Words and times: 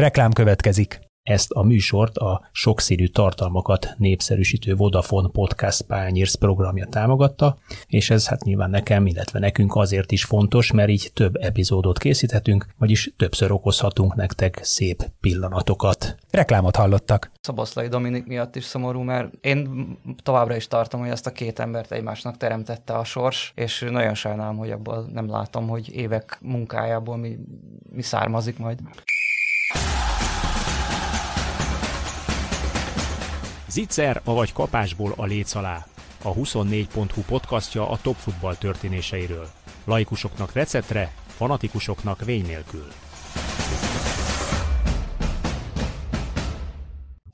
Reklám 0.00 0.32
következik. 0.32 1.00
Ezt 1.22 1.50
a 1.50 1.62
műsort 1.62 2.16
a 2.16 2.48
sokszínű 2.52 3.06
tartalmakat 3.06 3.94
népszerűsítő 3.96 4.74
Vodafone 4.74 5.28
Podcast 5.28 5.82
Pányérsz 5.82 6.34
programja 6.34 6.86
támogatta, 6.86 7.58
és 7.86 8.10
ez 8.10 8.28
hát 8.28 8.44
nyilván 8.44 8.70
nekem, 8.70 9.06
illetve 9.06 9.38
nekünk 9.38 9.76
azért 9.76 10.12
is 10.12 10.24
fontos, 10.24 10.72
mert 10.72 10.88
így 10.88 11.10
több 11.14 11.36
epizódot 11.36 11.98
készíthetünk, 11.98 12.66
vagyis 12.78 13.12
többször 13.16 13.52
okozhatunk 13.52 14.14
nektek 14.14 14.58
szép 14.62 15.10
pillanatokat. 15.20 16.16
Reklámot 16.30 16.76
hallottak. 16.76 17.30
Szaboszlai 17.40 17.88
Dominik 17.88 18.26
miatt 18.26 18.56
is 18.56 18.64
szomorú, 18.64 19.00
mert 19.00 19.32
én 19.40 19.68
továbbra 20.22 20.56
is 20.56 20.68
tartom, 20.68 21.00
hogy 21.00 21.10
ezt 21.10 21.26
a 21.26 21.32
két 21.32 21.58
embert 21.58 21.92
egymásnak 21.92 22.36
teremtette 22.36 22.92
a 22.92 23.04
sors, 23.04 23.52
és 23.54 23.86
nagyon 23.90 24.14
sajnálom, 24.14 24.56
hogy 24.56 24.70
abból 24.70 25.08
nem 25.12 25.30
látom, 25.30 25.68
hogy 25.68 25.94
évek 25.94 26.38
munkájából 26.40 27.16
mi, 27.16 27.38
mi 27.90 28.02
származik 28.02 28.58
majd. 28.58 28.78
Zicser, 33.70 34.20
avagy 34.24 34.52
kapásból 34.52 35.12
a 35.16 35.24
léc 35.24 35.54
alá. 35.54 35.86
A 36.22 36.34
24.hu 36.34 37.22
podcastja 37.26 37.90
a 37.90 37.98
top 38.02 38.16
futball 38.16 38.56
történéseiről. 38.56 39.48
Laikusoknak 39.84 40.52
receptre, 40.52 41.12
fanatikusoknak 41.26 42.24
vény 42.24 42.46
nélkül. 42.46 42.86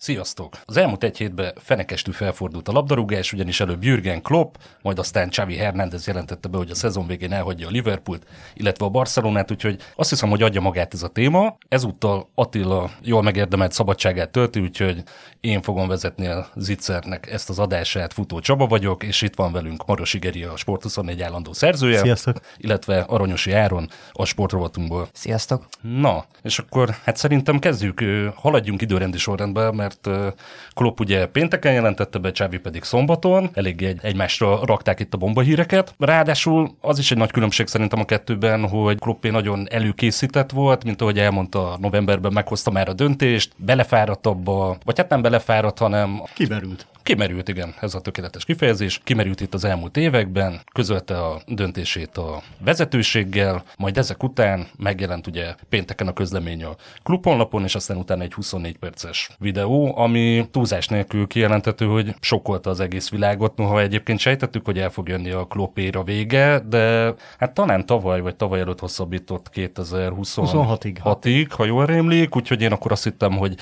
Sziasztok! 0.06 0.59
Az 0.65 0.77
elmúlt 0.77 1.05
egy 1.05 1.16
hétben 1.16 1.52
fenekestű 1.56 2.10
felfordult 2.10 2.69
a 2.69 2.73
labdarúgás, 2.73 3.33
ugyanis 3.33 3.60
előbb 3.60 3.84
Jürgen 3.84 4.23
Klopp, 4.23 4.55
majd 4.82 4.98
aztán 4.98 5.29
Xavi 5.29 5.56
Hernández 5.56 6.06
jelentette 6.06 6.48
be, 6.48 6.56
hogy 6.56 6.70
a 6.70 6.74
szezon 6.74 7.06
végén 7.06 7.32
elhagyja 7.32 7.66
a 7.66 7.70
Liverpoolt, 7.70 8.27
illetve 8.55 8.84
a 8.84 8.88
Barcelonát, 8.88 9.51
úgyhogy 9.51 9.82
azt 9.96 10.10
hiszem, 10.10 10.29
hogy 10.29 10.42
adja 10.42 10.60
magát 10.60 10.95
ez 10.95 11.02
a 11.02 11.09
téma. 11.09 11.56
Ezúttal 11.69 12.29
Attila 12.34 12.91
jól 13.02 13.23
megérdemelt 13.23 13.73
szabadságát 13.73 14.30
tölti, 14.30 14.60
úgyhogy 14.60 15.02
én 15.41 15.62
fogom 15.62 15.88
vezetni 15.88 16.27
a 16.27 16.48
Zitzernek 16.54 17.32
ezt 17.32 17.49
az 17.49 17.59
adását. 17.59 18.12
Futó 18.12 18.40
Csaba 18.40 18.66
vagyok, 18.66 19.02
és 19.02 19.23
itt 19.23 19.34
van 19.34 19.52
velünk 19.52 19.87
Maros 19.87 20.15
Igeri, 20.15 20.43
a 20.43 20.57
Sport 20.57 20.82
24 20.82 21.23
állandó 21.23 21.52
szerzője. 21.52 21.99
Sziasztok! 21.99 22.40
Illetve 22.57 23.01
Aranyosi 23.01 23.52
Áron, 23.52 23.88
a 24.12 24.24
sportrovatunkból. 24.24 25.09
Sziasztok! 25.12 25.66
Na, 25.80 26.24
és 26.43 26.59
akkor 26.59 26.96
hát 27.04 27.16
szerintem 27.16 27.59
kezdjük, 27.59 28.04
haladjunk 28.34 28.82
időrendi 28.82 29.18
sorrendben, 29.18 29.74
mert 29.74 29.95
mert 30.02 30.35
Klopp 30.75 31.01
ugye 31.01 31.27
pénteken 31.27 31.73
jelentette 31.73 32.19
be, 32.19 32.33
Csávi 32.33 32.59
pedig 32.59 32.83
szombaton, 32.83 33.51
elég 33.52 33.83
egy, 33.83 33.99
egymásra 34.02 34.61
rakták 34.65 35.01
itt 35.01 35.15
a 35.15 35.16
bombahíreket. 35.16 35.95
Ráadásul 35.99 36.77
az 36.80 36.99
is 36.99 37.11
egy 37.11 37.19
nagy 37.19 37.30
különbség 37.30 37.66
szerintem 37.66 38.01
a 38.01 38.05
kettőben, 38.05 38.69
hogy 38.69 38.99
Kloppé 38.99 39.30
nagyon 39.30 39.67
előkészített 39.71 40.51
volt, 40.51 40.85
mint 40.85 41.01
ahogy 41.01 41.19
elmondta, 41.19 41.77
novemberben 41.80 42.33
meghozta 42.33 42.71
már 42.71 42.89
a 42.89 42.93
döntést, 42.93 43.52
belefáradt 43.57 44.27
abba, 44.27 44.77
vagy 44.85 44.99
hát 44.99 45.09
nem 45.09 45.23
belefáradt, 45.23 45.79
hanem... 45.79 46.23
Kimerült. 46.35 46.87
Kimerült, 47.07 47.49
igen, 47.49 47.74
ez 47.80 47.95
a 47.95 48.01
tökéletes 48.01 48.45
kifejezés. 48.45 49.01
Kimerült 49.04 49.40
itt 49.40 49.54
az 49.54 49.65
elmúlt 49.65 49.96
években, 49.96 50.60
közölte 50.73 51.18
a 51.24 51.40
döntését 51.46 52.16
a 52.16 52.43
vezetőséggel, 52.65 53.62
majd 53.76 53.99
ezek 53.99 54.23
után 54.23 54.66
megjelent 54.79 55.27
ugye 55.27 55.54
pénteken 55.68 56.07
a 56.07 56.12
közlemény 56.12 56.65
a 56.65 56.77
klubonlapon, 57.02 57.65
és 57.65 57.74
aztán 57.74 57.96
utána 57.96 58.23
egy 58.23 58.32
24 58.32 58.79
perces 58.79 59.30
videó, 59.38 59.99
ami 59.99 60.49
túlzás 60.51 60.88
nélkül 60.88 61.27
kijelentető, 61.27 61.87
hogy 61.87 62.15
sokkolta 62.21 62.71
az 62.71 62.80
egész 62.80 63.10
világot, 63.10 63.57
noha 63.57 63.80
egyébként 63.80 64.19
sejtettük, 64.19 64.65
hogy 64.65 64.78
el 64.78 64.91
fog 64.91 65.09
jönni 65.09 65.31
a 65.31 65.44
klopéra 65.44 66.03
vége, 66.03 66.59
de 66.59 67.15
hát 67.38 67.54
talán 67.54 67.87
tavaly 67.87 68.21
vagy 68.21 68.37
tavaly 68.37 68.60
előtt 68.60 68.81
hosszabbított 68.81 69.50
2026-ig, 69.54 70.97
6-ig, 71.04 71.47
ha 71.50 71.65
jól 71.65 71.87
rémlik, 71.87 72.37
úgyhogy 72.37 72.62
én 72.62 72.72
akkor 72.72 72.93
azt 72.93 73.04
hittem, 73.04 73.37
hogy 73.37 73.54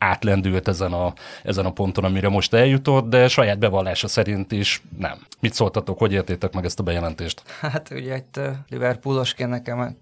átlendült 0.00 0.68
ezen 0.68 0.92
a, 0.92 1.12
ezen 1.42 1.66
a 1.66 1.72
ponton, 1.72 2.04
amire 2.04 2.28
most 2.28 2.54
eljutott, 2.54 3.08
de 3.08 3.28
saját 3.28 3.58
bevallása 3.58 4.08
szerint 4.08 4.52
is 4.52 4.82
nem. 4.98 5.18
Mit 5.40 5.54
szóltatok, 5.54 5.98
hogy 5.98 6.12
értétek 6.12 6.54
meg 6.54 6.64
ezt 6.64 6.80
a 6.80 6.82
bejelentést? 6.82 7.42
Hát 7.60 7.90
ugye 7.90 8.12
egy 8.12 8.50
Liverpoolosként 8.68 9.50
nekem 9.50 9.96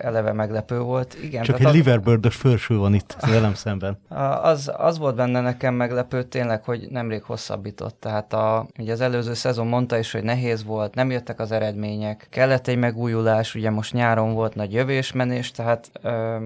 eleve 0.00 0.32
meglepő 0.32 0.78
volt. 0.78 1.16
Igen, 1.22 1.42
Csak 1.42 1.60
egy 1.60 1.66
az... 1.66 1.72
Liverpool-ös 1.72 2.36
felső 2.36 2.76
van 2.76 2.94
itt 2.94 3.16
velem 3.20 3.54
szemben. 3.54 3.98
Az, 4.42 4.72
az 4.76 4.98
volt 4.98 5.14
benne 5.14 5.40
nekem 5.40 5.74
meglepő 5.74 6.22
tényleg, 6.22 6.64
hogy 6.64 6.86
nemrég 6.90 7.22
hosszabbított. 7.22 7.96
Tehát 8.00 8.32
a, 8.32 8.66
ugye 8.78 8.92
az 8.92 9.00
előző 9.00 9.34
szezon 9.34 9.66
mondta 9.66 9.98
is, 9.98 10.12
hogy 10.12 10.22
nehéz 10.22 10.64
volt, 10.64 10.94
nem 10.94 11.10
jöttek 11.10 11.40
az 11.40 11.52
eredmények, 11.52 12.26
kellett 12.30 12.66
egy 12.66 12.78
megújulás, 12.78 13.54
ugye 13.54 13.70
most 13.70 13.92
nyáron 13.92 14.32
volt 14.34 14.54
nagy 14.54 14.72
jövésmenés, 14.72 15.50
tehát 15.50 15.90
ö, 16.02 16.36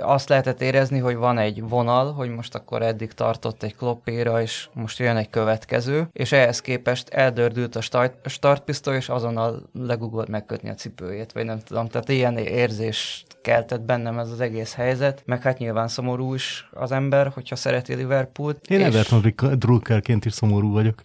azt 0.00 0.28
lehetett 0.28 0.62
érezni, 0.62 0.98
hogy 0.98 1.16
van 1.16 1.38
egy 1.38 1.62
vonal, 1.72 2.12
hogy 2.12 2.30
most 2.30 2.54
akkor 2.54 2.82
eddig 2.82 3.12
tartott 3.12 3.62
egy 3.62 3.76
kloppéra, 3.76 4.42
és 4.42 4.68
most 4.72 4.98
jön 4.98 5.16
egy 5.16 5.30
következő, 5.30 6.08
és 6.12 6.32
ehhez 6.32 6.60
képest 6.60 7.08
eldördült 7.08 7.76
a 7.76 7.80
start, 7.80 8.28
startpisztoly, 8.28 8.96
és 8.96 9.08
azonnal 9.08 9.62
legugolt 9.72 10.28
megkötni 10.28 10.68
a 10.70 10.74
cipőjét, 10.74 11.32
vagy 11.32 11.44
nem 11.44 11.58
tudom, 11.58 11.88
tehát 11.88 12.08
ilyen 12.08 12.36
érzést 12.36 13.26
keltett 13.42 13.80
bennem 13.80 14.18
ez 14.18 14.30
az 14.30 14.40
egész 14.40 14.74
helyzet, 14.74 15.22
meg 15.26 15.42
hát 15.42 15.58
nyilván 15.58 15.88
szomorú 15.88 16.34
is 16.34 16.68
az 16.72 16.92
ember, 16.92 17.28
hogyha 17.34 17.56
szereti 17.56 17.94
Liverpoolt. 17.94 18.66
Én 18.66 18.80
és... 18.80 18.86
Everton 18.86 19.34
drukkerként 19.58 20.24
is 20.24 20.32
szomorú 20.32 20.72
vagyok. 20.72 21.02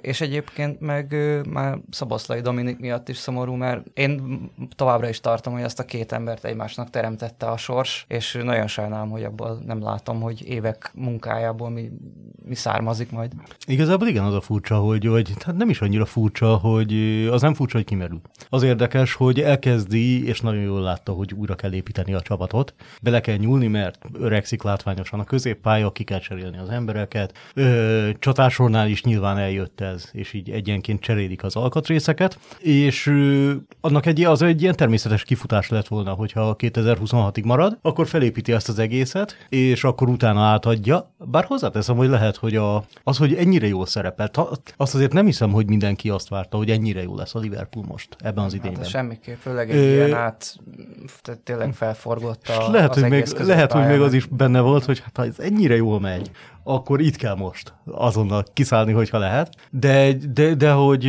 És 0.00 0.20
egyébként 0.20 0.80
meg 0.80 1.16
már 1.48 1.78
Szaboszlai 1.90 2.40
Dominik 2.40 2.78
miatt 2.78 3.08
is 3.08 3.16
szomorú, 3.16 3.54
mert 3.54 3.86
én 3.94 4.40
továbbra 4.76 5.08
is 5.08 5.20
tartom, 5.20 5.52
hogy 5.52 5.62
ezt 5.62 5.78
a 5.78 5.84
két 5.84 6.12
embert 6.12 6.44
egymásnak 6.44 6.90
teremtette 6.90 7.46
a 7.46 7.56
sors, 7.56 8.04
és 8.08 8.38
nagyon 8.42 8.66
sajnálom, 8.66 9.10
hogy 9.10 9.24
abból 9.24 9.62
nem 9.66 9.80
látom, 10.02 10.20
hogy 10.20 10.48
évek 10.48 10.90
munkájából 10.94 11.70
mi, 11.70 11.90
mi 12.44 12.54
származik 12.54 13.10
majd. 13.10 13.32
Igazából 13.66 14.08
igen, 14.08 14.24
az 14.24 14.34
a 14.34 14.40
furcsa, 14.40 14.76
hogy, 14.76 15.06
hogy 15.06 15.32
hát 15.44 15.56
nem 15.56 15.68
is 15.68 15.80
annyira 15.80 16.04
furcsa, 16.04 16.56
hogy 16.56 16.92
az 17.30 17.42
nem 17.42 17.54
furcsa, 17.54 17.76
hogy 17.76 17.86
kimerül. 17.86 18.20
Az 18.48 18.62
érdekes, 18.62 19.14
hogy 19.14 19.40
elkezdi, 19.40 20.26
és 20.26 20.40
nagyon 20.40 20.62
jól 20.62 20.80
látta, 20.80 21.12
hogy 21.12 21.32
újra 21.34 21.54
kell 21.54 21.72
építeni 21.72 22.14
a 22.14 22.20
csapatot. 22.20 22.74
Bele 23.02 23.20
kell 23.20 23.36
nyúlni, 23.36 23.66
mert 23.66 23.98
öregszik 24.12 24.62
látványosan 24.62 25.20
a 25.20 25.24
középpálya, 25.24 25.92
ki 25.92 26.04
kell 26.04 26.18
cserélni 26.18 26.58
az 26.58 26.68
embereket. 26.68 27.38
Ö, 27.54 28.10
csatásornál 28.18 28.88
is 28.88 29.02
nyilván 29.02 29.38
eljött 29.38 29.80
ez, 29.80 30.08
és 30.12 30.32
így 30.32 30.50
egyenként 30.50 31.00
cserélik 31.00 31.42
az 31.42 31.56
alkatrészeket, 31.56 32.38
és 32.58 33.06
ö, 33.06 33.52
annak 33.80 34.06
egy, 34.06 34.24
az 34.24 34.42
egy 34.42 34.62
ilyen 34.62 34.76
természetes 34.76 35.24
kifutás 35.24 35.68
lett 35.68 35.88
volna, 35.88 36.12
hogyha 36.12 36.56
2026-ig 36.58 37.44
marad, 37.44 37.78
akkor 37.82 38.06
felépíti 38.06 38.52
ezt 38.52 38.68
az 38.68 38.78
egészet, 38.78 39.36
és 39.48 39.84
akkor 39.92 40.08
utána 40.08 40.42
átadja. 40.42 41.10
Bár 41.18 41.44
hozzáteszem, 41.44 41.96
hogy 41.96 42.08
lehet, 42.08 42.36
hogy 42.36 42.56
a, 42.56 42.84
az, 43.02 43.16
hogy 43.16 43.34
ennyire 43.34 43.66
jól 43.66 43.86
szerepelt, 43.86 44.36
azt 44.76 44.94
azért 44.94 45.12
nem 45.12 45.24
hiszem, 45.24 45.50
hogy 45.50 45.68
mindenki 45.68 46.10
azt 46.10 46.28
várta, 46.28 46.56
hogy 46.56 46.70
ennyire 46.70 47.02
jó 47.02 47.16
lesz 47.16 47.34
a 47.34 47.38
Liverpool 47.38 47.84
most 47.88 48.16
ebben 48.18 48.44
az 48.44 48.54
idényben. 48.54 48.80
Hát 48.80 48.90
semmiképp, 48.90 49.36
főleg 49.36 49.70
egy 49.70 49.76
Ö... 49.76 49.92
ilyen 49.92 50.14
át, 50.14 50.56
tényleg 51.44 51.72
felforgott 51.72 52.48
a, 52.48 52.70
lehet, 52.70 52.90
az 52.90 53.00
hogy 53.00 53.10
még, 53.10 53.26
lehet, 53.38 53.72
hogy 53.72 53.86
még 53.86 54.00
az 54.00 54.12
is 54.12 54.26
benne 54.26 54.60
volt, 54.60 54.84
hogy 54.84 55.02
hát 55.04 55.26
ez 55.26 55.38
ennyire 55.38 55.76
jól 55.76 56.00
megy, 56.00 56.30
akkor 56.64 57.00
itt 57.00 57.16
kell 57.16 57.34
most 57.34 57.74
azonnal 57.90 58.44
kiszállni, 58.52 58.92
hogyha 58.92 59.18
lehet. 59.18 59.54
De, 59.70 60.12
de, 60.32 60.54
de 60.54 60.72
hogy 60.72 61.04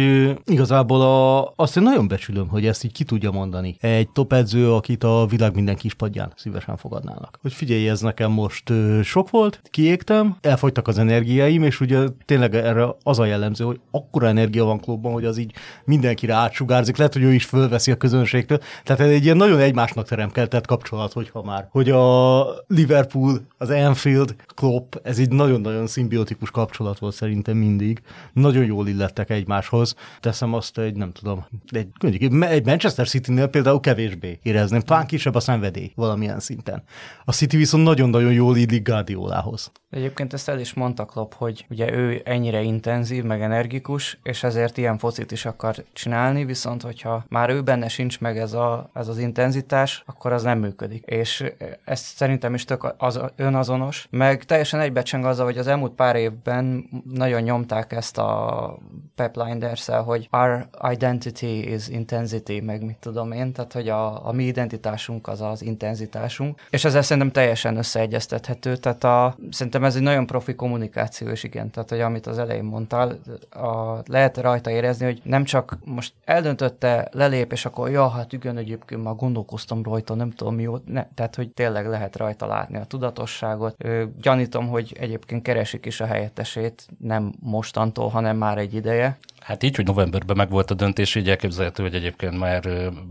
igazából 0.45 1.01
a, 1.01 1.53
azt 1.55 1.77
én 1.77 1.83
nagyon 1.83 2.07
becsülöm, 2.07 2.47
hogy 2.47 2.65
ezt 2.65 2.83
így 2.83 2.91
ki 2.91 3.03
tudja 3.03 3.31
mondani. 3.31 3.77
Egy 3.79 4.09
top 4.09 4.33
edző, 4.33 4.73
akit 4.73 5.03
a 5.03 5.25
világ 5.29 5.55
minden 5.55 5.75
kispadján 5.75 6.33
szívesen 6.35 6.77
fogadnának. 6.77 7.39
Hogy 7.41 7.53
figyelj, 7.53 7.89
ez 7.89 8.01
nekem 8.01 8.31
most 8.31 8.73
sok 9.03 9.29
volt, 9.29 9.61
kiégtem, 9.69 10.37
elfogytak 10.41 10.87
az 10.87 10.97
energiáim, 10.97 11.63
és 11.63 11.79
ugye 11.79 12.07
tényleg 12.25 12.55
erre 12.55 12.87
az 13.03 13.19
a 13.19 13.25
jellemző, 13.25 13.65
hogy 13.65 13.79
akkora 13.91 14.27
energia 14.27 14.63
van 14.63 14.79
klubban, 14.79 15.11
hogy 15.13 15.25
az 15.25 15.37
így 15.37 15.53
mindenkire 15.85 16.33
átsugárzik, 16.33 16.97
lehet, 16.97 17.13
hogy 17.13 17.23
ő 17.23 17.33
is 17.33 17.45
fölveszi 17.45 17.91
a 17.91 17.95
közönségtől. 17.95 18.59
Tehát 18.83 19.01
ez 19.01 19.09
egy 19.09 19.23
ilyen 19.23 19.37
nagyon 19.37 19.59
egymásnak 19.59 20.07
teremkeltett 20.07 20.65
kapcsolat, 20.65 21.13
hogyha 21.13 21.43
már. 21.43 21.67
Hogy 21.71 21.89
a 21.89 22.43
Liverpool, 22.67 23.41
az 23.57 23.69
Anfield, 23.69 24.35
Klopp, 24.55 24.95
ez 25.03 25.19
így 25.19 25.29
nagyon-nagyon 25.43 25.87
szimbiotikus 25.87 26.51
kapcsolat 26.51 26.99
volt 26.99 27.13
szerintem 27.13 27.57
mindig. 27.57 28.01
Nagyon 28.33 28.65
jól 28.65 28.87
illettek 28.87 29.29
egymáshoz. 29.29 29.95
Teszem 30.19 30.53
azt 30.53 30.77
egy, 30.77 30.95
nem 30.95 31.11
tudom, 31.11 31.45
egy, 31.69 31.87
egy 32.41 32.65
Manchester 32.65 33.07
City-nél 33.07 33.47
például 33.47 33.79
kevésbé 33.79 34.39
érezném. 34.43 34.81
Talán 34.81 35.05
kisebb 35.05 35.35
a 35.35 35.39
szenvedély 35.39 35.91
valamilyen 35.95 36.39
szinten. 36.39 36.83
A 37.25 37.31
City 37.31 37.57
viszont 37.57 37.83
nagyon-nagyon 37.83 38.33
jól 38.33 38.57
illik 38.57 38.87
Guardiolához. 38.87 39.71
Egyébként 39.89 40.33
ezt 40.33 40.49
el 40.49 40.59
is 40.59 40.73
mondta 40.73 41.05
Klopp, 41.05 41.31
hogy 41.33 41.65
ugye 41.69 41.91
ő 41.91 42.21
ennyire 42.25 42.61
intenzív, 42.61 43.23
meg 43.23 43.41
energikus, 43.41 44.19
és 44.23 44.43
ezért 44.43 44.77
ilyen 44.77 44.97
focit 44.97 45.31
is 45.31 45.45
akar 45.45 45.75
csinálni, 45.93 46.45
viszont 46.45 46.81
hogyha 46.81 47.25
már 47.29 47.49
ő 47.49 47.61
benne 47.61 47.87
sincs 47.87 48.19
meg 48.19 48.37
ez, 48.37 48.53
a, 48.53 48.89
ez 48.93 49.07
az 49.07 49.17
intenzitás, 49.17 50.03
akkor 50.05 50.33
az 50.33 50.43
nem 50.43 50.59
működik. 50.59 51.03
És 51.05 51.43
ez 51.85 51.99
szerintem 51.99 52.53
is 52.53 52.65
tök 52.65 52.93
az, 52.97 53.19
önazonos, 53.35 54.07
meg 54.09 54.43
teljesen 54.43 54.79
egybecseng 54.79 55.25
azzal, 55.33 55.45
hogy 55.45 55.57
az 55.57 55.67
elmúlt 55.67 55.91
pár 55.91 56.15
évben 56.15 56.89
nagyon 57.13 57.41
nyomták 57.41 57.91
ezt 57.91 58.17
a 58.17 58.77
Pep 59.15 59.35
linders 59.35 59.85
hogy 59.85 60.27
our 60.31 60.67
identity 60.91 61.73
is 61.73 61.87
intensity, 61.87 62.59
meg 62.59 62.85
mit 62.85 62.97
tudom 62.97 63.31
én, 63.31 63.53
tehát 63.53 63.73
hogy 63.73 63.89
a, 63.89 64.27
a 64.27 64.31
mi 64.31 64.43
identitásunk 64.43 65.27
az 65.27 65.41
az 65.41 65.61
intenzitásunk, 65.61 66.61
és 66.69 66.85
ezzel 66.85 67.01
szerintem 67.01 67.31
teljesen 67.31 67.77
összeegyeztethető, 67.77 68.75
tehát 68.75 69.03
a, 69.03 69.35
szerintem 69.49 69.83
ez 69.83 69.95
egy 69.95 70.01
nagyon 70.01 70.25
profi 70.25 70.55
kommunikáció, 70.55 71.27
és 71.27 71.43
igen, 71.43 71.71
tehát 71.71 71.89
hogy 71.89 71.99
amit 71.99 72.27
az 72.27 72.37
elején 72.37 72.63
mondtál, 72.63 73.19
a, 73.49 73.97
lehet 74.05 74.37
rajta 74.37 74.69
érezni, 74.69 75.05
hogy 75.05 75.21
nem 75.23 75.43
csak 75.43 75.77
most 75.85 76.13
eldöntötte, 76.25 77.07
lelép, 77.11 77.51
és 77.51 77.65
akkor 77.65 77.89
ja, 77.89 78.07
hát 78.09 78.33
igen, 78.33 78.57
egyébként 78.57 79.03
már 79.03 79.15
gondolkoztam 79.15 79.83
rajta, 79.83 80.13
nem 80.13 80.31
tudom 80.31 80.55
mi 80.55 80.69
ne, 80.85 81.05
tehát 81.13 81.35
hogy 81.35 81.49
tényleg 81.49 81.87
lehet 81.87 82.15
rajta 82.15 82.47
látni 82.47 82.77
a 82.77 82.85
tudatosságot. 82.85 83.75
Ö, 83.77 84.03
gyanítom, 84.21 84.67
hogy 84.67 84.95
egyébként 84.99 85.22
keresik 85.41 85.85
is 85.85 86.01
a 86.01 86.05
helyettesét, 86.05 86.87
nem 86.99 87.33
mostantól, 87.39 88.09
hanem 88.09 88.37
már 88.37 88.57
egy 88.57 88.73
ideje. 88.73 89.17
Hát 89.43 89.63
így, 89.63 89.75
hogy 89.75 89.85
novemberben 89.85 90.37
meg 90.37 90.49
volt 90.49 90.71
a 90.71 90.73
döntés, 90.73 91.15
így 91.15 91.29
elképzelhető, 91.29 91.83
hogy 91.83 91.95
egyébként 91.95 92.39
már 92.39 92.67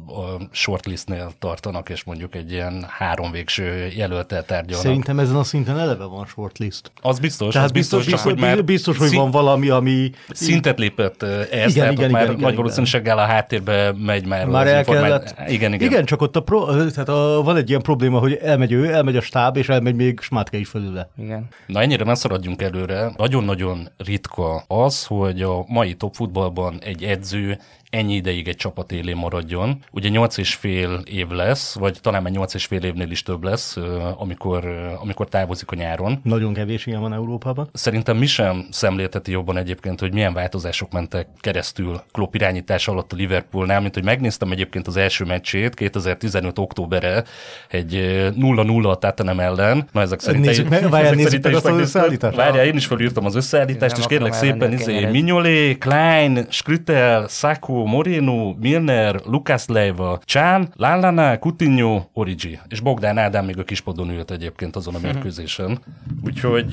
a 0.06 0.42
shortlistnél 0.50 1.32
tartanak, 1.38 1.88
és 1.88 2.04
mondjuk 2.04 2.34
egy 2.34 2.52
ilyen 2.52 2.86
három 2.88 3.30
végső 3.30 3.92
jelöltel 3.96 4.44
tárgyalnak. 4.44 4.84
Szerintem 4.84 5.18
ezen 5.18 5.36
a 5.36 5.44
szinten 5.44 5.78
eleve 5.78 6.04
van 6.04 6.26
shortlist. 6.26 6.92
Az 7.00 7.18
biztos, 7.18 7.52
Tehát 7.52 7.66
az 7.66 7.72
biztos, 7.72 8.04
biztos, 8.04 8.20
csak, 8.20 8.30
hogy 8.30 8.40
már 8.40 8.64
biztos, 8.64 8.98
hogy 8.98 9.14
van 9.14 9.30
valami, 9.30 9.68
ami... 9.68 10.10
Szintet 10.30 10.78
lépett 10.78 11.22
ez, 11.22 11.46
igen, 11.50 11.72
tehát 11.72 11.92
igen, 11.92 12.10
már 12.10 12.22
igen, 12.22 12.34
nagy 12.34 12.42
igen, 12.42 12.54
valószínűséggel 12.54 13.18
a 13.18 13.24
háttérbe 13.24 13.92
megy 13.92 14.26
már, 14.26 14.46
Már 14.46 14.66
az 14.66 14.72
el 14.72 14.78
informá- 14.78 15.02
kellett... 15.02 15.50
Igen, 15.50 15.72
igen. 15.72 15.90
Igen, 15.90 16.04
csak 16.04 16.22
ott 16.22 16.36
a 16.36 16.42
pro... 16.42 16.64
tehát 16.90 17.08
a, 17.08 17.42
van 17.44 17.56
egy 17.56 17.68
ilyen 17.68 17.82
probléma, 17.82 18.18
hogy 18.18 18.34
elmegy 18.34 18.72
ő, 18.72 18.92
elmegy 18.92 19.16
a 19.16 19.20
stáb, 19.20 19.56
és 19.56 19.68
elmegy 19.68 19.94
még 19.94 20.20
Smátke 20.20 20.58
is 20.58 20.68
felőle. 20.68 21.10
Igen. 21.18 21.48
Na 21.66 21.80
ennyire 21.80 22.04
ne 22.04 22.14
szaradjunk 22.14 22.62
előre. 22.62 23.12
Nagyon-nagyon 23.16 23.88
ritka 23.96 24.64
az, 24.68 25.04
hogy 25.04 25.42
a 25.42 25.64
mai 25.66 25.94
top 25.94 26.14
futballban 26.22 26.78
egy 26.82 27.04
edző 27.04 27.58
ennyi 27.92 28.14
ideig 28.14 28.48
egy 28.48 28.56
csapat 28.56 28.92
élén 28.92 29.16
maradjon. 29.16 29.78
Ugye 29.90 30.08
8 30.08 30.36
és 30.36 30.54
fél 30.54 31.02
év 31.04 31.28
lesz, 31.28 31.74
vagy 31.74 31.98
talán 32.00 32.22
már 32.22 32.32
8 32.32 32.54
és 32.54 32.64
fél 32.64 32.82
évnél 32.82 33.10
is 33.10 33.22
több 33.22 33.44
lesz, 33.44 33.76
amikor, 34.16 34.64
amikor 35.00 35.28
távozik 35.28 35.70
a 35.70 35.74
nyáron. 35.74 36.20
Nagyon 36.22 36.52
kevés 36.52 36.86
ilyen 36.86 37.00
van 37.00 37.12
Európában. 37.12 37.68
Szerintem 37.72 38.16
mi 38.16 38.26
sem 38.26 38.66
szemlélteti 38.70 39.30
jobban 39.30 39.56
egyébként, 39.56 40.00
hogy 40.00 40.12
milyen 40.12 40.32
változások 40.32 40.92
mentek 40.92 41.26
keresztül 41.40 42.02
Klopp 42.12 42.34
irányítás 42.34 42.88
alatt 42.88 43.12
a 43.12 43.16
Liverpoolnál, 43.16 43.80
mint 43.80 43.94
hogy 43.94 44.04
megnéztem 44.04 44.50
egyébként 44.50 44.86
az 44.86 44.96
első 44.96 45.24
meccsét 45.24 45.74
2015. 45.74 46.58
októberre 46.58 47.24
egy 47.68 47.92
0-0 48.36 48.90
a 48.90 48.96
Tottenham 48.96 49.40
ellen. 49.40 49.88
Na 49.92 50.00
ezek 50.00 50.20
szerint 50.20 50.44
Nézzük 50.44 50.68
meg, 50.68 50.88
várjál, 50.88 51.14
nézzük 51.14 51.42
meg 51.42 51.54
azt 51.54 51.66
az 51.66 51.78
összeállítást. 51.78 52.36
Várjál, 52.36 52.66
én 52.66 52.76
is 52.76 52.86
felírtam 52.86 53.24
az 53.24 53.34
összeállítást, 53.34 53.98
és 53.98 54.06
kérlek 54.06 54.32
szépen 54.32 54.72
izé. 54.72 55.06
Mignolé, 55.06 55.78
Klein, 55.78 56.46
Skritel, 56.48 57.28
Sacco, 57.82 57.96
Moreno, 57.96 58.54
Milner, 58.60 59.20
Lucas 59.24 59.66
Leiva, 59.66 60.18
Csán, 60.24 60.72
Lallana, 60.76 61.38
Coutinho, 61.38 62.02
Origi. 62.12 62.58
És 62.68 62.80
Bogdán 62.80 63.18
Ádám 63.18 63.44
még 63.44 63.58
a 63.58 63.64
kispadon 63.64 64.10
ült 64.10 64.30
egyébként 64.30 64.76
azon 64.76 64.94
a 64.94 64.98
mérkőzésen. 64.98 65.78
Úgyhogy 66.24 66.72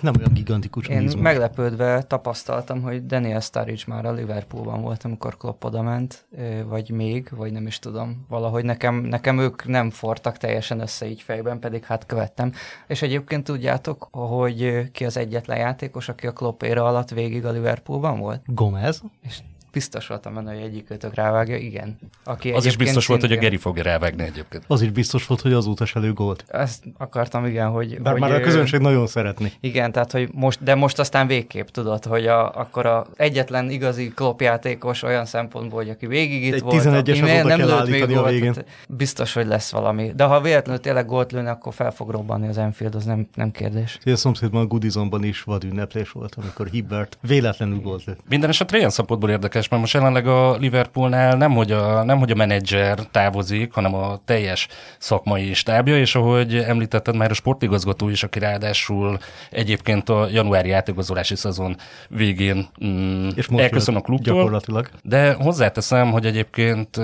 Nem 0.00 0.14
olyan 0.18 0.32
gigantikus 0.32 0.86
Én 0.86 1.00
izmos. 1.00 1.22
meglepődve 1.22 2.02
tapasztaltam, 2.02 2.82
hogy 2.82 3.06
Daniel 3.06 3.40
Sturridge 3.40 3.82
már 3.86 4.04
a 4.04 4.12
Liverpoolban 4.12 4.82
volt, 4.82 5.04
amikor 5.04 5.36
Klopp 5.36 5.64
oda 5.64 5.82
ment, 5.82 6.24
ö, 6.36 6.64
vagy 6.66 6.90
még, 6.90 7.28
vagy 7.36 7.52
nem 7.52 7.66
is 7.66 7.78
tudom. 7.78 8.26
Valahogy 8.28 8.64
nekem, 8.64 8.94
nekem 8.94 9.38
ők 9.38 9.66
nem 9.66 9.90
fortak 9.90 10.36
teljesen 10.36 10.80
össze 10.80 11.08
így 11.08 11.22
fejben, 11.22 11.58
pedig 11.58 11.84
hát 11.84 12.06
követtem. 12.06 12.52
És 12.86 13.02
egyébként 13.02 13.44
tudjátok, 13.44 14.08
hogy 14.10 14.90
ki 14.92 15.04
az 15.04 15.16
egyetlen 15.16 15.58
játékos, 15.58 16.08
aki 16.08 16.26
a 16.26 16.32
Klopp 16.32 16.62
éra 16.62 16.84
alatt 16.84 17.10
végig 17.10 17.44
a 17.44 17.50
Liverpoolban 17.50 18.18
volt? 18.18 18.40
Gomez. 18.46 19.02
És 19.22 19.38
biztos 19.72 20.06
voltam 20.06 20.34
benne, 20.34 20.52
hogy 20.52 20.62
egyikőtök 20.62 21.14
rávágja, 21.14 21.56
igen. 21.56 21.98
Aki 22.24 22.50
az 22.50 22.64
is 22.64 22.76
biztos 22.76 23.06
volt, 23.06 23.20
hogy 23.20 23.32
a 23.32 23.36
Geri 23.36 23.56
fogja 23.56 23.82
rávágni 23.82 24.22
egyébként. 24.22 24.64
Az 24.66 24.82
is 24.82 24.90
biztos 24.90 25.26
volt, 25.26 25.40
hogy 25.40 25.52
azóta 25.52 25.84
se 25.84 25.98
lő 25.98 26.12
gólt. 26.12 26.44
Ezt 26.48 26.84
akartam, 26.98 27.46
igen, 27.46 27.68
hogy... 27.68 28.00
Bár 28.00 28.12
hogy 28.12 28.20
már 28.20 28.30
a 28.32 28.34
ö, 28.34 28.40
közönség 28.40 28.80
nagyon 28.80 29.06
szeretni. 29.06 29.52
Igen, 29.60 29.92
tehát 29.92 30.12
hogy 30.12 30.28
most, 30.32 30.62
de 30.62 30.74
most 30.74 30.98
aztán 30.98 31.26
végképp 31.26 31.66
tudod, 31.66 32.04
hogy 32.04 32.26
a, 32.26 32.56
akkor 32.56 32.86
a 32.86 33.06
egyetlen 33.16 33.70
igazi 33.70 34.08
klopjátékos 34.08 35.02
olyan 35.02 35.24
szempontból, 35.24 35.78
hogy 35.78 35.90
aki 35.90 36.06
végig 36.06 36.44
itt 36.44 36.54
Egy 36.54 36.60
volt, 36.60 36.82
11-es 36.82 36.98
aki 37.00 37.10
az 37.10 37.18
nem 37.18 37.58
kell 37.58 37.66
lőtt 37.66 37.88
még 37.88 38.02
a 38.02 38.06
gólt, 38.06 38.30
végén. 38.30 38.52
tehát 38.52 38.68
biztos, 38.88 39.32
hogy 39.32 39.46
lesz 39.46 39.70
valami. 39.70 40.12
De 40.16 40.24
ha 40.24 40.40
véletlenül 40.40 40.80
tényleg 40.80 41.06
gólt 41.06 41.32
lőne, 41.32 41.50
akkor 41.50 41.74
fel 41.74 41.90
fog 41.90 42.10
robbanni 42.10 42.48
az 42.48 42.58
Enfield, 42.58 42.94
az 42.94 43.04
nem, 43.04 43.28
nem 43.34 43.50
kérdés. 43.50 43.98
A 44.04 44.16
szomszédban 44.16 44.62
a 44.62 44.66
Goodisonban 44.66 45.24
is 45.24 45.42
vad 45.42 45.64
ünneplés 45.64 46.10
volt, 46.10 46.34
amikor 46.34 46.66
Hibbert 46.66 47.18
véletlenül 47.20 47.80
gólt 47.80 48.04
lőtt. 48.04 48.20
Minden 48.28 48.50
esetre 48.50 48.78
ilyen 48.78 48.90
szempontból 48.90 49.30
érdekes, 49.30 49.61
mert 49.68 49.82
most 49.82 49.94
jelenleg 49.94 50.26
a 50.26 50.56
Liverpoolnál 50.56 51.36
nem 51.36 51.52
hogy 51.52 51.72
a, 51.72 52.02
nem, 52.04 52.18
hogy 52.18 52.30
a 52.30 52.34
menedzser 52.34 52.98
távozik, 53.10 53.72
hanem 53.72 53.94
a 53.94 54.20
teljes 54.24 54.68
szakmai 54.98 55.54
stábja, 55.54 55.98
és 55.98 56.14
ahogy 56.14 56.56
említetted, 56.56 57.16
már 57.16 57.30
a 57.30 57.34
sportigazgató 57.34 58.08
is, 58.08 58.22
aki 58.22 58.38
ráadásul 58.38 59.18
egyébként 59.50 60.08
a 60.08 60.28
januári 60.32 60.70
átigazolási 60.70 61.36
szezon 61.36 61.76
végén 62.08 62.68
mm, 62.84 63.28
És 63.34 63.48
most 63.48 63.62
elköszön 63.62 63.94
a 63.94 64.00
klubtól. 64.00 64.34
Gyakorlatilag. 64.34 64.88
De 65.02 65.32
hozzáteszem, 65.32 66.10
hogy 66.10 66.26
egyébként 66.26 67.00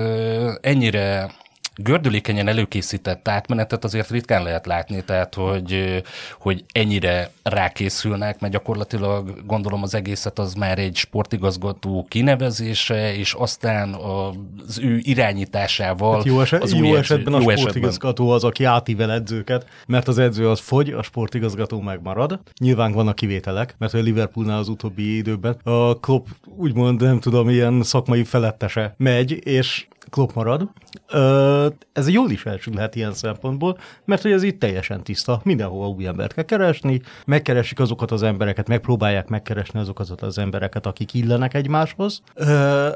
ennyire 0.61 1.29
gördülékenyen 1.83 2.47
előkészített 2.47 3.27
átmenetet 3.27 3.83
azért 3.83 4.09
ritkán 4.09 4.43
lehet 4.43 4.65
látni, 4.65 5.03
tehát 5.03 5.35
hogy, 5.35 6.03
hogy 6.39 6.63
ennyire 6.71 7.31
rákészülnek, 7.43 8.39
mert 8.39 8.53
gyakorlatilag 8.53 9.45
gondolom 9.45 9.83
az 9.83 9.93
egészet 9.93 10.39
az 10.39 10.53
már 10.53 10.79
egy 10.79 10.95
sportigazgató 10.95 12.05
kinevezése, 12.09 13.15
és 13.15 13.33
aztán 13.33 13.93
az 13.93 14.79
ő 14.79 14.99
irányításával 15.01 16.15
Hát 16.15 16.25
jó, 16.25 16.41
eset, 16.41 16.63
az 16.63 16.73
jó 16.73 16.79
új 16.79 16.87
edző- 16.87 16.99
esetben 16.99 17.33
a 17.33 17.41
sportigazgató 17.41 18.29
az, 18.29 18.43
aki 18.43 18.63
átível 18.63 19.11
edzőket, 19.11 19.65
mert 19.87 20.07
az 20.07 20.17
edző 20.17 20.49
az 20.49 20.59
fogy, 20.59 20.89
a 20.89 21.03
sportigazgató 21.03 21.81
megmarad. 21.81 22.39
Nyilván 22.59 22.91
vannak 22.91 23.15
kivételek, 23.15 23.75
mert 23.77 23.93
a 23.93 23.97
Liverpoolnál 23.97 24.57
az 24.57 24.67
utóbbi 24.67 25.17
időben 25.17 25.57
a 25.63 25.99
Klopp 25.99 26.25
úgymond, 26.45 27.01
nem 27.01 27.19
tudom, 27.19 27.49
ilyen 27.49 27.83
szakmai 27.83 28.23
felettese 28.23 28.93
megy, 28.97 29.47
és 29.47 29.87
Klopp 30.09 30.33
marad. 30.33 30.69
Ö, 31.07 31.67
ez 31.93 32.09
jól 32.09 32.29
is 32.29 32.45
elsülhet 32.45 32.95
ilyen 32.95 33.13
szempontból, 33.13 33.77
mert 34.05 34.21
hogy 34.21 34.31
ez 34.31 34.43
itt 34.43 34.59
teljesen 34.59 35.03
tiszta. 35.03 35.41
Mindenhol 35.43 35.87
új 35.87 36.05
embert 36.05 36.33
kell 36.33 36.43
keresni, 36.43 37.01
megkeresik 37.25 37.79
azokat 37.79 38.11
az 38.11 38.23
embereket, 38.23 38.67
megpróbálják 38.67 39.27
megkeresni 39.27 39.79
azokat 39.79 40.21
az 40.21 40.37
embereket, 40.37 40.85
akik 40.85 41.13
illenek 41.13 41.53
egymáshoz. 41.53 42.21
Ö, 42.33 42.89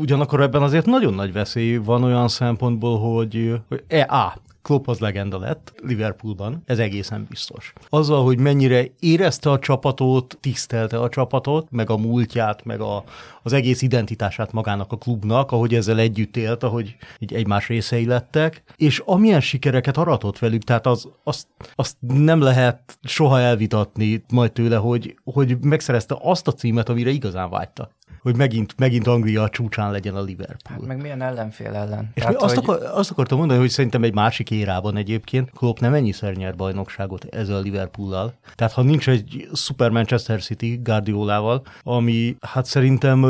ugyanakkor 0.00 0.40
ebben 0.40 0.62
azért 0.62 0.86
nagyon 0.86 1.14
nagy 1.14 1.32
veszély 1.32 1.76
van 1.76 2.02
olyan 2.02 2.28
szempontból, 2.28 2.98
hogy, 2.98 3.60
hogy 3.68 3.84
e, 3.88 4.06
á, 4.08 4.34
Klopp 4.64 4.86
az 4.86 4.98
legenda 4.98 5.38
lett 5.38 5.72
Liverpoolban, 5.82 6.62
ez 6.66 6.78
egészen 6.78 7.26
biztos. 7.28 7.72
Azzal, 7.88 8.24
hogy 8.24 8.38
mennyire 8.38 8.84
érezte 9.00 9.50
a 9.50 9.58
csapatot, 9.58 10.38
tisztelte 10.40 11.00
a 11.00 11.08
csapatot, 11.08 11.70
meg 11.70 11.90
a 11.90 11.96
múltját, 11.96 12.64
meg 12.64 12.80
a, 12.80 13.04
az 13.44 13.52
egész 13.52 13.82
identitását 13.82 14.52
magának 14.52 14.92
a 14.92 14.96
klubnak, 14.96 15.52
ahogy 15.52 15.74
ezzel 15.74 15.98
együtt 15.98 16.36
élt, 16.36 16.62
ahogy 16.62 16.96
így 17.18 17.34
egymás 17.34 17.68
részei 17.68 18.06
lettek, 18.06 18.62
és 18.76 19.02
amilyen 19.06 19.40
sikereket 19.40 19.96
aratott 19.96 20.38
velük, 20.38 20.62
tehát 20.62 20.86
az, 20.86 21.08
azt, 21.24 21.46
azt 21.74 21.96
nem 22.00 22.40
lehet 22.40 22.98
soha 23.02 23.40
elvitatni 23.40 24.24
majd 24.32 24.52
tőle, 24.52 24.76
hogy, 24.76 25.18
hogy 25.24 25.58
megszerezte 25.60 26.16
azt 26.22 26.48
a 26.48 26.52
címet, 26.52 26.88
amire 26.88 27.10
igazán 27.10 27.50
vágyta. 27.50 27.90
Hogy 28.22 28.36
megint, 28.36 28.74
megint 28.78 29.06
Anglia 29.06 29.42
a 29.42 29.48
csúcsán 29.48 29.90
legyen 29.90 30.14
a 30.14 30.22
Liverpool. 30.22 30.78
Hát 30.78 30.86
meg 30.86 31.00
milyen 31.00 31.22
ellenfél 31.22 31.74
ellen. 31.74 32.10
És 32.14 32.22
Tehát, 32.22 32.42
azt, 32.42 32.54
hogy- 32.54 32.64
akar, 32.64 32.98
azt 32.98 33.10
akartam 33.10 33.38
mondani, 33.38 33.58
hogy 33.58 33.68
szerintem 33.68 34.02
egy 34.02 34.14
másik 34.14 34.50
érában 34.50 34.96
egyébként 34.96 35.50
Klopp 35.50 35.78
nem 35.78 35.94
ennyiszer 35.94 36.34
nyer 36.34 36.56
bajnokságot 36.56 37.24
ezzel 37.24 37.56
a 37.56 37.60
Liverpoollal. 37.60 38.34
Tehát 38.54 38.72
ha 38.72 38.82
nincs 38.82 39.08
egy 39.08 39.48
Super 39.52 39.90
Manchester 39.90 40.42
City 40.42 40.80
Guardiolával, 40.82 41.62
ami 41.82 42.36
hát 42.40 42.66
szerintem 42.66 43.24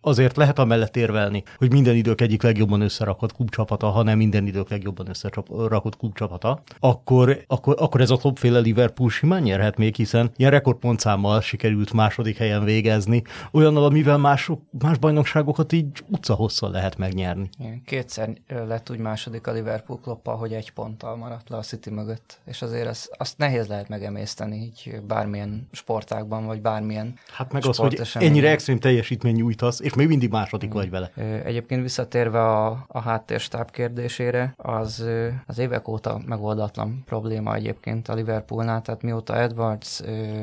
azért 0.00 0.36
lehet 0.36 0.58
amellett 0.58 0.96
érvelni, 0.96 1.42
hogy 1.56 1.72
minden 1.72 1.94
idők 1.94 2.20
egyik 2.20 2.42
legjobban 2.42 2.80
összerakott 2.80 3.34
klubcsapata, 3.34 3.88
ha 3.88 4.02
nem 4.02 4.16
minden 4.16 4.46
idők 4.46 4.70
legjobban 4.70 5.08
összerakott 5.08 5.96
klubcsapata, 5.96 6.62
akkor, 6.78 7.44
akkor, 7.46 7.74
akkor 7.78 8.00
ez 8.00 8.10
a 8.10 8.16
Klopp-féle 8.16 8.58
Liverpool 8.58 9.10
simán 9.10 9.42
nyerhet 9.42 9.76
még, 9.76 9.94
hiszen 9.94 10.30
ilyen 10.36 10.50
rekordpontszámmal 10.50 11.40
sikerült 11.40 11.92
második 11.92 12.36
helyen 12.36 12.64
végezni, 12.64 13.22
olyannal, 13.52 13.84
amivel 13.84 14.18
mások, 14.18 14.60
más 14.82 14.98
bajnokságokat 14.98 15.72
így 15.72 16.04
utcahosszal 16.08 16.70
lehet 16.70 16.98
megnyerni. 16.98 17.48
Kétszer 17.84 18.32
lett 18.48 18.90
úgy 18.90 18.98
második 18.98 19.46
a 19.46 19.52
Liverpool 19.52 20.00
kloppa, 20.02 20.32
hogy 20.32 20.52
egy 20.52 20.72
ponttal 20.72 21.16
maradt 21.16 21.48
le 21.48 21.56
a 21.56 21.62
City 21.62 21.90
mögött, 21.90 22.38
és 22.44 22.62
azért 22.62 22.86
ez, 22.86 23.08
azt 23.18 23.38
nehéz 23.38 23.66
lehet 23.66 23.88
megemészteni 23.88 24.56
így 24.56 25.00
bármilyen 25.06 25.68
sportákban, 25.72 26.46
vagy 26.46 26.60
bármilyen 26.60 27.14
Hát 27.32 27.52
meg 27.52 27.66
az, 27.66 27.76
hogy 27.76 28.00
ennyire 28.14 28.50
extrém 28.50 28.78
teljesítmény 28.78 29.42
nyújtasz, 29.46 29.80
és 29.80 29.94
még 29.94 30.08
mindig 30.08 30.30
második 30.30 30.72
vagy 30.72 30.90
vele. 30.90 31.10
Egyébként 31.44 31.82
visszatérve 31.82 32.40
a, 32.40 32.84
a 32.86 33.00
háttérstáb 33.00 33.70
kérdésére, 33.70 34.54
az 34.56 35.06
az 35.46 35.58
évek 35.58 35.88
óta 35.88 36.20
megoldatlan 36.26 37.02
probléma 37.04 37.54
egyébként 37.54 38.08
a 38.08 38.14
Liverpoolnál, 38.14 38.82
tehát 38.82 39.02
mióta 39.02 39.36
Edwards 39.36 40.00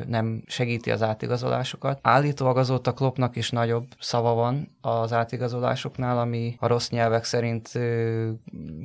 nem 0.08 0.44
segíti 0.46 0.92
az 0.92 1.02
átigazolásokat. 1.02 2.00
Állítólag 2.02 2.58
azóta 2.58 2.94
Kloppnak 2.94 3.36
is 3.36 3.50
nagyobb 3.50 3.86
szava 4.00 4.34
van 4.34 4.76
az 4.82 5.14
átigazolásoknál, 5.14 6.20
ami 6.20 6.56
a 6.60 6.68
rossz 6.68 6.90
nyelvek 6.90 7.24
szerint 7.24 7.72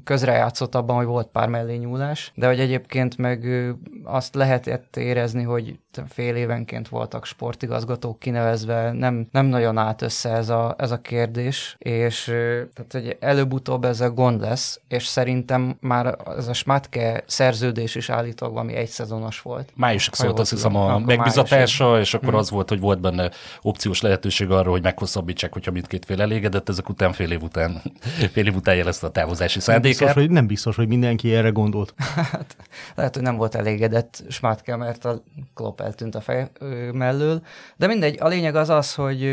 közrejátszott 0.04 0.74
abban, 0.74 0.96
hogy 0.96 1.06
volt 1.06 1.28
pár 1.28 1.48
mellényúlás, 1.48 2.32
de 2.34 2.46
hogy 2.46 2.60
egyébként 2.60 3.16
meg 3.16 3.46
azt 4.04 4.34
lehetett 4.34 4.96
érezni, 4.96 5.42
hogy 5.42 5.78
fél 6.06 6.34
évenként 6.34 6.88
voltak 6.88 7.24
sportigazgatók 7.24 8.18
kinevezve, 8.18 8.92
nem, 8.92 9.28
nem 9.30 9.46
nagyon 9.46 9.78
állt 9.78 10.02
össze 10.08 10.30
ez 10.30 10.48
a, 10.48 10.74
ez 10.78 10.90
a 10.90 11.00
kérdés, 11.00 11.76
és 11.78 12.24
tehát, 12.74 12.92
hogy 12.92 13.16
előbb-utóbb 13.20 13.84
ez 13.84 14.00
a 14.00 14.10
gond 14.10 14.40
lesz, 14.40 14.80
és 14.88 15.06
szerintem 15.06 15.76
már 15.80 16.16
ez 16.36 16.48
a 16.48 16.52
Smatke 16.52 17.24
szerződés 17.26 17.94
is 17.94 18.10
állítólag 18.10 18.54
valami 18.54 18.74
egy 18.74 18.88
szezonos 18.88 19.40
volt. 19.40 19.72
Májusig 19.74 20.14
szólt 20.14 20.38
azt 20.38 20.50
hiszem 20.50 20.76
a 20.76 20.98
megbizatása, 20.98 22.00
és 22.00 22.14
akkor 22.14 22.28
hmm. 22.28 22.38
az 22.38 22.50
volt, 22.50 22.68
hogy 22.68 22.80
volt 22.80 23.00
benne 23.00 23.30
opciós 23.62 24.00
lehetőség 24.00 24.50
arra, 24.50 24.70
hogy 24.70 24.82
meghosszabbítsák, 24.82 25.52
hogyha 25.52 25.70
mindkét 25.70 26.04
fél 26.04 26.20
elégedett, 26.20 26.68
ezek 26.68 26.88
után 26.88 27.12
fél 27.12 27.30
év 27.30 27.42
után, 27.42 27.82
fél 28.32 28.46
év 28.46 28.54
után 28.54 28.74
jelezte 28.74 29.06
a 29.06 29.10
távozási 29.10 29.60
szándékát. 29.60 29.98
Nem 29.98 30.06
biztos, 30.06 30.22
hogy, 30.22 30.30
nem 30.30 30.46
biztos, 30.46 30.76
hogy 30.76 30.88
mindenki 30.88 31.34
erre 31.34 31.48
gondolt. 31.48 31.94
hát, 32.32 32.56
lehet, 32.94 33.14
hogy 33.14 33.22
nem 33.22 33.36
volt 33.36 33.54
elégedett 33.54 34.22
Smatke, 34.28 34.76
mert 34.76 35.04
a 35.04 35.22
Klopp 35.54 35.80
eltűnt 35.80 36.14
a 36.14 36.20
fej 36.20 36.50
mellől, 36.92 37.42
de 37.76 37.86
mindegy, 37.86 38.16
a 38.20 38.28
lényeg 38.28 38.54
az 38.54 38.68
az, 38.68 38.94
hogy, 38.94 39.28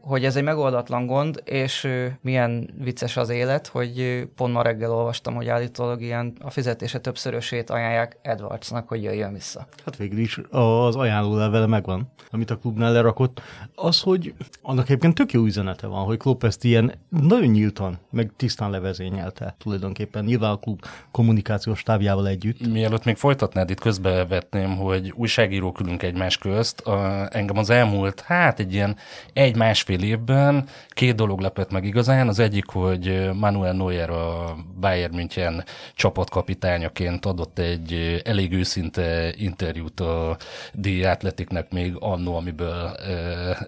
hogy 0.00 0.19
ez 0.24 0.36
egy 0.36 0.42
megoldatlan 0.42 1.06
gond, 1.06 1.42
és 1.44 1.88
milyen 2.20 2.70
vicces 2.78 3.16
az 3.16 3.28
élet, 3.28 3.66
hogy 3.66 4.26
pont 4.36 4.52
ma 4.52 4.62
reggel 4.62 4.92
olvastam, 4.92 5.34
hogy 5.34 5.48
állítólag 5.48 6.02
ilyen 6.02 6.32
a 6.40 6.50
fizetése 6.50 6.98
többszörösét 6.98 7.70
ajánlják 7.70 8.18
Edwardsnak, 8.22 8.88
hogy 8.88 9.02
jöjjön 9.02 9.32
vissza. 9.32 9.66
Hát 9.84 9.96
végül 9.96 10.18
is 10.18 10.40
az 10.50 10.96
ajánló 10.96 11.36
levele 11.36 11.66
megvan, 11.66 12.12
amit 12.30 12.50
a 12.50 12.56
klubnál 12.56 12.92
lerakott. 12.92 13.40
Az, 13.74 14.00
hogy 14.00 14.34
annak 14.62 14.84
egyébként 14.84 15.14
tök 15.14 15.32
jó 15.32 15.44
üzenete 15.44 15.86
van, 15.86 16.04
hogy 16.04 16.18
Klopp 16.18 16.44
ezt 16.44 16.64
ilyen 16.64 16.94
nagyon 17.08 17.50
nyíltan, 17.50 17.98
meg 18.10 18.30
tisztán 18.36 18.70
levezényelte 18.70 19.54
tulajdonképpen, 19.58 20.24
nyilván 20.24 20.50
a 20.50 20.58
klub 20.58 20.84
kommunikációs 21.10 21.82
távjával 21.82 22.28
együtt. 22.28 22.66
Mielőtt 22.68 23.04
még 23.04 23.16
folytatnád, 23.16 23.70
itt 23.70 23.80
közbevetném, 23.80 24.76
hogy 24.76 25.12
újságírók 25.16 25.80
ülünk 25.80 26.02
egymás 26.02 26.38
közt. 26.38 26.80
A, 26.80 27.28
engem 27.30 27.58
az 27.58 27.70
elmúlt, 27.70 28.20
hát 28.20 28.58
egy 28.58 28.72
ilyen 28.72 28.96
egy-másfél 29.32 30.02
évben 30.10 30.64
két 30.88 31.14
dolog 31.14 31.40
lepett 31.40 31.70
meg 31.70 31.84
igazán. 31.84 32.28
Az 32.28 32.38
egyik, 32.38 32.66
hogy 32.66 33.30
Manuel 33.34 33.72
Neuer 33.72 34.10
a 34.10 34.56
Bayern 34.80 35.14
München 35.14 35.64
csapatkapitányaként 35.94 37.26
adott 37.26 37.58
egy 37.58 38.22
elég 38.24 38.52
őszinte 38.52 39.32
interjút 39.36 40.00
a 40.00 40.36
D 40.72 40.86
Athleticnek 41.04 41.72
még 41.72 41.96
annó, 41.98 42.36
amiből 42.36 42.96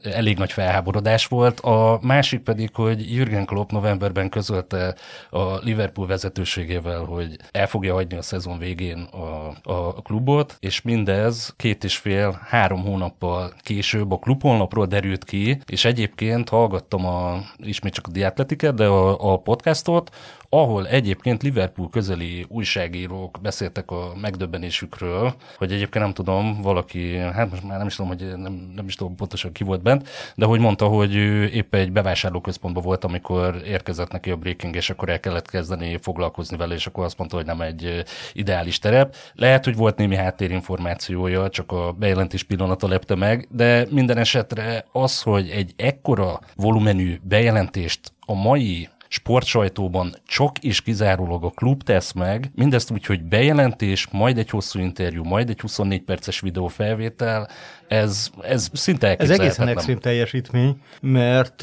elég 0.02 0.38
nagy 0.38 0.52
felháborodás 0.52 1.26
volt. 1.26 1.60
A 1.60 1.98
másik 2.02 2.40
pedig, 2.40 2.74
hogy 2.74 3.14
Jürgen 3.14 3.44
Klopp 3.44 3.70
novemberben 3.70 4.28
közölte 4.28 4.94
a 5.30 5.56
Liverpool 5.56 6.06
vezetőségével, 6.06 7.04
hogy 7.04 7.36
el 7.50 7.66
fogja 7.66 7.94
hagyni 7.94 8.16
a 8.16 8.22
szezon 8.22 8.58
végén 8.58 9.02
a, 9.02 9.52
a 9.62 10.02
klubot, 10.02 10.56
és 10.60 10.82
mindez 10.82 11.54
két 11.56 11.84
és 11.84 11.96
fél, 11.96 12.40
három 12.48 12.82
hónappal 12.82 13.52
később 13.60 14.12
a 14.12 14.18
klubholnapról 14.18 14.86
derült 14.86 15.24
ki, 15.24 15.60
és 15.66 15.84
egyébként 15.84 16.20
hallgattam 16.48 17.06
a, 17.06 17.40
ismét 17.56 17.92
csak 17.92 18.06
a 18.06 18.10
diátletiket, 18.10 18.74
de 18.74 18.86
a, 18.86 19.32
a 19.32 19.38
podcastot, 19.38 20.10
ahol 20.54 20.86
egyébként 20.86 21.42
Liverpool 21.42 21.88
közeli 21.88 22.44
újságírók 22.48 23.38
beszéltek 23.42 23.90
a 23.90 24.12
megdöbbenésükről, 24.20 25.34
hogy 25.56 25.72
egyébként 25.72 26.04
nem 26.04 26.12
tudom, 26.12 26.62
valaki, 26.62 27.16
hát 27.16 27.50
most 27.50 27.64
már 27.64 27.78
nem 27.78 27.86
is 27.86 27.94
tudom, 27.94 28.10
hogy 28.10 28.36
nem, 28.36 28.72
nem 28.74 28.86
is 28.86 28.94
tudom 28.94 29.14
pontosan 29.14 29.52
ki 29.52 29.64
volt 29.64 29.82
bent, 29.82 30.08
de 30.34 30.44
hogy 30.44 30.60
mondta, 30.60 30.86
hogy 30.86 31.14
ő 31.14 31.46
épp 31.46 31.74
egy 31.74 31.92
bevásárlóközpontban 31.92 32.82
volt, 32.82 33.04
amikor 33.04 33.62
érkezett 33.66 34.12
neki 34.12 34.30
a 34.30 34.36
breaking, 34.36 34.74
és 34.74 34.90
akkor 34.90 35.08
el 35.08 35.20
kellett 35.20 35.50
kezdeni 35.50 35.98
foglalkozni 36.00 36.56
vele, 36.56 36.74
és 36.74 36.86
akkor 36.86 37.04
azt 37.04 37.18
mondta, 37.18 37.36
hogy 37.36 37.46
nem 37.46 37.60
egy 37.60 38.04
ideális 38.32 38.78
terep. 38.78 39.16
Lehet, 39.34 39.64
hogy 39.64 39.76
volt 39.76 39.96
némi 39.96 40.16
háttérinformációja, 40.16 41.48
csak 41.48 41.72
a 41.72 41.92
bejelentés 41.92 42.42
pillanata 42.42 42.88
lepte 42.88 43.14
meg, 43.14 43.48
de 43.50 43.86
minden 43.90 44.18
esetre 44.18 44.84
az, 44.92 45.22
hogy 45.22 45.48
egy 45.48 45.72
ekkora 45.76 46.40
volumenű 46.56 47.18
bejelentést 47.22 48.12
a 48.26 48.34
mai 48.34 48.88
sportsajtóban 49.12 50.14
csak 50.26 50.58
és 50.58 50.80
kizárólag 50.80 51.44
a 51.44 51.50
klub 51.50 51.82
tesz 51.82 52.12
meg, 52.12 52.50
mindezt 52.54 52.90
úgy, 52.90 53.06
hogy 53.06 53.22
bejelentés, 53.22 54.08
majd 54.10 54.38
egy 54.38 54.50
hosszú 54.50 54.78
interjú, 54.78 55.24
majd 55.24 55.48
egy 55.48 55.60
24 55.60 56.02
perces 56.02 56.40
videófelvétel, 56.40 57.48
ez, 57.92 58.30
ez 58.40 58.70
szinte 58.72 59.16
Ez 59.16 59.30
egészen 59.30 59.68
extrém 59.68 59.98
teljesítmény, 59.98 60.80
mert, 61.00 61.62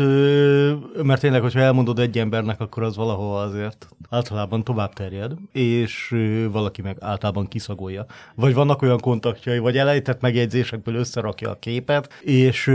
mert 1.03 1.21
tényleg, 1.21 1.41
hogyha 1.41 1.59
elmondod 1.59 1.99
egy 1.99 2.17
embernek, 2.17 2.59
akkor 2.59 2.83
az 2.83 2.95
valahol 2.95 3.39
azért 3.39 3.87
általában 4.09 4.63
tovább 4.63 4.93
terjed, 4.93 5.31
és 5.51 6.15
valaki 6.51 6.81
meg 6.81 6.97
általában 6.99 7.47
kiszagolja. 7.47 8.05
Vagy 8.35 8.53
vannak 8.53 8.81
olyan 8.81 8.99
kontaktjai, 8.99 9.59
vagy 9.59 9.77
elejtett 9.77 10.21
megjegyzésekből 10.21 10.95
összerakja 10.95 11.49
a 11.49 11.59
képet, 11.59 12.13
és 12.21 12.67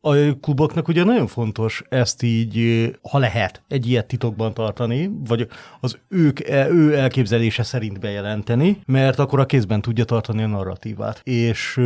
a 0.00 0.14
kluboknak 0.40 0.88
ugye 0.88 1.04
nagyon 1.04 1.26
fontos 1.26 1.82
ezt 1.88 2.22
így, 2.22 2.90
ha 3.10 3.18
lehet, 3.18 3.62
egy 3.68 3.88
ilyet 3.88 4.06
titokban 4.06 4.54
tartani, 4.54 5.10
vagy 5.26 5.48
az 5.80 5.98
ők, 6.08 6.48
e, 6.48 6.68
ő 6.68 6.94
elképzelése 6.96 7.62
szerint 7.62 8.00
bejelenteni, 8.00 8.80
mert 8.86 9.18
akkor 9.18 9.40
a 9.40 9.46
kézben 9.46 9.80
tudja 9.80 10.04
tartani 10.04 10.42
a 10.42 10.46
narratívát. 10.46 11.20
És, 11.24 11.80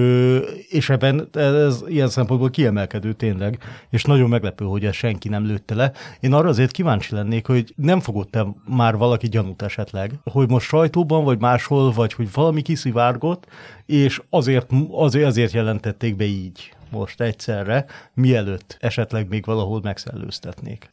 és 0.68 0.90
ebben 0.90 1.13
ilyen, 1.14 1.54
ez 1.54 1.82
ilyen 1.86 2.08
szempontból 2.08 2.50
kiemelkedő 2.50 3.12
tényleg, 3.12 3.58
és 3.90 4.04
nagyon 4.04 4.28
meglepő, 4.28 4.64
hogy 4.64 4.84
ez 4.84 4.94
senki 4.94 5.28
nem 5.28 5.46
lőtte 5.46 5.74
le. 5.74 5.92
Én 6.20 6.32
arra 6.32 6.48
azért 6.48 6.70
kíváncsi 6.70 7.14
lennék, 7.14 7.46
hogy 7.46 7.72
nem 7.76 8.00
fogott-e 8.00 8.46
már 8.68 8.96
valaki 8.96 9.28
gyanút 9.28 9.62
esetleg, 9.62 10.12
hogy 10.24 10.48
most 10.50 10.66
sajtóban, 10.66 11.24
vagy 11.24 11.40
máshol, 11.40 11.92
vagy 11.92 12.12
hogy 12.12 12.28
valami 12.32 12.62
kiszivárgott, 12.62 13.46
és 13.86 14.22
azért, 14.30 14.70
azért, 14.90 15.26
azért 15.26 15.52
jelentették 15.52 16.16
be 16.16 16.24
így 16.24 16.74
most 16.94 17.20
egyszerre, 17.20 17.84
mielőtt 18.14 18.76
esetleg 18.80 19.28
még 19.28 19.44
valahol 19.44 19.80
megszellőztetnék. 19.82 20.90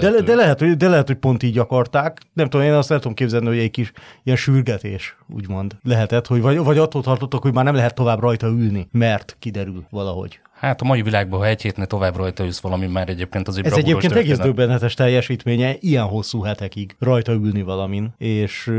De, 0.00 0.22
de, 0.22 0.34
lehet, 0.34 0.58
hogy, 0.58 0.76
de 0.76 0.88
lehet, 0.88 1.06
hogy 1.06 1.16
pont 1.16 1.42
így 1.42 1.58
akarták. 1.58 2.20
Nem 2.32 2.48
tudom, 2.48 2.66
én 2.66 2.72
azt 2.72 2.90
el 2.90 2.98
tudom 2.98 3.14
képzelni, 3.14 3.46
hogy 3.46 3.58
egy 3.58 3.70
kis 3.70 3.92
ilyen 4.22 4.36
sürgetés, 4.36 5.16
úgymond 5.28 5.76
lehetett, 5.82 6.26
hogy 6.26 6.40
vagy, 6.40 6.58
vagy 6.58 6.78
attól 6.78 7.02
tartottak, 7.02 7.42
hogy 7.42 7.54
már 7.54 7.64
nem 7.64 7.74
lehet 7.74 7.94
tovább 7.94 8.20
rajta 8.20 8.46
ülni, 8.46 8.88
mert 8.92 9.36
kiderül 9.38 9.86
valahogy. 9.90 10.40
Hát 10.60 10.80
a 10.80 10.84
mai 10.84 11.02
világban, 11.02 11.38
ha 11.38 11.46
egy 11.46 11.62
hétnél 11.62 11.86
tovább 11.86 12.16
rajta 12.16 12.44
ülsz 12.44 12.60
valami, 12.60 12.86
már 12.86 13.08
egyébként 13.08 13.48
az 13.48 13.58
egy 13.58 13.66
Ez 13.66 13.72
egyébként 13.72 14.12
történet. 14.12 14.24
egész 14.24 14.38
döbbenetes 14.38 14.94
teljesítménye, 14.94 15.74
ilyen 15.78 16.04
hosszú 16.04 16.42
hetekig 16.42 16.96
rajta 16.98 17.32
ülni 17.32 17.62
valamin, 17.62 18.14
és, 18.18 18.72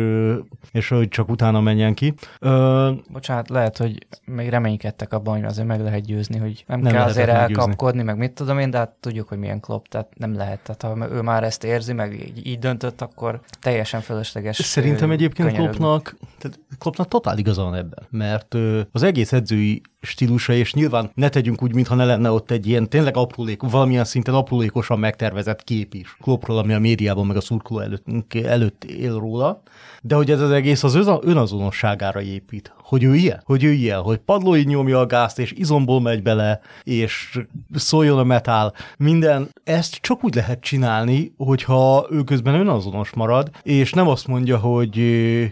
és 0.72 0.90
hogy 0.90 1.08
csak 1.08 1.30
utána 1.30 1.62
menjen 1.62 1.94
ki. 1.94 2.14
Ö... 2.40 2.92
Bocsánat, 3.12 3.50
lehet, 3.50 3.78
hogy 3.78 3.98
még 4.26 4.50
reménykedtek 4.50 5.14
abban, 5.14 5.36
hogy 5.36 5.44
azért 5.44 5.68
meg 5.68 5.82
lehet 5.82 6.06
győzni, 6.06 6.38
hogy 6.38 6.64
nem, 6.68 6.80
nem 6.80 6.94
kell 6.94 7.06
azért 7.06 7.30
elkapkodni, 7.30 8.04
meg 8.04 8.18
mit 8.18 8.32
tudom 8.32 8.60
én, 8.60 8.70
de 8.70 8.78
hát 8.78 8.92
tudjuk, 9.00 9.28
hogy 9.28 9.38
milyen 9.38 9.60
klop, 9.60 9.88
tehát 9.88 10.08
nem 10.18 10.36
lehet. 10.36 10.60
Tehát 10.64 10.98
ha 11.00 11.10
ő 11.12 11.22
már 11.22 11.44
ezt 11.44 11.64
érzi, 11.64 11.94
meg 11.94 12.14
így, 12.14 12.48
így 12.48 12.60
döntött, 12.60 13.02
akkor 13.02 13.40
teljesen 13.60 14.02
fölösleges. 14.02 14.56
Szerintem 14.56 15.12
egyébként 15.12 15.52
Kloppnak, 15.52 16.16
tehát 16.38 16.60
Kloppnak 16.80 17.08
totál 17.08 17.38
igaza 17.38 17.64
van 17.64 17.76
ebben, 17.76 18.08
mert 18.10 18.56
az 18.92 19.04
egész 19.04 19.34
edzői 19.34 19.82
stílusa, 20.02 20.54
és 20.54 20.74
nyilván 20.74 21.12
ne 21.14 21.30
tegyünk 21.30 21.64
úgy, 21.64 21.71
mintha 21.74 21.96
ne 21.96 22.06
lenne 22.06 22.32
ott 22.32 22.52
egy 22.52 22.68
ilyen 22.68 22.90
tényleg 22.90 23.18
aprólék, 23.18 23.62
valamilyen 23.62 24.06
szinten 24.06 24.34
aprólékosan 24.34 25.00
megtervezett 25.00 25.64
kép 25.64 25.94
is. 25.94 26.18
Kloppról, 26.22 26.58
ami 26.58 26.74
a 26.74 26.80
médiában 26.80 27.26
meg 27.26 27.36
a 27.36 27.42
szurkoló 27.42 27.80
előtt, 27.80 28.34
előtt 28.34 28.84
él 28.84 29.20
róla, 29.20 29.62
de 30.02 30.16
hogy 30.16 30.32
ez 30.32 30.42
az 30.42 30.52
egész 30.52 30.84
az 30.84 30.96
önazonosságára 31.22 32.22
épít, 32.22 32.74
hogy 32.92 33.04
ő 33.04 33.16
ilyen, 33.16 33.42
hogy 33.46 33.64
ő 33.64 33.72
ilyen, 33.72 34.02
hogy 34.02 34.18
padlóig 34.18 34.68
nyomja 34.68 35.00
a 35.00 35.06
gázt, 35.06 35.40
és 35.40 35.52
izomból 35.52 36.02
megy 36.02 36.22
bele, 36.22 36.60
és 36.84 37.40
szóljon 37.74 38.18
a 38.18 38.24
metál, 38.24 38.74
minden. 38.98 39.50
Ezt 39.64 39.96
csak 39.96 40.24
úgy 40.24 40.36
lehet 40.36 40.62
csinálni, 40.62 41.34
hogyha 41.38 42.08
ő 42.10 42.24
közben 42.24 42.54
önazonos 42.54 43.14
marad, 43.14 43.50
és 43.64 43.94
nem 43.94 44.08
azt 44.08 44.28
mondja, 44.28 44.58
hogy 44.58 44.96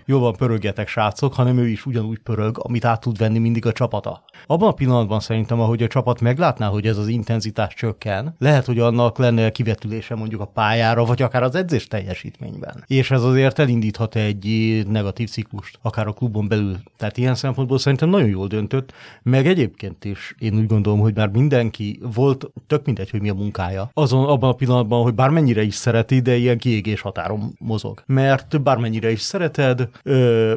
jó 0.05 0.19
van, 0.19 0.33
pörögjetek 0.33 0.87
srácok, 0.87 1.33
hanem 1.33 1.57
ő 1.57 1.67
is 1.67 1.85
ugyanúgy 1.85 2.19
pörög, 2.19 2.59
amit 2.63 2.85
át 2.85 3.01
tud 3.01 3.17
venni 3.17 3.39
mindig 3.39 3.65
a 3.65 3.71
csapata. 3.71 4.23
Abban 4.47 4.69
a 4.69 4.73
pillanatban 4.73 5.19
szerintem, 5.19 5.59
ahogy 5.59 5.83
a 5.83 5.87
csapat 5.87 6.21
meglátná, 6.21 6.67
hogy 6.67 6.87
ez 6.87 6.97
az 6.97 7.07
intenzitás 7.07 7.73
csökken, 7.73 8.35
lehet, 8.39 8.65
hogy 8.65 8.79
annak 8.79 9.17
lenne 9.17 9.49
kivetülése 9.49 10.15
mondjuk 10.15 10.41
a 10.41 10.45
pályára, 10.45 11.05
vagy 11.05 11.21
akár 11.21 11.43
az 11.43 11.55
edzés 11.55 11.87
teljesítményben. 11.87 12.83
És 12.87 13.11
ez 13.11 13.23
azért 13.23 13.59
elindíthat 13.59 14.15
egy 14.15 14.47
negatív 14.87 15.29
ciklust, 15.29 15.79
akár 15.81 16.07
a 16.07 16.13
klubon 16.13 16.47
belül. 16.47 16.77
Tehát 16.97 17.17
ilyen 17.17 17.28
szempontból 17.35 17.77
szerintem 17.77 18.09
nagyon 18.09 18.29
jól 18.29 18.47
döntött, 18.47 18.93
meg 19.23 19.47
egyébként 19.47 20.05
is 20.05 20.35
én 20.39 20.55
úgy 20.55 20.67
gondolom, 20.67 20.99
hogy 20.99 21.15
már 21.15 21.29
mindenki 21.29 21.99
volt, 22.13 22.51
tök 22.67 22.85
mindegy, 22.85 23.09
hogy 23.09 23.21
mi 23.21 23.29
a 23.29 23.33
munkája, 23.33 23.89
azon 23.93 24.25
abban 24.25 24.49
a 24.49 24.53
pillanatban, 24.53 25.03
hogy 25.03 25.13
bármennyire 25.13 25.61
is 25.61 25.75
szereti, 25.75 26.19
de 26.19 26.35
ilyen 26.35 26.57
kiégés 26.57 27.01
határon 27.01 27.55
mozog. 27.59 28.03
Mert 28.05 28.61
bármennyire 28.61 29.11
is 29.11 29.21
szereted, 29.21 29.89
ö, 30.03 30.53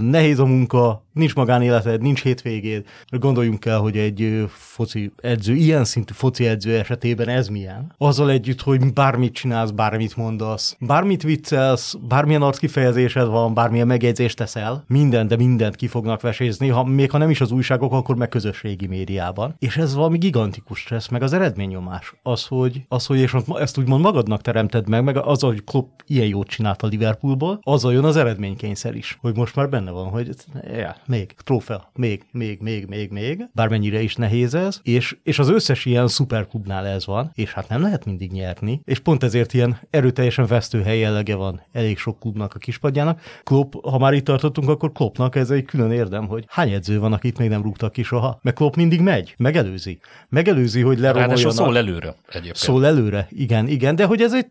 nehéz 0.00 0.38
a 0.38 0.44
munka, 0.44 1.04
nincs 1.12 1.34
magánéleted, 1.34 2.00
nincs 2.02 2.22
hétvégéd. 2.22 2.84
Gondoljunk 3.08 3.64
el, 3.64 3.78
hogy 3.78 3.96
egy 3.96 4.44
foci 4.48 5.12
edző, 5.16 5.54
ilyen 5.54 5.84
szintű 5.84 6.12
foci 6.12 6.46
edző 6.46 6.76
esetében 6.78 7.28
ez 7.28 7.48
milyen. 7.48 7.92
Azzal 7.98 8.30
együtt, 8.30 8.60
hogy 8.60 8.92
bármit 8.92 9.32
csinálsz, 9.32 9.70
bármit 9.70 10.16
mondasz, 10.16 10.76
bármit 10.80 11.22
viccelsz, 11.22 11.94
bármilyen 12.08 12.42
arckifejezésed 12.42 13.26
van, 13.26 13.54
bármilyen 13.54 13.86
megjegyzést 13.86 14.36
teszel, 14.36 14.84
minden, 14.86 15.26
de 15.26 15.36
mindent 15.36 15.76
ki 15.76 15.86
fognak 15.86 16.20
vesézni, 16.20 16.68
ha, 16.68 16.84
még 16.84 17.10
ha 17.10 17.18
nem 17.18 17.30
is 17.30 17.40
az 17.40 17.50
újságok, 17.50 17.92
akkor 17.92 18.16
meg 18.16 18.28
közösségi 18.28 18.86
médiában. 18.86 19.54
És 19.58 19.76
ez 19.76 19.94
valami 19.94 20.18
gigantikus 20.18 20.78
stressz, 20.78 21.08
meg 21.08 21.22
az 21.22 21.32
eredményomás. 21.32 22.14
Az, 22.22 22.46
hogy, 22.46 22.82
az, 22.88 23.06
hogy 23.06 23.18
és 23.18 23.36
ezt 23.54 23.78
úgymond 23.78 24.02
magadnak 24.02 24.40
teremted 24.40 24.88
meg, 24.88 25.04
meg 25.04 25.16
az, 25.16 25.40
hogy 25.40 25.64
Klopp 25.64 26.00
ilyen 26.06 26.26
jót 26.26 26.48
csinált 26.48 26.82
a 26.82 26.86
Liverpoolból, 26.86 27.58
azzal 27.62 27.92
jön 27.92 28.04
az 28.04 28.16
eredménykényszer 28.16 28.94
is, 28.94 29.18
hogy 29.20 29.36
most 29.42 29.56
már 29.56 29.68
benne 29.68 29.90
van, 29.90 30.08
hogy 30.08 30.28
ja, 30.76 30.96
még, 31.06 31.34
trófea, 31.44 31.90
még, 31.94 32.22
még, 32.32 32.60
még, 32.60 32.86
még, 32.86 33.10
még, 33.10 33.44
bármennyire 33.54 34.00
is 34.00 34.14
nehéz 34.14 34.54
ez, 34.54 34.80
és, 34.82 35.16
és 35.22 35.38
az 35.38 35.48
összes 35.48 35.84
ilyen 35.84 36.08
szuperklubnál 36.08 36.86
ez 36.86 37.06
van, 37.06 37.30
és 37.34 37.52
hát 37.52 37.68
nem 37.68 37.82
lehet 37.82 38.04
mindig 38.04 38.32
nyerni, 38.32 38.80
és 38.84 38.98
pont 38.98 39.22
ezért 39.22 39.52
ilyen 39.54 39.78
erőteljesen 39.90 40.46
vesztőhely 40.46 40.98
jellege 40.98 41.34
van 41.34 41.62
elég 41.72 41.98
sok 41.98 42.20
klubnak 42.20 42.54
a 42.54 42.58
kispadjának. 42.58 43.20
Klopp, 43.42 43.72
ha 43.82 43.98
már 43.98 44.12
itt 44.12 44.24
tartottunk, 44.24 44.68
akkor 44.68 44.92
Kloppnak 44.92 45.36
ez 45.36 45.50
egy 45.50 45.64
külön 45.64 45.90
érdem, 45.90 46.26
hogy 46.26 46.44
hány 46.48 46.70
edző 46.70 46.98
van, 46.98 47.12
akit 47.12 47.38
még 47.38 47.48
nem 47.48 47.62
rúgtak 47.62 47.92
ki 47.92 48.02
soha, 48.02 48.38
mert 48.42 48.56
Klopp 48.56 48.74
mindig 48.74 49.00
megy, 49.00 49.34
megelőzi. 49.38 49.98
Megelőzi, 50.28 50.80
hogy 50.80 50.98
leromoljon. 50.98 51.28
Ráadásul 51.28 51.50
szól 51.50 51.76
előre 51.76 52.14
egyébként. 52.28 52.56
Szól 52.56 52.86
előre, 52.86 53.26
igen, 53.30 53.68
igen, 53.68 53.96
de 53.96 54.04
hogy 54.04 54.20
ez 54.20 54.34
egy, 54.34 54.46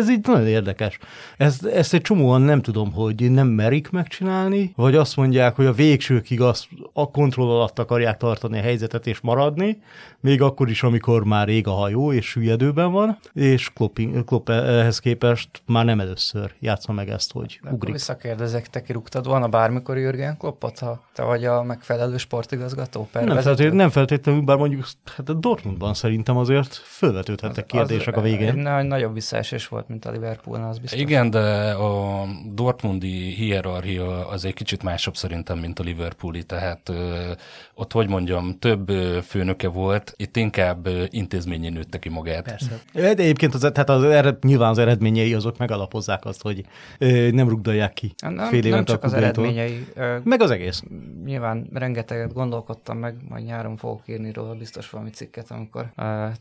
ez 0.00 0.10
így 0.10 0.26
nagyon 0.26 0.46
érdekes. 0.46 0.98
Ezt, 1.36 1.64
ezt 1.64 1.94
egy 1.94 2.00
csomóan 2.02 2.42
nem 2.42 2.62
tudom, 2.62 2.92
hogy 2.92 3.30
nem 3.30 3.46
merik 3.46 3.90
megcsinálni, 3.98 4.72
vagy 4.76 4.94
azt 4.94 5.16
mondják, 5.16 5.56
hogy 5.56 5.66
a 5.66 5.72
végsőkig 5.72 6.40
azt 6.40 6.68
a 6.92 7.10
kontroll 7.10 7.50
alatt 7.50 7.78
akarják 7.78 8.16
tartani 8.16 8.58
a 8.58 8.62
helyzetet 8.62 9.06
és 9.06 9.20
maradni, 9.20 9.82
még 10.20 10.42
akkor 10.42 10.68
is, 10.68 10.82
amikor 10.82 11.24
már 11.24 11.48
ég 11.48 11.66
a 11.66 11.70
hajó 11.70 12.12
és 12.12 12.26
süllyedőben 12.26 12.92
van, 12.92 13.18
és 13.32 13.72
Klopp, 13.72 13.98
Klopp 14.26 14.48
ehhez 14.48 14.98
képest 14.98 15.48
már 15.66 15.84
nem 15.84 16.00
először 16.00 16.52
játsza 16.60 16.92
meg 16.92 17.08
ezt, 17.08 17.32
hogy 17.32 17.60
De 17.62 17.70
ugrik. 17.70 17.92
Visszakérdezek, 17.92 18.68
te 18.68 18.82
kirúgtad 18.82 19.26
volna 19.26 19.48
bármikor 19.48 19.98
Jürgen 19.98 20.36
Kloppot, 20.36 20.78
ha 20.78 21.02
te 21.14 21.22
vagy 21.22 21.44
a 21.44 21.62
megfelelő 21.62 22.16
sportigazgató? 22.16 23.08
Nem 23.12 23.40
feltétlenül, 23.40 23.76
nem 23.76 23.90
feltétlenül, 23.90 24.40
bár 24.40 24.56
mondjuk 24.56 24.86
hát 25.16 25.28
a 25.28 25.32
Dortmundban 25.32 25.94
szerintem 25.94 26.36
azért 26.36 26.74
fölvetődhettek 26.74 27.66
kérdések 27.66 28.16
az, 28.16 28.22
a 28.22 28.24
végén. 28.24 28.66
Egy 28.68 28.86
nagyobb 28.86 29.14
visszaesés 29.14 29.68
volt, 29.68 29.88
mint 29.88 30.04
a 30.04 30.10
Liverpoolnál, 30.10 30.68
az 30.68 30.78
biztos. 30.78 31.00
Igen, 31.00 31.30
de 31.30 31.70
a 31.70 32.24
Dortmundi 32.52 33.34
hierarchia 33.34 33.87
az 34.30 34.44
egy 34.44 34.54
kicsit 34.54 34.82
másabb 34.82 35.16
szerintem, 35.16 35.58
mint 35.58 35.78
a 35.78 35.82
Liverpooli, 35.82 36.42
tehát 36.44 36.88
ö, 36.88 37.30
ott, 37.74 37.92
hogy 37.92 38.08
mondjam, 38.08 38.58
több 38.58 38.90
főnöke 39.22 39.68
volt, 39.68 40.14
itt 40.16 40.36
inkább 40.36 40.88
intézményén 41.10 41.72
nőtte 41.72 41.98
ki 41.98 42.08
magát. 42.08 42.42
Persze. 42.42 42.80
De 42.92 43.06
egyébként 43.08 43.54
az, 43.54 43.60
tehát 43.60 43.88
az 43.90 44.02
ered, 44.02 44.44
nyilván 44.44 44.70
az 44.70 44.78
eredményei 44.78 45.34
azok 45.34 45.58
megalapozzák 45.58 46.24
azt, 46.24 46.42
hogy 46.42 46.64
ö, 46.98 47.30
nem 47.30 47.48
rugdalják 47.48 47.92
ki 47.92 48.14
nem, 48.22 48.36
fél 48.36 48.44
nem 48.48 48.52
évente 48.54 48.92
csak 48.92 49.02
a 49.02 49.06
az 49.06 49.12
eredményei. 49.12 49.86
Ö, 49.94 50.16
Meg 50.24 50.42
az 50.42 50.50
egész. 50.50 50.82
nyilván 51.24 51.68
rengeteget 51.72 52.32
gondolkodtam 52.32 52.98
meg, 52.98 53.16
majd 53.28 53.44
nyáron 53.44 53.76
fogok 53.76 54.02
írni 54.06 54.32
róla 54.32 54.54
biztos 54.54 54.90
valami 54.90 55.10
cikket, 55.10 55.50
amikor 55.50 55.92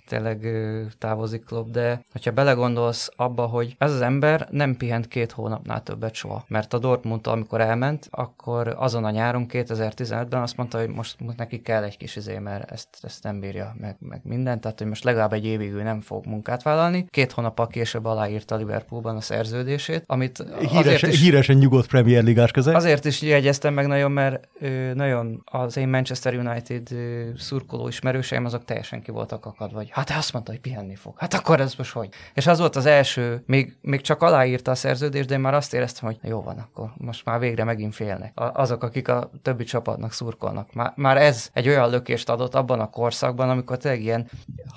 tényleg 0.07 0.47
távozik 0.97 1.43
klub, 1.45 1.71
de 1.71 2.01
hogyha 2.11 2.31
belegondolsz 2.31 3.11
abba, 3.15 3.45
hogy 3.45 3.75
ez 3.77 3.93
az 3.93 4.01
ember 4.01 4.47
nem 4.51 4.77
pihent 4.77 5.07
két 5.07 5.31
hónapnál 5.31 5.83
többet 5.83 6.13
soha, 6.13 6.45
mert 6.47 6.73
a 6.73 6.77
Dortmund, 6.77 7.21
amikor 7.27 7.61
elment, 7.61 8.07
akkor 8.11 8.75
azon 8.77 9.05
a 9.05 9.09
nyáron 9.09 9.45
2015-ben 9.49 10.41
azt 10.41 10.57
mondta, 10.57 10.79
hogy 10.79 10.87
most, 10.87 11.19
most 11.19 11.37
neki 11.37 11.61
kell 11.61 11.83
egy 11.83 11.97
kis 11.97 12.15
izé, 12.15 12.37
mert 12.37 12.71
ezt, 12.71 12.87
ezt 13.01 13.23
nem 13.23 13.39
bírja 13.39 13.75
meg, 13.79 13.95
meg 13.99 14.21
mindent, 14.23 14.61
tehát 14.61 14.77
hogy 14.77 14.87
most 14.87 15.03
legalább 15.03 15.33
egy 15.33 15.45
évig 15.45 15.71
ő 15.71 15.83
nem 15.83 16.01
fog 16.01 16.25
munkát 16.25 16.63
vállalni. 16.63 17.05
Két 17.09 17.31
hónappal 17.31 17.67
később 17.67 18.05
aláírta 18.05 18.55
Liverpoolban 18.55 19.15
a 19.15 19.21
szerződését, 19.21 20.03
amit 20.05 20.39
azért 20.39 20.71
Híresen, 20.71 21.09
is 21.09 21.21
híresen 21.21 21.55
nyugodt 21.55 21.87
Premier 21.87 22.23
Ligás 22.23 22.51
közeg. 22.51 22.75
Azért 22.75 23.05
is 23.05 23.21
jegyeztem 23.21 23.73
meg 23.73 23.87
nagyon, 23.87 24.11
mert 24.11 24.47
ö, 24.59 24.93
nagyon 24.93 25.41
az 25.45 25.77
én 25.77 25.87
Manchester 25.87 26.33
United 26.33 26.91
ö, 26.91 27.23
szurkoló 27.37 27.87
ismerőseim 27.87 28.45
azok 28.45 28.65
teljesen 28.65 29.01
ki 29.01 29.11
voltak 29.11 29.45
akadva, 29.45 29.75
vagy 29.77 29.89
hát 29.91 30.09
azt 30.09 30.33
mondta, 30.33 30.51
hogy 30.51 30.61
pihenni 30.61 30.95
fog. 30.95 31.13
Hát 31.17 31.33
akkor 31.33 31.59
ez 31.59 31.75
most 31.75 31.91
hogy? 31.91 32.09
És 32.33 32.47
az 32.47 32.59
volt 32.59 32.75
az 32.75 32.85
első, 32.85 33.43
még, 33.45 33.77
még 33.81 34.01
csak 34.01 34.21
aláírta 34.21 34.71
a 34.71 34.75
szerződést, 34.75 35.27
de 35.27 35.33
én 35.33 35.39
már 35.39 35.53
azt 35.53 35.73
éreztem, 35.73 36.05
hogy 36.09 36.29
jó 36.29 36.41
van, 36.41 36.57
akkor 36.57 36.93
most 36.97 37.16
már 37.23 37.39
végre 37.39 37.63
megint 37.63 37.95
félnek. 37.95 38.39
A, 38.39 38.61
azok, 38.61 38.83
akik 38.83 39.07
a 39.07 39.29
többi 39.41 39.63
csapatnak 39.63 40.11
szurkolnak. 40.11 40.73
Már, 40.73 40.93
már 40.95 41.17
ez 41.17 41.49
egy 41.53 41.67
olyan 41.67 41.89
lökést 41.89 42.29
adott 42.29 42.55
abban 42.55 42.79
a 42.79 42.89
korszakban, 42.89 43.49
amikor 43.49 43.77
tényleg 43.77 44.01
ilyen, 44.01 44.29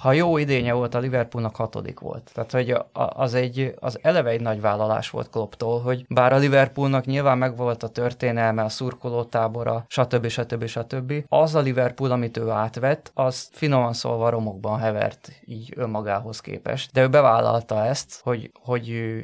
ha 0.03 0.12
jó 0.12 0.37
idénye 0.37 0.72
volt, 0.72 0.94
a 0.94 0.98
Liverpoolnak 0.98 1.57
hatodik 1.57 2.00
volt. 2.00 2.31
Tehát, 2.35 2.53
hogy 2.53 2.70
a- 2.70 2.88
az 2.92 3.35
egy, 3.35 3.74
az 3.81 3.98
eleve 4.03 4.31
egy 4.31 4.40
nagy 4.40 4.61
vállalás 4.61 5.11
volt 5.11 5.31
Klopptól, 5.31 5.81
hogy 5.81 6.05
bár 6.09 6.33
a 6.33 6.37
Liverpoolnak 6.37 7.05
nyilván 7.05 7.38
megvolt 7.38 7.83
a 7.83 7.88
történelme, 7.88 8.62
a 8.62 8.68
szurkolótábora, 8.68 9.85
stb. 9.88 10.26
stb. 10.26 10.66
stb. 10.66 11.12
Az 11.29 11.55
a 11.55 11.61
Liverpool, 11.61 12.11
amit 12.11 12.37
ő 12.37 12.48
átvett, 12.48 13.11
az 13.14 13.48
finoman 13.53 13.92
szólva 13.92 14.31
romokban 14.31 14.79
hevert 14.79 15.33
így 15.44 15.72
önmagához 15.76 16.40
képest. 16.40 16.92
De 16.92 17.03
ő 17.03 17.09
bevállalta 17.09 17.85
ezt, 17.85 18.20
hogy, 18.22 18.53
hogy 18.62 19.14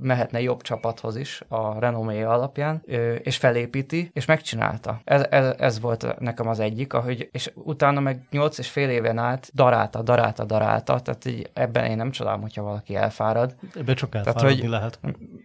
mehetne 0.00 0.40
jobb 0.40 0.62
csapathoz 0.62 1.16
is 1.16 1.42
a 1.48 1.78
renomé 1.78 2.22
alapján, 2.42 2.82
és 3.22 3.36
felépíti, 3.36 4.10
és 4.14 4.24
megcsinálta. 4.24 5.00
Ez, 5.04 5.26
ez, 5.30 5.54
ez 5.58 5.80
volt 5.80 6.18
nekem 6.18 6.48
az 6.48 6.60
egyik, 6.60 6.92
ahogy, 6.92 7.28
és 7.32 7.50
utána 7.54 8.00
meg 8.00 8.20
nyolc 8.30 8.58
és 8.58 8.68
fél 8.68 8.88
éven 8.90 9.18
át 9.18 9.50
darálta, 9.54 10.02
darálta, 10.02 10.44
darálta, 10.44 11.00
tehát 11.00 11.24
így 11.24 11.50
ebben 11.52 11.84
én 11.84 11.96
nem 11.96 12.10
csodálom, 12.10 12.40
hogyha 12.40 12.62
valaki 12.62 12.96
elfárad. 12.96 13.54
Ebbe 13.76 13.94
csak 13.94 14.10
Tehát, 14.10 14.26
elfáradni 14.26 14.60
hogy- 14.60 14.68
lehet. 14.70 14.98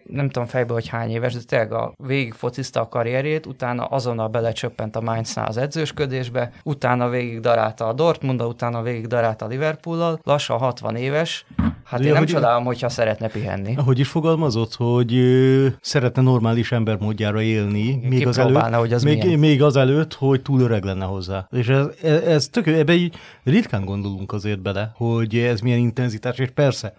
Nem 0.04 0.30
tudom 0.30 0.48
fejből, 0.48 0.74
hogy 0.76 0.88
hány 0.88 1.10
éves, 1.10 1.34
de 1.34 1.40
tényleg 1.48 1.72
a 1.72 1.94
végig 2.04 2.34
focizta 2.34 2.82
a 2.82 2.88
karrierjét, 2.88 3.46
utána 3.46 3.86
azonnal 3.86 4.28
belecsöppent 4.28 4.96
a 4.96 5.02
Mainznál 5.02 5.48
az 5.48 5.58
edzősködésbe, 5.58 6.52
utána 6.64 7.10
végig 7.10 7.40
darálta 7.40 7.88
a 7.88 7.94
Dortmund, 7.94 8.42
utána 8.42 8.82
végig 8.82 9.08
darálta 9.08 9.46
a 9.46 9.48
Liverpool-al, 9.48 10.20
lassan 10.24 10.58
60 10.58 10.96
éves, 10.96 11.46
hát 11.88 12.00
én 12.00 12.08
nem 12.08 12.18
hogy- 12.18 12.28
csodálom, 12.28 12.64
hogyha 12.64 12.90
szeretne 12.90 13.28
pihenni. 13.28 13.76
Ahogy 13.76 14.00
is 14.00 14.08
fogalmazott, 14.08 14.76
hogy 14.76 15.16
ö, 15.16 15.68
szeretne 15.82 16.22
normális 16.22 16.72
ember 16.72 16.98
módjára 17.00 17.42
élni, 17.42 18.00
még 18.10 18.28
az, 18.28 18.38
előtt, 18.38 18.50
kipróbálna, 18.50 18.78
hogy 18.78 18.94
az 18.94 19.04
még, 19.04 19.24
milyen. 19.24 19.40
még 19.40 19.64
az 19.64 19.76
előtt, 19.76 20.14
hogy 20.14 20.42
túl 20.42 20.62
öreg 20.62 20.84
lenne 20.84 21.06
hozzá. 21.06 21.48
És 21.52 21.68
ez, 21.68 21.86
ez, 22.04 22.22
ez 22.22 22.48
tök, 22.48 22.68
ebbe 22.68 22.94
így 22.94 23.16
ritkán 23.44 23.86
gondolunk 23.86 24.34
azért 24.34 24.62
bele, 24.62 24.92
hogy 24.96 25.36
ez 25.36 25.60
milyen 25.60 25.80
intenzitás, 25.80 26.38
és 26.38 26.50
persze, 26.50 26.94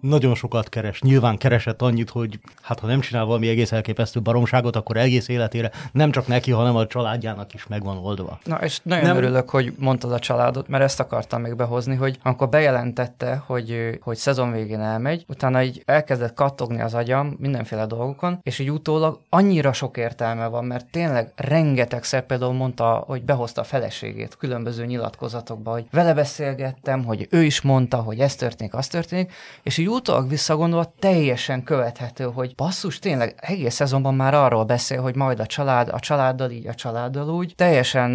nagyon 0.00 0.34
sokat 0.34 0.68
keres. 0.68 1.00
Nyilván 1.00 1.36
keresett 1.36 1.82
annyit, 1.82 2.10
hogy 2.10 2.38
hát 2.62 2.78
ha 2.80 2.86
nem 2.86 3.00
csinál 3.00 3.24
valami 3.24 3.48
egész 3.48 3.72
elképesztő 3.72 4.20
baromságot, 4.20 4.76
akkor 4.76 4.96
egész 4.96 5.28
életére 5.28 5.70
nem 5.92 6.10
csak 6.10 6.26
neki, 6.26 6.50
hanem 6.50 6.76
a 6.76 6.86
családjának 6.86 7.54
is 7.54 7.66
megvan 7.66 7.96
oldva. 7.96 8.38
Na, 8.44 8.56
és 8.56 8.80
nagyon 8.82 9.04
nem. 9.04 9.16
örülök, 9.16 9.50
hogy 9.50 9.72
mondtad 9.78 10.12
a 10.12 10.18
családot, 10.18 10.68
mert 10.68 10.82
ezt 10.84 11.00
akartam 11.00 11.40
még 11.40 11.56
behozni, 11.56 11.94
hogy 11.94 12.18
amikor 12.22 12.48
bejelentette, 12.48 13.42
hogy, 13.46 13.98
hogy 14.00 14.16
szezon 14.20 14.52
végén 14.52 14.80
elmegy, 14.80 15.24
utána 15.28 15.62
így 15.62 15.82
elkezdett 15.86 16.34
kattogni 16.34 16.80
az 16.80 16.94
agyam 16.94 17.36
mindenféle 17.38 17.86
dolgokon, 17.86 18.38
és 18.42 18.58
így 18.58 18.70
utólag 18.70 19.20
annyira 19.28 19.72
sok 19.72 19.96
értelme 19.96 20.46
van, 20.46 20.64
mert 20.64 20.90
tényleg 20.90 21.32
rengetegszer 21.36 22.26
például 22.26 22.52
mondta, 22.52 23.04
hogy 23.06 23.22
behozta 23.22 23.60
a 23.60 23.64
feleségét 23.64 24.36
különböző 24.36 24.84
nyilatkozatokba, 24.86 25.70
hogy 25.72 25.86
vele 25.90 26.14
beszélgettem, 26.14 27.04
hogy 27.04 27.26
ő 27.30 27.42
is 27.42 27.60
mondta, 27.60 27.96
hogy 27.96 28.18
ez 28.18 28.34
történik, 28.34 28.74
az 28.74 28.86
történik, 28.86 29.32
és 29.62 29.78
így 29.78 29.88
utólag 29.88 30.28
visszagondolva 30.28 30.92
teljesen 30.98 31.62
követhető, 31.62 32.24
hogy 32.24 32.54
basszus, 32.54 32.98
tényleg 32.98 33.34
egész 33.36 33.74
szezonban 33.74 34.14
már 34.14 34.34
arról 34.34 34.64
beszél, 34.64 35.00
hogy 35.00 35.16
majd 35.16 35.40
a 35.40 35.46
család, 35.46 35.88
a 35.88 35.98
családdal 35.98 36.50
így, 36.50 36.66
a 36.66 36.74
családdal 36.74 37.28
úgy. 37.28 37.52
Teljesen 37.56 38.10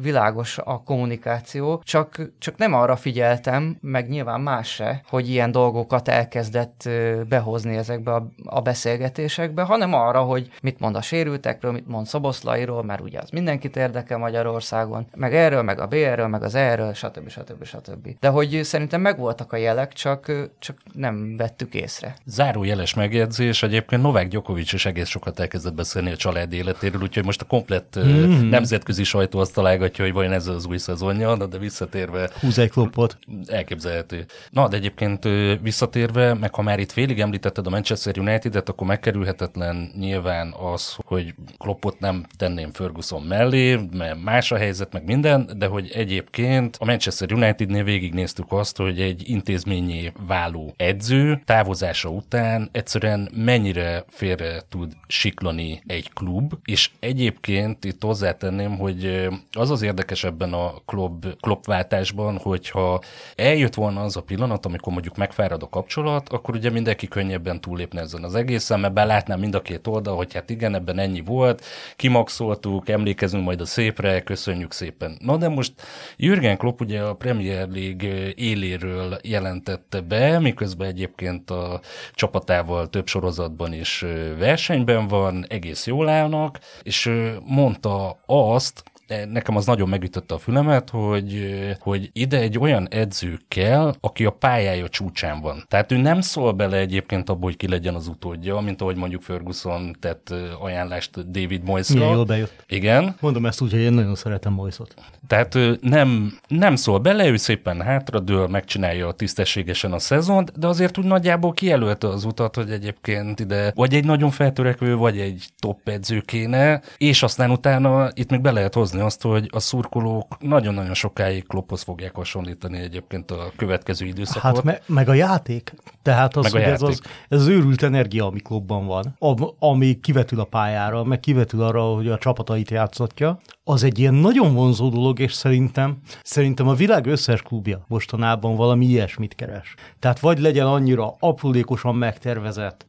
világos 0.00 0.58
a 0.58 0.82
kommunikáció, 0.82 1.82
csak, 1.84 2.30
csak 2.38 2.56
nem 2.56 2.74
arra 2.74 2.96
figyeltem, 2.96 3.78
meg 3.80 4.08
nyilván 4.08 4.40
más 4.40 4.68
se, 4.68 5.02
hogy 5.08 5.28
ilyen 5.28 5.43
dolgokat 5.50 6.08
elkezdett 6.08 6.88
behozni 7.28 7.76
ezekbe 7.76 8.14
a, 8.14 8.28
a 8.44 8.60
beszélgetésekbe, 8.60 9.62
hanem 9.62 9.92
arra, 9.94 10.20
hogy 10.20 10.50
mit 10.62 10.80
mond 10.80 10.96
a 10.96 11.02
sérültekről, 11.02 11.72
mit 11.72 11.88
mond 11.88 12.06
Szoboszlairól, 12.06 12.82
mert 12.82 13.00
ugye 13.00 13.18
az 13.18 13.30
mindenkit 13.30 13.76
érdekel 13.76 14.18
Magyarországon, 14.18 15.06
meg 15.14 15.34
erről, 15.34 15.62
meg 15.62 15.80
a 15.80 15.86
BR-ről, 15.86 16.26
meg 16.26 16.42
az 16.42 16.54
erről, 16.54 16.92
stb. 16.92 17.28
stb. 17.28 17.64
stb. 17.64 18.08
De 18.20 18.28
hogy 18.28 18.60
szerintem 18.62 19.00
megvoltak 19.00 19.52
a 19.52 19.56
jelek, 19.56 19.92
csak, 19.92 20.32
csak 20.58 20.76
nem 20.92 21.36
vettük 21.36 21.74
észre. 21.74 22.14
Zárójeles 22.26 22.94
megjegyzés, 22.94 23.62
egyébként 23.62 24.02
Novák 24.02 24.28
Gyokovics 24.28 24.72
is 24.72 24.86
egész 24.86 25.08
sokat 25.08 25.40
elkezdett 25.40 25.74
beszélni 25.74 26.10
a 26.10 26.16
család 26.16 26.52
életéről, 26.52 27.02
úgyhogy 27.02 27.24
most 27.24 27.40
a 27.40 27.44
komplett 27.44 27.98
mm. 27.98 28.48
nemzetközi 28.48 29.04
sajtó 29.04 29.38
azt 29.38 29.54
találgatja, 29.54 30.04
hogy 30.04 30.12
vajon 30.12 30.32
ez 30.32 30.46
az 30.46 30.66
új 30.66 30.78
szezonja, 30.78 31.36
de, 31.36 31.46
de 31.46 31.58
visszatérve... 31.58 32.30
Húz 32.40 32.58
egy 32.58 32.70
kloppot. 32.70 33.18
Elképzelhető. 33.46 34.24
Na, 34.50 34.68
de 34.68 34.76
egyébként 34.76 35.24
visszatérve, 35.62 36.34
meg 36.34 36.54
ha 36.54 36.62
már 36.62 36.78
itt 36.78 36.92
félig 36.92 37.20
említetted 37.20 37.66
a 37.66 37.70
Manchester 37.70 38.18
United-et, 38.18 38.68
akkor 38.68 38.86
megkerülhetetlen 38.86 39.90
nyilván 39.98 40.54
az, 40.72 40.96
hogy 41.04 41.34
Kloppot 41.58 41.98
nem 41.98 42.24
tenném 42.36 42.72
Ferguson 42.72 43.22
mellé, 43.22 43.78
mert 43.92 44.22
más 44.22 44.52
a 44.52 44.56
helyzet, 44.56 44.92
meg 44.92 45.04
minden, 45.04 45.50
de 45.56 45.66
hogy 45.66 45.90
egyébként 45.94 46.76
a 46.80 46.84
Manchester 46.84 47.32
United-nél 47.32 47.84
végignéztük 47.84 48.52
azt, 48.52 48.76
hogy 48.76 49.00
egy 49.00 49.28
intézményé 49.28 50.12
váló 50.26 50.74
edző 50.76 51.42
távozása 51.44 52.08
után 52.08 52.68
egyszerűen 52.72 53.30
mennyire 53.34 54.04
félre 54.08 54.62
tud 54.68 54.92
siklani 55.06 55.82
egy 55.86 56.12
klub, 56.12 56.52
és 56.64 56.90
egyébként 57.00 57.84
itt 57.84 58.02
hozzátenném, 58.02 58.78
hogy 58.78 59.28
az 59.52 59.70
az 59.70 59.82
érdekes 59.82 60.24
ebben 60.24 60.52
a 60.52 60.74
klub, 60.84 61.26
klubváltásban, 61.40 62.38
hogyha 62.38 63.00
eljött 63.36 63.74
volna 63.74 64.02
az 64.02 64.16
a 64.16 64.22
pillanat, 64.22 64.66
amikor 64.66 64.92
mondjuk 64.92 65.16
megfárad 65.24 65.62
a 65.62 65.68
kapcsolat, 65.68 66.28
akkor 66.28 66.54
ugye 66.54 66.70
mindenki 66.70 67.08
könnyebben 67.08 67.60
túllépne 67.60 68.00
ezen 68.00 68.24
az 68.24 68.34
egészen, 68.34 68.80
mert 68.80 68.92
belátná 68.92 69.36
mind 69.36 69.54
a 69.54 69.62
két 69.62 69.86
oldal, 69.86 70.16
hogy 70.16 70.34
hát 70.34 70.50
igen, 70.50 70.74
ebben 70.74 70.98
ennyi 70.98 71.20
volt, 71.20 71.64
kimaxoltuk, 71.96 72.88
emlékezünk 72.88 73.44
majd 73.44 73.60
a 73.60 73.66
szépre, 73.66 74.22
köszönjük 74.22 74.72
szépen. 74.72 75.16
Na 75.18 75.36
de 75.36 75.48
most 75.48 75.72
Jürgen 76.16 76.56
Klopp 76.56 76.80
ugye 76.80 77.00
a 77.00 77.14
Premier 77.14 77.68
League 77.68 78.32
éléről 78.34 79.18
jelentette 79.22 80.00
be, 80.00 80.38
miközben 80.38 80.88
egyébként 80.88 81.50
a 81.50 81.80
csapatával 82.12 82.88
több 82.88 83.06
sorozatban 83.06 83.72
is 83.72 84.04
versenyben 84.38 85.06
van, 85.06 85.44
egész 85.48 85.86
jól 85.86 86.08
állnak, 86.08 86.58
és 86.82 87.10
mondta 87.44 88.18
azt, 88.26 88.82
nekem 89.28 89.56
az 89.56 89.66
nagyon 89.66 89.88
megütötte 89.88 90.34
a 90.34 90.38
fülemet, 90.38 90.90
hogy, 90.90 91.56
hogy 91.80 92.10
ide 92.12 92.38
egy 92.40 92.58
olyan 92.58 92.88
edző 92.90 93.38
kell, 93.48 93.94
aki 94.00 94.24
a 94.24 94.30
pályája 94.30 94.88
csúcsán 94.88 95.40
van. 95.40 95.64
Tehát 95.68 95.92
ő 95.92 95.96
nem 95.96 96.20
szól 96.20 96.52
bele 96.52 96.76
egyébként 96.76 97.30
abból, 97.30 97.48
hogy 97.48 97.56
ki 97.56 97.68
legyen 97.68 97.94
az 97.94 98.08
utódja, 98.08 98.60
mint 98.60 98.80
ahogy 98.80 98.96
mondjuk 98.96 99.22
Ferguson 99.22 99.96
tett 100.00 100.34
ajánlást 100.60 101.30
David 101.30 101.62
Moyesra. 101.64 101.98
Milyen 101.98 102.12
jól 102.12 102.24
bejött. 102.24 102.64
Igen. 102.66 103.16
Mondom 103.20 103.46
ezt 103.46 103.60
úgy, 103.60 103.70
hogy 103.70 103.80
én 103.80 103.92
nagyon 103.92 104.14
szeretem 104.14 104.52
Moyesot. 104.52 104.94
Tehát 105.26 105.58
nem, 105.80 106.38
nem 106.48 106.76
szól 106.76 106.98
bele, 106.98 107.28
ő 107.28 107.36
szépen 107.36 107.82
hátradől, 107.82 108.46
megcsinálja 108.46 109.12
tisztességesen 109.12 109.92
a 109.92 109.98
szezont, 109.98 110.58
de 110.58 110.66
azért 110.66 110.98
úgy 110.98 111.04
nagyjából 111.04 111.52
kijelölte 111.52 112.08
az 112.08 112.24
utat, 112.24 112.56
hogy 112.56 112.70
egyébként 112.70 113.40
ide 113.40 113.72
vagy 113.74 113.94
egy 113.94 114.04
nagyon 114.04 114.30
feltörekvő, 114.30 114.96
vagy 114.96 115.18
egy 115.18 115.44
top 115.58 115.88
edző 115.88 116.20
kéne, 116.20 116.80
és 116.96 117.22
aztán 117.22 117.50
utána 117.50 118.08
itt 118.14 118.30
még 118.30 118.40
be 118.40 118.50
lehet 118.50 118.74
hozni 118.74 118.93
azt, 119.00 119.22
hogy 119.22 119.48
a 119.52 119.58
szurkolók 119.58 120.36
nagyon-nagyon 120.40 120.94
sokáig 120.94 121.46
Klopphoz 121.46 121.82
fogják 121.82 122.14
hasonlítani 122.14 122.78
egyébként 122.78 123.30
a 123.30 123.52
következő 123.56 124.06
időszakot. 124.06 124.42
Hát 124.42 124.62
me- 124.62 124.82
meg 124.86 125.08
a 125.08 125.14
játék. 125.14 125.74
Tehát 126.02 126.36
az, 126.36 126.42
meg 126.42 126.52
hogy 126.52 126.60
játék. 126.60 126.74
ez 126.74 126.82
az, 126.82 127.00
ez 127.28 127.40
az 127.40 127.46
őrült 127.46 127.82
energia, 127.82 128.26
ami 128.26 128.40
klubban 128.40 128.86
van, 128.86 129.16
ami 129.58 130.00
kivetül 130.00 130.40
a 130.40 130.44
pályára, 130.44 131.04
meg 131.04 131.20
kivetül 131.20 131.62
arra, 131.62 131.82
hogy 131.82 132.08
a 132.08 132.18
csapatait 132.18 132.70
játszatja, 132.70 133.38
az 133.64 133.82
egy 133.82 133.98
ilyen 133.98 134.14
nagyon 134.14 134.54
vonzó 134.54 134.88
dolog, 134.88 135.18
és 135.18 135.32
szerintem, 135.32 135.96
szerintem 136.22 136.68
a 136.68 136.74
világ 136.74 137.06
összes 137.06 137.42
klubja 137.42 137.84
mostanában 137.88 138.56
valami 138.56 138.86
ilyesmit 138.86 139.34
keres. 139.34 139.74
Tehát 139.98 140.18
vagy 140.18 140.38
legyen 140.38 140.66
annyira 140.66 141.14
aprólékosan 141.18 141.94
megtervezett, 141.94 142.86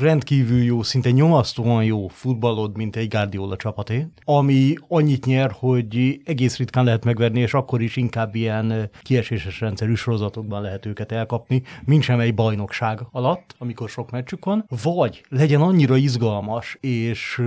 rendkívül 0.00 0.62
jó, 0.62 0.82
szinte 0.82 1.10
nyomasztóan 1.10 1.84
jó 1.84 2.08
futballod, 2.08 2.76
mint 2.76 2.96
egy 2.96 3.08
Guardiola 3.08 3.56
csapaté, 3.56 4.06
ami 4.24 4.74
annyit 4.88 5.26
nyer, 5.26 5.47
hogy 5.52 6.20
egész 6.24 6.56
ritkán 6.56 6.84
lehet 6.84 7.04
megverni, 7.04 7.40
és 7.40 7.54
akkor 7.54 7.82
is 7.82 7.96
inkább 7.96 8.34
ilyen 8.34 8.90
kieséses 9.02 9.60
rendszerű 9.60 9.94
sorozatokban 9.94 10.62
lehet 10.62 10.86
őket 10.86 11.12
elkapni, 11.12 11.62
mint 11.84 12.02
sem 12.02 12.20
egy 12.20 12.34
bajnokság 12.34 13.00
alatt, 13.10 13.54
amikor 13.58 13.88
sok 13.88 14.10
meccsük 14.10 14.44
van, 14.44 14.64
vagy 14.82 15.24
legyen 15.28 15.60
annyira 15.60 15.96
izgalmas, 15.96 16.76
és 16.80 17.42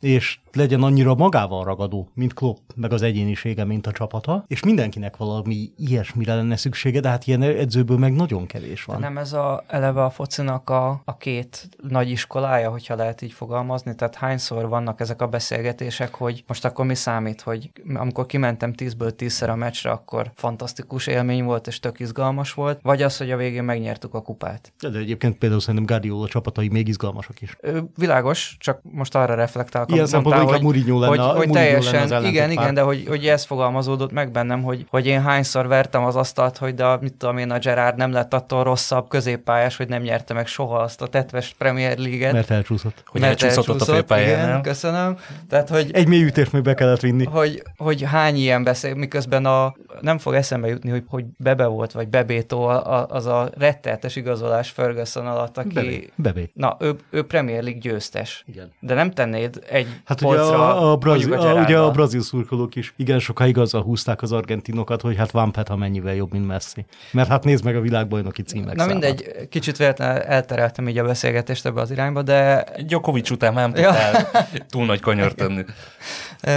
és 0.00 0.38
legyen 0.56 0.82
annyira 0.82 1.14
magával 1.14 1.64
ragadó, 1.64 2.10
mint 2.14 2.34
Klopp, 2.34 2.56
meg 2.74 2.92
az 2.92 3.02
egyénisége, 3.02 3.64
mint 3.64 3.86
a 3.86 3.92
csapata, 3.92 4.44
és 4.46 4.62
mindenkinek 4.62 5.16
valami 5.16 5.72
ilyesmire 5.76 6.34
lenne 6.34 6.56
szüksége, 6.56 7.00
de 7.00 7.08
hát 7.08 7.26
ilyen 7.26 7.42
edzőből 7.42 7.98
meg 7.98 8.12
nagyon 8.12 8.46
kevés 8.46 8.84
van. 8.84 9.00
De 9.00 9.06
nem 9.06 9.18
ez 9.18 9.32
a, 9.32 9.64
eleve 9.66 10.04
a 10.04 10.10
focinak 10.10 10.70
a, 10.70 11.00
a 11.04 11.16
két 11.16 11.68
nagy 11.88 12.10
iskolája, 12.10 12.70
hogyha 12.70 12.94
lehet 12.94 13.22
így 13.22 13.32
fogalmazni, 13.32 13.94
tehát 13.94 14.14
hányszor 14.14 14.68
vannak 14.68 15.00
ezek 15.00 15.22
a 15.22 15.26
beszélgetések, 15.26 16.14
hogy 16.14 16.44
most 16.46 16.64
akkor 16.64 16.86
mi 16.86 16.94
számít, 16.94 17.40
hogy 17.40 17.70
amikor 17.94 18.26
kimentem 18.26 18.72
10-ből 18.76 19.12
10-szer 19.18 19.48
a 19.48 19.54
meccsre, 19.54 19.90
akkor 19.90 20.30
fantasztikus 20.34 21.06
élmény 21.06 21.44
volt, 21.44 21.66
és 21.66 21.80
tök 21.80 22.00
izgalmas 22.00 22.52
volt, 22.52 22.78
vagy 22.82 23.02
az, 23.02 23.16
hogy 23.16 23.30
a 23.30 23.36
végén 23.36 23.64
megnyertük 23.64 24.14
a 24.14 24.22
kupát. 24.22 24.72
De, 24.80 24.88
de 24.88 24.98
egyébként 24.98 25.38
például 25.38 25.60
szerintem 25.60 25.84
Guardiola 25.86 26.28
csapatai 26.28 26.68
még 26.68 26.88
izgalmasak 26.88 27.40
is. 27.40 27.56
Ö, 27.60 27.78
világos, 27.96 28.56
csak 28.58 28.80
most 28.82 29.14
arra 29.14 29.34
reflektálok, 29.34 29.90
Ilyen 29.90 30.08
mondtál, 30.12 30.45
hogy, 30.52 30.62
Mourinho 30.62 30.98
lenne, 30.98 31.08
hogy, 31.08 31.18
hogy 31.18 31.34
Mourinho 31.34 31.54
teljesen, 31.54 32.08
lenne 32.08 32.28
igen, 32.28 32.50
igen, 32.50 32.74
de 32.74 32.80
hogy, 32.80 33.04
hogy 33.08 33.26
ez 33.26 33.44
fogalmazódott 33.44 34.12
meg 34.12 34.30
bennem, 34.30 34.62
hogy, 34.62 34.86
hogy 34.90 35.06
én 35.06 35.22
hányszor 35.22 35.66
vertem 35.66 36.04
az 36.04 36.16
asztalt, 36.16 36.56
hogy 36.56 36.74
de 36.74 36.96
mit 37.00 37.14
tudom 37.14 37.38
én, 37.38 37.50
a 37.50 37.58
Gerard 37.58 37.96
nem 37.96 38.12
lett 38.12 38.34
attól 38.34 38.64
rosszabb 38.64 39.08
középpályás, 39.08 39.76
hogy 39.76 39.88
nem 39.88 40.02
nyerte 40.02 40.34
meg 40.34 40.46
soha 40.46 40.78
azt 40.78 41.02
a 41.02 41.06
tetves 41.06 41.54
Premier 41.58 41.98
League-et. 41.98 42.32
Mert 42.32 42.50
elcsúszott. 42.50 43.02
Hogy 43.06 43.20
mert 43.20 43.42
elcsúszott, 43.42 43.56
elcsúszott 43.56 43.80
ott 43.80 43.88
a 43.88 43.92
félpályán. 43.92 44.48
Igen, 44.48 44.62
köszönöm. 44.62 45.18
Tehát, 45.48 45.68
hogy, 45.68 45.90
Egy 45.92 46.08
mély 46.08 46.24
ütést 46.24 46.52
még 46.52 46.62
be 46.62 46.74
kellett 46.74 47.00
vinni. 47.00 47.24
Hogy, 47.24 47.62
hogy 47.76 48.02
hány 48.02 48.36
ilyen 48.36 48.64
beszél, 48.64 48.94
miközben 48.94 49.44
a, 49.46 49.74
nem 50.00 50.18
fog 50.18 50.34
eszembe 50.34 50.68
jutni, 50.68 50.90
hogy, 50.90 51.04
hogy 51.08 51.24
Bebe 51.38 51.66
volt, 51.66 51.92
vagy 51.92 52.08
Bebétó, 52.08 52.64
az 53.08 53.26
a 53.26 53.50
retteltes 53.58 54.16
igazolás 54.16 54.70
Ferguson 54.70 55.26
alatt, 55.26 55.58
aki... 55.58 55.74
Bebé. 55.74 56.10
Bebé. 56.14 56.50
Na, 56.54 56.76
ő, 56.80 56.94
ő 57.10 57.22
Premier 57.22 57.62
League 57.62 57.80
győztes. 57.80 58.44
Igen. 58.46 58.72
De 58.80 58.94
nem 58.94 59.10
tennéd 59.10 59.64
egy 59.70 59.86
Hát 60.04 60.20
ugye 60.44 60.56
a, 60.56 60.90
a, 60.90 60.96
brazil, 60.96 61.32
a, 61.32 61.60
ugye 61.60 61.78
a 61.78 61.90
brazil 61.90 62.20
szurkolók 62.20 62.74
is 62.74 62.94
igen 62.96 63.18
sokáig 63.18 63.58
azzal 63.58 63.82
húzták 63.82 64.22
az 64.22 64.32
argentinokat, 64.32 65.00
hogy 65.00 65.16
hát 65.16 65.30
Van 65.30 65.52
Peta 65.52 65.76
mennyivel 65.76 66.14
jobb, 66.14 66.32
mint 66.32 66.46
Messi. 66.46 66.84
Mert 67.12 67.28
hát 67.28 67.44
nézd 67.44 67.64
meg 67.64 67.76
a 67.76 67.80
világbajnoki 67.80 68.42
címek 68.42 68.74
Na 68.74 68.82
számát. 68.82 68.92
mindegy, 68.92 69.48
kicsit 69.48 69.76
véletlenül 69.76 70.22
eltereltem 70.22 70.88
így 70.88 70.98
a 70.98 71.04
beszélgetést 71.04 71.66
ebbe 71.66 71.80
az 71.80 71.90
irányba, 71.90 72.22
de... 72.22 72.64
Gyokovics 72.86 73.30
után 73.30 73.54
nem 73.54 73.72
tudtál 73.72 74.28
ja. 74.32 74.64
túl 74.68 74.84
nagy 74.84 75.00
kanyar 75.00 75.32
tenni. 75.32 75.64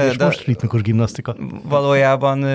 És 0.10 0.18
de 0.18 0.26
most 0.26 0.46
ritmikus 0.46 0.82
gimnasztika. 0.82 1.36
Valójában, 1.64 2.46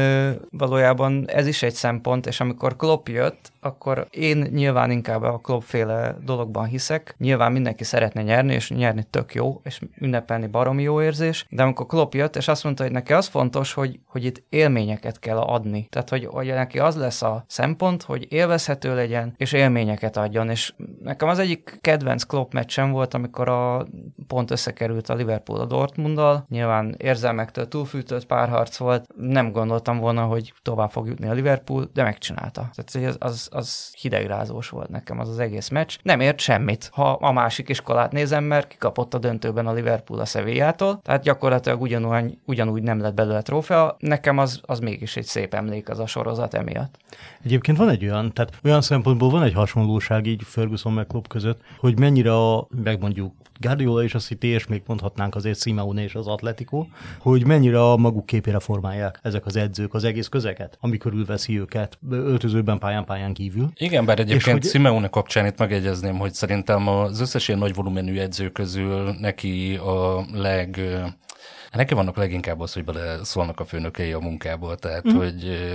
valójában 0.50 1.24
ez 1.28 1.46
is 1.46 1.62
egy 1.62 1.74
szempont, 1.74 2.26
és 2.26 2.40
amikor 2.40 2.76
Klopp 2.76 3.08
jött, 3.08 3.52
akkor 3.64 4.06
én 4.10 4.46
nyilván 4.52 4.90
inkább 4.90 5.22
a 5.22 5.38
Klopp-féle 5.38 6.16
dologban 6.24 6.66
hiszek. 6.66 7.14
Nyilván 7.18 7.52
mindenki 7.52 7.84
szeretne 7.84 8.22
nyerni, 8.22 8.54
és 8.54 8.70
nyerni 8.70 9.04
tök 9.10 9.34
jó, 9.34 9.60
és 9.64 9.80
ünnepelni 9.98 10.46
baromi 10.46 10.82
jó 10.82 11.02
érzés, 11.02 11.46
de 11.50 11.62
amikor 11.62 11.86
Klopp 11.86 12.12
jött, 12.12 12.36
és 12.36 12.48
azt 12.48 12.64
mondta, 12.64 12.82
hogy 12.82 12.92
neki 12.92 13.12
az 13.12 13.26
fontos, 13.26 13.72
hogy, 13.72 14.00
hogy 14.06 14.24
itt 14.24 14.42
élményeket 14.48 15.18
kell 15.18 15.36
adni. 15.36 15.86
Tehát, 15.90 16.08
hogy, 16.08 16.26
hogy 16.26 16.46
neki 16.46 16.78
az 16.78 16.96
lesz 16.96 17.22
a 17.22 17.44
szempont, 17.46 18.02
hogy 18.02 18.26
élvezhető 18.32 18.94
legyen, 18.94 19.34
és 19.36 19.52
élményeket 19.52 20.16
adjon. 20.16 20.50
És 20.50 20.74
nekem 21.02 21.28
az 21.28 21.38
egyik 21.38 21.78
kedvenc 21.80 22.22
Klopp 22.22 22.52
meccsem 22.52 22.90
volt, 22.90 23.14
amikor 23.14 23.48
a 23.48 23.86
pont 24.26 24.50
összekerült 24.50 25.08
a 25.08 25.14
Liverpool 25.14 25.60
a 25.60 25.64
Dortmunddal. 25.64 26.44
Nyilván 26.48 26.94
érzelmektől 26.98 27.68
túlfűtött 27.68 28.26
párharc 28.26 28.76
volt. 28.76 29.04
Nem 29.16 29.52
gondoltam 29.52 29.98
volna, 29.98 30.24
hogy 30.24 30.52
tovább 30.62 30.90
fog 30.90 31.06
jutni 31.06 31.28
a 31.28 31.32
Liverpool, 31.32 31.90
de 31.92 32.02
megcsinálta. 32.02 32.70
Tehát 32.74 33.12
az, 33.12 33.16
az, 33.18 33.48
az 33.54 33.94
hidegrázós 34.00 34.68
volt 34.68 34.88
nekem 34.88 35.18
az 35.18 35.28
az 35.28 35.38
egész 35.38 35.68
meccs. 35.68 35.96
Nem 36.02 36.20
ért 36.20 36.38
semmit, 36.38 36.90
ha 36.92 37.12
a 37.12 37.32
másik 37.32 37.68
iskolát 37.68 38.12
nézem, 38.12 38.44
mert 38.44 38.68
kikapott 38.68 39.14
a 39.14 39.18
döntőben 39.18 39.66
a 39.66 39.72
Liverpool 39.72 40.20
a 40.20 40.24
Sevillától, 40.24 41.00
tehát 41.02 41.22
gyakorlatilag 41.22 41.80
ugyanúgy, 41.80 42.38
ugyanúgy 42.46 42.82
nem 42.82 43.00
lett 43.00 43.14
belőle 43.14 43.42
trófea. 43.42 43.96
Nekem 43.98 44.38
az, 44.38 44.60
az 44.62 44.78
mégis 44.78 45.16
egy 45.16 45.24
szép 45.24 45.54
emlék 45.54 45.88
az 45.88 45.98
a 45.98 46.06
sorozat 46.06 46.54
emiatt. 46.54 46.96
Egyébként 47.42 47.78
van 47.78 47.88
egy 47.88 48.04
olyan, 48.04 48.32
tehát 48.32 48.52
olyan 48.64 48.82
szempontból 48.82 49.30
van 49.30 49.42
egy 49.42 49.54
hasonlóság 49.54 50.26
így 50.26 50.42
Ferguson 50.42 50.92
meg 50.92 51.06
Klopp 51.06 51.26
között, 51.26 51.60
hogy 51.78 51.98
mennyire 51.98 52.34
a, 52.34 52.66
meg 52.82 53.00
mondjuk 53.00 53.32
Guardiola 53.60 54.02
és 54.02 54.14
a 54.14 54.18
City, 54.18 54.46
és 54.46 54.66
még 54.66 54.82
mondhatnánk 54.86 55.34
azért 55.34 55.60
Simeone 55.60 56.02
és 56.02 56.14
az 56.14 56.26
Atletico, 56.26 56.86
hogy 57.18 57.46
mennyire 57.46 57.90
a 57.90 57.96
maguk 57.96 58.26
képére 58.26 58.58
formálják 58.58 59.18
ezek 59.22 59.46
az 59.46 59.56
edzők 59.56 59.94
az 59.94 60.04
egész 60.04 60.28
közeget, 60.28 60.76
amikor 60.80 61.12
ülveszi 61.12 61.58
őket 61.58 61.98
öltözőben 62.10 62.78
pályán-pályán 62.78 63.32
kívül. 63.32 63.70
Igen, 63.74 64.04
bár 64.04 64.18
egyébként 64.18 64.62
hogy... 64.62 64.70
Simeone 64.70 65.08
kapcsán 65.08 65.46
itt 65.46 65.58
megegyezném, 65.58 66.18
hogy 66.18 66.34
szerintem 66.34 66.88
az 66.88 67.20
összes 67.20 67.48
ilyen 67.48 67.60
nagy 67.60 67.74
volumenű 67.74 68.18
edző 68.18 68.50
közül 68.50 69.14
neki 69.20 69.76
a 69.76 70.26
leg 70.32 70.80
Neki 71.74 71.94
vannak 71.94 72.16
leginkább 72.16 72.60
az, 72.60 72.72
hogy 72.72 72.84
bele 72.84 73.24
szólnak 73.24 73.60
a 73.60 73.64
főnökei 73.64 74.12
a 74.12 74.18
munkából, 74.18 74.76
tehát 74.76 75.12
mm. 75.12 75.16
hogy 75.16 75.68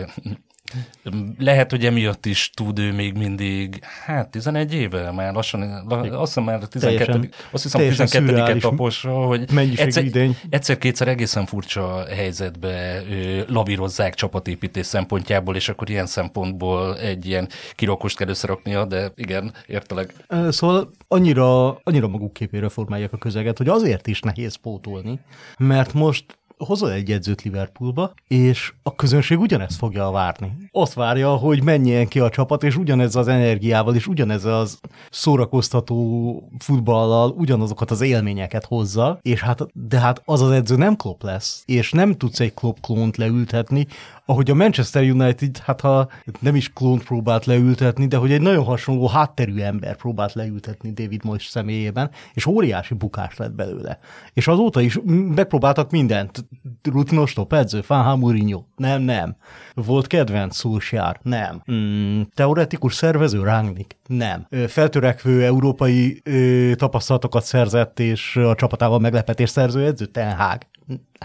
lehet, 1.38 1.72
hogy 1.72 1.86
emiatt 1.86 2.26
is 2.26 2.50
tud 2.54 2.80
ő 2.80 2.94
még 2.94 3.18
mindig, 3.18 3.80
hát 4.06 4.30
11 4.30 4.74
éve, 4.74 5.12
már 5.12 5.34
lassan, 5.34 5.62
azt 5.90 6.26
hiszem 6.26 6.44
már 6.44 6.60
12, 6.68 7.30
azt 7.52 7.64
hiszem 7.64 7.82
12 7.82 8.60
taposra, 8.60 9.14
hogy 9.14 9.46
egyszer, 9.76 10.06
egyszer-kétszer 10.50 11.08
egészen 11.08 11.46
furcsa 11.46 12.06
helyzetbe 12.16 13.04
lavírozzák 13.48 14.14
csapatépítés 14.14 14.86
szempontjából, 14.86 15.56
és 15.56 15.70
akkor 15.70 15.90
ilyen 15.90 16.06
szempontból 16.06 16.98
egy 16.98 17.26
ilyen 17.26 17.50
kirokost 17.76 18.18
kell 18.18 18.28
összeraknia, 18.28 18.86
de 18.86 19.12
igen, 19.16 19.54
értelek. 19.66 20.14
Szóval 20.50 20.92
annyira, 21.08 21.76
annyira 21.76 22.08
maguk 22.08 22.34
képére 22.34 22.70
formálják 22.70 23.14
a 23.14 23.18
közeget, 23.18 23.58
hogy 23.58 23.68
azért 23.68 24.08
is 24.08 24.20
nehéz 24.20 24.56
pótolni, 24.56 25.20
mert 25.58 25.94
most 25.94 26.39
hozol 26.66 26.92
egy 26.92 27.12
edzőt 27.12 27.42
Liverpoolba, 27.42 28.14
és 28.28 28.74
a 28.84 28.96
közönség 28.96 29.40
ugyanezt 29.40 29.78
fogja 29.78 30.12
várni. 30.12 30.52
Azt 30.72 30.94
várja, 30.94 31.36
hogy 31.36 31.64
menjen 31.64 32.08
ki 32.08 32.20
a 32.20 32.30
csapat, 32.30 32.64
és 32.64 32.78
ugyanez 32.78 33.16
az 33.16 33.28
energiával, 33.28 33.96
és 33.96 34.08
ugyanez 34.08 34.46
az 34.46 34.80
szórakoztató 35.12 36.50
futballal 36.60 37.30
ugyanazokat 37.30 37.92
az 37.92 38.02
élményeket 38.02 38.66
hozza, 38.66 39.20
és 39.22 39.42
hát, 39.42 39.66
de 39.88 40.00
hát 40.00 40.22
az 40.26 40.42
az 40.42 40.52
edző 40.52 40.76
nem 40.76 40.96
Klopp 40.96 41.22
lesz, 41.22 41.64
és 41.66 41.92
nem 41.92 42.18
tudsz 42.18 42.40
egy 42.40 42.54
Klopp 42.54 42.78
klónt 42.82 43.18
leültetni, 43.18 43.88
ahogy 44.30 44.50
a 44.50 44.54
Manchester 44.54 45.04
United, 45.04 45.58
hát 45.58 45.82
ha 45.82 46.08
nem 46.40 46.56
is 46.56 46.74
klónt 46.74 47.04
próbált 47.04 47.46
leültetni, 47.46 48.08
de 48.08 48.18
hogy 48.18 48.32
egy 48.32 48.42
nagyon 48.42 48.64
hasonló 48.64 49.08
hátterű 49.08 49.60
ember 49.60 49.96
próbált 49.96 50.34
leültetni 50.34 50.92
David 50.94 51.24
Moyes 51.24 51.46
személyében, 51.46 52.12
és 52.34 52.46
óriási 52.46 52.94
bukás 52.94 53.38
lett 53.38 53.52
belőle. 53.52 53.98
És 54.34 54.48
azóta 54.48 54.82
is 54.82 55.00
megpróbáltak 55.36 55.92
mindent. 55.92 56.46
Rutinos 56.84 57.34
top 57.34 57.54
edző, 57.54 57.82
Fáhá 57.82 58.14
Mourinho. 58.14 58.64
Nem, 58.76 59.02
nem. 59.02 59.36
Volt 59.74 60.08
kedvenc 60.08 60.56
Szulsjár? 60.56 61.20
Nem. 61.24 61.64
Mm, 61.72 62.22
teoretikus 62.34 62.94
szervező 62.94 63.44
Rangnick? 63.44 63.98
Nem. 64.08 64.48
Feltörekvő 64.68 65.44
európai 65.44 66.22
ö, 66.24 66.72
tapasztalatokat 66.76 67.44
szerzett, 67.44 68.00
és 68.00 68.36
a 68.36 68.56
csapatával 68.56 69.00
meglepetés 69.00 69.50
szerző 69.50 69.86
edző? 69.86 70.06
Ten 70.06 70.36
Hag? 70.36 70.58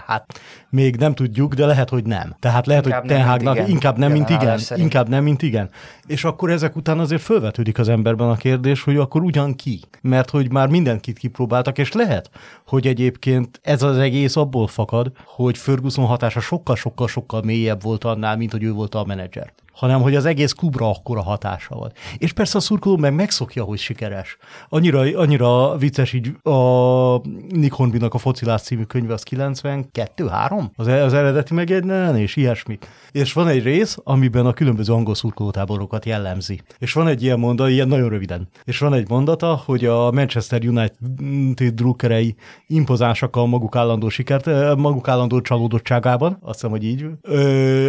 Hát 0.05 0.39
még 0.69 0.95
nem 0.95 1.13
tudjuk, 1.13 1.53
de 1.53 1.65
lehet, 1.65 1.89
hogy 1.89 2.03
nem. 2.05 2.35
Tehát 2.39 2.65
lehet, 2.65 2.85
inkább 2.85 3.01
hogy 3.01 3.09
Tenhágnak 3.09 3.67
inkább 3.67 3.97
nem, 3.97 4.11
mint 4.11 4.29
igen. 4.29 4.59
Inkább 4.75 5.09
nem, 5.09 5.23
mint 5.23 5.41
igen. 5.41 5.69
És 6.07 6.23
akkor 6.23 6.49
ezek 6.49 6.75
után 6.75 6.99
azért 6.99 7.21
felvetődik 7.21 7.79
az 7.79 7.89
emberben 7.89 8.29
a 8.29 8.35
kérdés, 8.35 8.83
hogy 8.83 8.97
akkor 8.97 9.23
ugyan 9.23 9.55
ki? 9.55 9.79
Mert 10.01 10.29
hogy 10.29 10.51
már 10.51 10.67
mindenkit 10.67 11.17
kipróbáltak, 11.17 11.77
és 11.77 11.91
lehet, 11.91 12.29
hogy 12.67 12.87
egyébként 12.87 13.59
ez 13.63 13.81
az 13.81 13.97
egész 13.97 14.35
abból 14.35 14.67
fakad, 14.67 15.11
hogy 15.25 15.57
Ferguson 15.57 16.05
hatása 16.05 16.39
sokkal-sokkal-sokkal 16.39 17.41
mélyebb 17.41 17.81
volt 17.81 18.03
annál, 18.03 18.37
mint 18.37 18.51
hogy 18.51 18.63
ő 18.63 18.71
volt 18.71 18.95
a 18.95 19.05
menedzser 19.05 19.53
hanem 19.75 20.01
hogy 20.01 20.15
az 20.15 20.25
egész 20.25 20.51
klubra 20.51 20.89
akkora 20.89 21.21
hatása 21.21 21.75
volt. 21.75 21.97
És 22.17 22.33
persze 22.33 22.57
a 22.57 22.61
szurkoló 22.61 22.97
meg 22.97 23.13
megszokja, 23.13 23.63
hogy 23.63 23.79
sikeres. 23.79 24.37
Annyira, 24.69 24.99
annyira 24.99 25.77
vicces 25.77 26.13
így 26.13 26.31
a 26.43 27.17
Nick 27.49 27.73
Hornbynak 27.73 28.13
a 28.13 28.17
Focilás 28.17 28.61
című 28.61 28.83
könyve, 28.83 29.13
az 29.13 29.23
92-3? 29.29 30.63
Az, 30.75 30.87
az 30.87 31.13
eredeti 31.13 31.53
megjegynen, 31.53 32.17
és 32.17 32.35
ilyesmi. 32.35 32.77
És 33.11 33.33
van 33.33 33.47
egy 33.47 33.63
rész, 33.63 33.97
amiben 34.03 34.45
a 34.45 34.53
különböző 34.53 34.93
angol 34.93 35.15
szurkolótáborokat 35.15 36.05
jellemzi. 36.05 36.61
És 36.77 36.93
van 36.93 37.07
egy 37.07 37.23
ilyen 37.23 37.39
mondata, 37.39 37.69
ilyen 37.69 37.87
nagyon 37.87 38.09
röviden. 38.09 38.47
És 38.63 38.79
van 38.79 38.93
egy 38.93 39.09
mondata, 39.09 39.61
hogy 39.65 39.85
a 39.85 40.11
Manchester 40.11 40.65
United 40.65 41.73
drukkerei 41.73 42.35
impozánsak 42.67 43.35
a 43.35 43.45
maguk 43.45 43.75
állandó 43.75 44.09
sikert, 44.09 44.47
eh, 44.47 44.75
maguk 44.75 45.07
állandó 45.07 45.41
csalódottságában, 45.41 46.37
azt 46.41 46.53
hiszem, 46.53 46.69
hogy 46.69 46.83
így. 46.83 47.05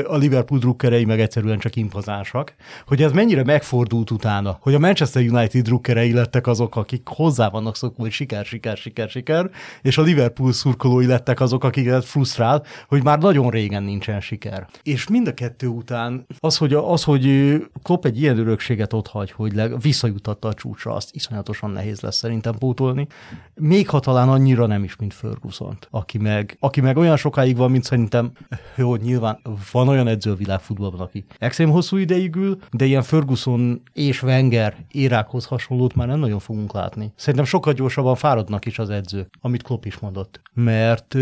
A 0.07 0.17
Liverpool 0.17 0.61
drukkerei 0.61 1.05
meg 1.05 1.21
egyszerűen 1.21 1.59
csak 1.59 1.76
impozánsak, 1.77 2.55
hogy 2.87 3.03
ez 3.03 3.13
mennyire 3.13 3.45
megfordult 3.45 4.11
utána, 4.11 4.59
hogy 4.61 4.75
a 4.75 4.79
Manchester 4.79 5.23
United 5.23 5.63
drukkerei 5.63 6.13
lettek 6.13 6.47
azok, 6.47 6.77
akik 6.77 7.09
hozzá 7.09 7.49
vannak 7.49 7.77
szokva, 7.77 8.03
hogy 8.03 8.11
siker, 8.11 8.45
siker, 8.45 8.77
siker, 8.77 9.09
siker, 9.09 9.51
és 9.83 9.99
a 9.99 10.03
Liverpool 10.03 10.53
szurkolói 10.53 11.07
lettek 11.07 11.41
azok, 11.41 11.65
akiket 11.65 12.05
frusztrál, 12.05 12.65
hogy 12.89 13.03
már 13.03 13.19
nagyon 13.19 13.51
régen 13.51 13.83
nincsen 13.83 14.21
siker. 14.21 14.67
És 14.83 15.09
mind 15.09 15.27
a 15.27 15.35
kettő 15.35 15.67
után 15.67 16.27
az, 16.41 16.57
hogy, 16.57 16.73
az, 16.73 17.05
hogy 17.05 17.57
Klopp 17.83 18.05
egy 18.05 18.21
ilyen 18.21 18.39
örökséget 18.39 18.93
ott 18.93 19.09
hagy, 19.09 19.31
hogy 19.31 19.55
leg, 19.55 19.81
visszajutatta 19.81 20.49
a 20.49 20.55
csúcsra, 20.55 20.95
azt 20.95 21.15
iszonyatosan 21.15 21.71
nehéz 21.71 22.01
lesz 22.01 22.17
szerintem 22.17 22.55
pótolni. 22.59 23.07
Még 23.55 23.89
ha 23.89 24.01
talán 24.01 24.29
annyira 24.29 24.67
nem 24.67 24.85
is, 24.85 24.97
mint 24.97 25.15
ferguson 25.15 25.79
aki 25.91 26.19
meg, 26.19 26.57
aki 26.61 26.81
meg 26.81 26.97
olyan 26.97 27.17
sokáig 27.17 27.57
van, 27.57 27.71
mint 27.71 27.85
szerintem, 27.85 28.33
jó, 28.77 28.97
nyilván 28.97 29.39
van 29.73 29.89
olyan 29.89 30.09
edző 30.09 30.31
a 30.31 30.35
világfutballban, 30.35 31.01
aki 31.01 31.25
extrém 31.67 31.71
hosszú 31.71 31.97
ideig 31.97 32.37
ül, 32.37 32.59
de 32.73 32.85
ilyen 32.85 33.03
Ferguson 33.03 33.83
és 33.93 34.23
Wenger 34.23 34.77
érákhoz 34.91 35.45
hasonlót 35.45 35.95
már 35.95 36.07
nem 36.07 36.19
nagyon 36.19 36.39
fogunk 36.39 36.73
látni. 36.73 37.13
Szerintem 37.17 37.45
sokkal 37.45 37.73
gyorsabban 37.73 38.15
fáradnak 38.15 38.67
is 38.67 38.79
az 38.79 38.91
edzők, 38.91 39.29
amit 39.41 39.63
Klopp 39.63 39.85
is 39.85 39.99
mondott. 39.99 40.41
Mert, 40.53 41.15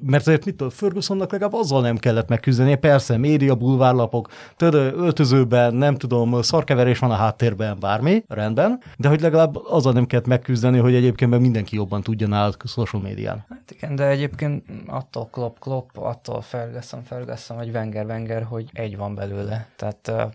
mert 0.00 0.26
azért 0.26 0.44
mit 0.44 0.62
Fergusonnak 0.70 1.32
legalább 1.32 1.54
azzal 1.54 1.80
nem 1.80 1.96
kellett 1.96 2.28
megküzdeni. 2.28 2.74
Persze, 2.74 3.16
média, 3.16 3.54
bulvárlapok, 3.54 4.28
tudod, 4.56 4.94
öltözőben, 4.96 5.74
nem 5.74 5.94
tudom, 5.94 6.42
szarkeverés 6.42 6.98
van 6.98 7.10
a 7.10 7.14
háttérben, 7.14 7.76
bármi, 7.80 8.24
rendben, 8.28 8.80
de 8.96 9.08
hogy 9.08 9.20
legalább 9.20 9.56
azzal 9.56 9.92
nem 9.92 10.06
kellett 10.06 10.26
megküzdeni, 10.26 10.78
hogy 10.78 10.94
egyébként 10.94 11.30
meg 11.30 11.40
mindenki 11.40 11.76
jobban 11.76 12.02
tudja 12.02 12.26
nálad 12.26 12.56
social 12.64 13.02
médián. 13.02 13.44
Hát 13.48 13.70
igen, 13.70 13.96
de 13.96 14.06
egyébként 14.06 14.64
attól 14.86 15.28
Klopp, 15.30 15.56
Klopp, 15.58 15.96
attól 15.96 16.40
Ferguson, 16.40 17.02
Ferguson, 17.02 17.56
vagy 17.56 17.70
Wenger, 17.70 18.06
Wenger, 18.06 18.42
hogy 18.42 18.70
egy 18.72 18.96
van 18.96 19.14
belőle. 19.14 19.66
Tehát 19.92 20.34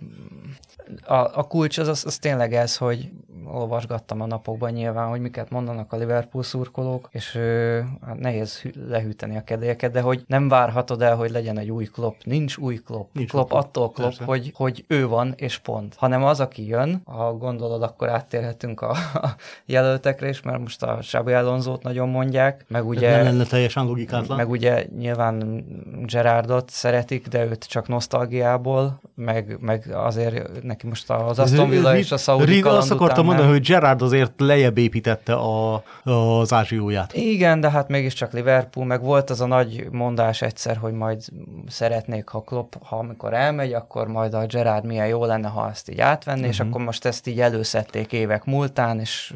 a, 1.05 1.13
a 1.13 1.47
kulcs 1.47 1.77
az, 1.77 1.87
az, 1.87 2.05
az 2.05 2.17
tényleg 2.17 2.53
ez, 2.53 2.77
hogy 2.77 3.11
olvasgattam 3.53 4.21
a 4.21 4.25
napokban 4.25 4.71
nyilván, 4.71 5.09
hogy 5.09 5.19
miket 5.19 5.49
mondanak 5.49 5.93
a 5.93 5.97
Liverpool 5.97 6.43
szurkolók, 6.43 7.09
és 7.11 7.35
ö, 7.35 7.79
hát 8.05 8.19
nehéz 8.19 8.63
lehűteni 8.87 9.37
a 9.37 9.43
kedélyeket, 9.43 9.91
de 9.91 10.01
hogy 10.01 10.23
nem 10.27 10.47
várhatod 10.47 11.01
el, 11.01 11.15
hogy 11.15 11.31
legyen 11.31 11.57
egy 11.57 11.71
új 11.71 11.85
klop. 11.85 12.15
Nincs 12.23 12.57
új 12.57 12.75
klop. 12.75 13.09
Nincs 13.13 13.29
klop 13.29 13.51
attól 13.51 13.91
klop, 13.91 14.13
hogy, 14.23 14.51
hogy 14.55 14.85
ő 14.87 15.07
van, 15.07 15.33
és 15.35 15.57
pont. 15.57 15.95
Hanem 15.95 16.23
az, 16.23 16.39
aki 16.39 16.67
jön, 16.67 17.01
ha 17.05 17.33
gondolod, 17.33 17.83
akkor 17.83 18.09
áttérhetünk 18.09 18.81
a, 18.81 18.89
a 19.13 19.35
jelöltekre 19.65 20.29
is, 20.29 20.41
mert 20.41 20.59
most 20.59 20.83
a 20.83 20.97
Xabi 21.01 21.33
Alonso-t 21.33 21.83
nagyon 21.83 22.09
mondják, 22.09 22.65
meg 22.67 22.87
ugye... 22.87 23.11
Nem 23.11 23.23
lenne 23.23 23.43
teljesen 23.43 23.85
logikátlan. 23.85 24.37
Meg 24.37 24.49
ugye 24.49 24.85
nyilván 24.97 25.65
Gerardot 26.05 26.69
szeretik, 26.69 27.27
de 27.27 27.45
őt 27.45 27.65
csak 27.65 27.87
nosztalgiából, 27.87 28.99
meg, 29.15 29.57
meg 29.59 29.91
azért 29.93 30.63
neki 30.63 30.78
most 30.83 31.09
az 31.09 31.39
Aston 31.39 31.69
Villa 31.69 31.97
és 31.97 32.11
a 32.11 32.17
Saudi 32.17 32.61
Azt 32.61 32.91
akartam 32.91 33.25
mondani, 33.25 33.49
hogy 33.49 33.61
Gerard 33.61 34.01
azért 34.01 34.31
lejjebb 34.37 34.77
építette 34.77 35.33
a, 35.33 35.83
az 36.03 36.53
ázsióját. 36.53 37.13
Igen, 37.13 37.59
de 37.59 37.69
hát 37.69 37.87
mégiscsak 37.87 38.33
Liverpool, 38.33 38.85
meg 38.85 39.03
volt 39.03 39.29
az 39.29 39.41
a 39.41 39.45
nagy 39.45 39.87
mondás 39.91 40.41
egyszer, 40.41 40.77
hogy 40.77 40.93
majd 40.93 41.21
szeretnék, 41.67 42.27
ha 42.27 42.41
Klopp, 42.41 42.73
ha 42.83 42.97
amikor 42.97 43.33
elmegy, 43.33 43.73
akkor 43.73 44.07
majd 44.07 44.33
a 44.33 44.45
Gerard 44.45 44.85
milyen 44.85 45.07
jó 45.07 45.25
lenne, 45.25 45.47
ha 45.47 45.69
ezt 45.69 45.89
így 45.89 45.99
átvenni, 45.99 46.37
uh-huh. 46.37 46.53
és 46.53 46.59
mhm. 46.59 46.69
akkor 46.69 46.81
most 46.81 47.05
ezt 47.05 47.27
így 47.27 47.41
előszedték 47.41 48.13
évek 48.13 48.45
múltán, 48.45 48.99
és 48.99 49.33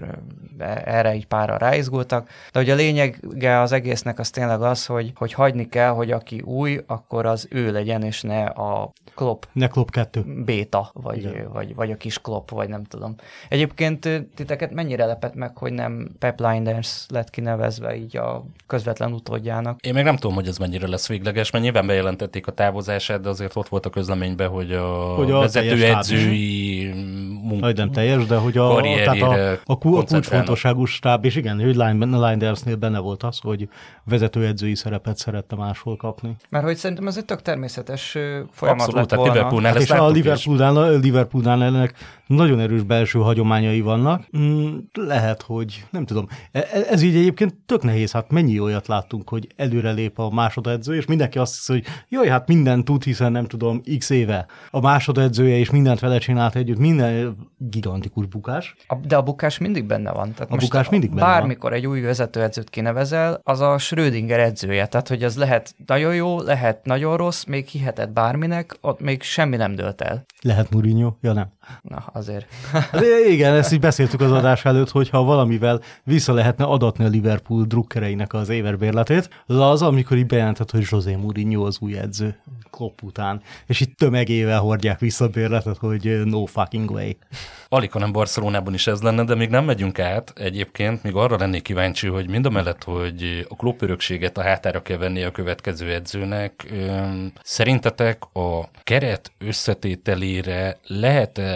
erre 0.85 1.15
így 1.15 1.27
pára 1.27 1.57
ráizgultak. 1.57 2.29
De 2.51 2.59
hogy 2.59 2.69
a 2.69 2.75
lényege 2.75 3.59
az 3.59 3.71
egésznek 3.71 4.19
az 4.19 4.29
tényleg 4.29 4.61
az, 4.61 4.85
hogy, 4.85 5.11
hogy 5.15 5.33
hagyni 5.33 5.69
kell, 5.69 5.89
hogy 5.89 6.11
aki 6.11 6.41
új, 6.41 6.79
akkor 6.87 7.25
az 7.25 7.47
ő 7.49 7.71
legyen, 7.71 8.03
és 8.03 8.21
ne 8.21 8.43
a 8.43 8.91
Klopp 9.15 9.43
Ne 9.51 9.67
Klopp 9.67 9.89
2. 9.89 10.23
béta, 10.45 10.91
vagy, 10.93 11.32
vagy, 11.53 11.75
vagy 11.75 11.91
a 11.91 11.97
kis 11.97 12.19
Klopp, 12.19 12.49
vagy 12.49 12.69
nem 12.69 12.83
tudom. 12.83 13.15
Egyébként 13.49 14.09
titeket 14.35 14.71
mennyire 14.71 15.05
lepett 15.05 15.33
meg, 15.33 15.57
hogy 15.57 15.73
nem 15.73 16.09
Pep 16.19 16.39
Linders 16.39 17.05
lett 17.09 17.29
kinevezve 17.29 17.95
így 17.95 18.17
a 18.17 18.45
közvetlen 18.67 19.13
utódjának? 19.13 19.79
Én 19.81 19.93
még 19.93 20.03
nem 20.03 20.15
tudom, 20.15 20.35
hogy 20.35 20.47
ez 20.47 20.57
mennyire 20.57 20.87
lesz 20.87 21.07
végleges, 21.07 21.51
mert 21.51 21.63
nyilván 21.63 21.87
bejelentették 21.87 22.47
a 22.47 22.51
távozását, 22.51 23.21
de 23.21 23.29
azért 23.29 23.55
ott 23.55 23.67
volt 23.67 23.85
a 23.85 23.89
közleményben, 23.89 24.49
hogy 24.49 24.71
a, 24.71 25.13
Hogy 25.15 25.31
a 25.31 25.39
vezetőedzői 25.39 26.91
munka, 27.43 27.71
nem 27.71 27.91
teljes, 27.91 28.25
de 28.25 28.35
hogy 28.35 28.57
a, 28.57 28.81
tehát 28.81 29.21
a, 29.21 29.51
a, 29.51 29.59
a 29.65 29.77
kulcsfontosságú 29.77 30.85
stáb, 30.85 31.25
és 31.25 31.35
igen, 31.35 31.59
hogy 31.59 31.75
Lindersnél 31.75 32.75
benne 32.75 32.99
volt 32.99 33.23
az, 33.23 33.39
hogy 33.41 33.69
vezetőedzői 34.03 34.75
szerepet 34.75 35.17
szerette 35.17 35.55
máshol 35.55 35.95
kapni. 35.95 36.35
Mert 36.49 36.65
hogy 36.65 36.75
szerintem 36.75 37.07
ez 37.07 37.17
egy 37.17 37.25
tök 37.25 37.41
természetes 37.41 38.17
folyamat 38.51 38.81
Abszolút, 38.81 38.95
lett 38.95 39.07
tehát 39.07 39.25
volna. 39.25 39.33
Liverpoolnál 39.33 39.71
Hát 39.71 39.81
ezt 39.81 39.91
és 39.91 39.97
a 39.97 40.03
is. 40.15 41.01
Liverpoolnál, 41.13 41.63
ennek 41.63 41.93
nagyon 42.27 42.59
erős 42.59 42.83
belső 42.83 43.19
hagyományai 43.19 43.81
vannak. 43.81 44.23
Mm, 44.37 44.77
lehet, 44.93 45.41
hogy 45.41 45.85
nem 45.89 46.05
tudom. 46.05 46.27
E- 46.51 46.67
e- 46.73 46.85
Ez 46.89 47.01
így 47.01 47.15
egyébként 47.15 47.55
tök 47.65 47.83
nehéz. 47.83 48.11
Hát 48.11 48.31
mennyi 48.31 48.59
olyat 48.59 48.87
láttunk, 48.87 49.29
hogy 49.29 49.47
előrelép 49.55 50.19
a 50.19 50.29
másodedző, 50.29 50.95
és 50.95 51.05
mindenki 51.05 51.37
azt 51.37 51.55
hiszi, 51.55 51.71
hogy 51.71 51.85
jaj, 52.09 52.27
hát 52.27 52.47
mindent 52.47 52.85
tud, 52.85 53.03
hiszen 53.03 53.31
nem 53.31 53.45
tudom, 53.45 53.81
x 53.97 54.09
éve 54.09 54.45
a 54.71 54.79
másodedzője, 54.79 55.57
és 55.57 55.69
mindent 55.69 55.99
vele 55.99 56.17
csinált 56.17 56.55
együtt, 56.55 56.77
minden 56.77 57.35
gigantikus 57.57 58.25
bukás. 58.25 58.75
De 59.07 59.15
a 59.15 59.21
bukás 59.21 59.57
mindig 59.57 59.85
benne 59.85 60.11
van. 60.11 60.33
Tehát 60.33 60.51
A 60.51 60.55
bukás 60.55 60.89
mindig 60.89 61.09
benne 61.09 61.21
Bármikor 61.21 61.73
egy 61.73 61.87
új 61.87 62.01
vezetőedzőt 62.01 62.69
kinevezel, 62.69 63.39
az 63.43 63.59
a 63.59 63.77
Schrödinger 63.77 64.39
edzője. 64.39 64.85
Tehát, 64.85 65.07
hogy 65.07 65.23
az 65.23 65.37
lehet 65.37 65.75
nagyon 65.85 66.15
jó, 66.15 66.41
lehet 66.41 66.85
nagyon 66.85 67.17
rossz, 67.17 67.43
még 67.43 67.67
hihetett 67.67 68.09
bárminek, 68.09 68.77
ott 68.81 68.99
még 68.99 69.21
semmi 69.21 69.55
nem 69.55 69.75
dőlt 69.75 70.01
el. 70.01 70.25
Lehet 70.41 70.69
Mourinho? 70.71 71.02
Ja 71.21 71.33
nem. 71.33 71.49
Na, 71.81 72.03
azért. 72.13 72.45
Hát 72.71 73.03
igen, 73.29 73.53
ezt 73.53 73.73
így 73.73 73.79
beszéltük 73.79 74.21
az 74.21 74.31
adás 74.31 74.65
előtt, 74.65 74.89
hogy 74.89 75.09
ha 75.09 75.23
valamivel 75.23 75.81
vissza 76.03 76.33
lehetne 76.33 76.65
adatni 76.65 77.05
a 77.05 77.07
Liverpool 77.07 77.63
drukkereinek 77.63 78.33
az 78.33 78.49
éverbérletét, 78.49 79.29
az 79.45 79.57
az, 79.57 79.81
amikor 79.81 80.17
így 80.17 80.25
bejelentett, 80.25 80.71
hogy 80.71 80.87
José 80.89 81.15
Mourinho 81.15 81.65
az 81.65 81.77
új 81.79 81.97
edző 81.97 82.37
Klopp 82.69 83.01
után, 83.01 83.41
és 83.65 83.79
itt 83.79 83.97
tömegével 83.97 84.59
hordják 84.59 84.99
vissza 84.99 85.25
a 85.25 85.27
bérletet, 85.27 85.77
hogy 85.77 86.07
uh, 86.07 86.23
no 86.23 86.45
fucking 86.45 86.91
way. 86.91 87.11
Alig, 87.69 87.91
hanem 87.91 88.11
Barcelonában 88.11 88.73
is 88.73 88.87
ez 88.87 89.01
lenne, 89.01 89.23
de 89.23 89.35
még 89.35 89.49
nem 89.49 89.65
megyünk 89.65 89.99
át 89.99 90.33
egyébként, 90.35 91.03
még 91.03 91.15
arra 91.15 91.37
lennék 91.37 91.61
kíváncsi, 91.61 92.07
hogy 92.07 92.29
mind 92.29 92.45
a 92.45 92.49
mellett, 92.49 92.83
hogy 92.83 93.45
a 93.49 93.55
klub 93.55 93.81
örökséget 93.81 94.37
a 94.37 94.41
hátára 94.41 94.81
kell 94.81 94.97
venni 94.97 95.23
a 95.23 95.31
következő 95.31 95.93
edzőnek, 95.93 96.73
szerintetek 97.41 98.23
a 98.33 98.69
keret 98.83 99.31
összetételére 99.37 100.77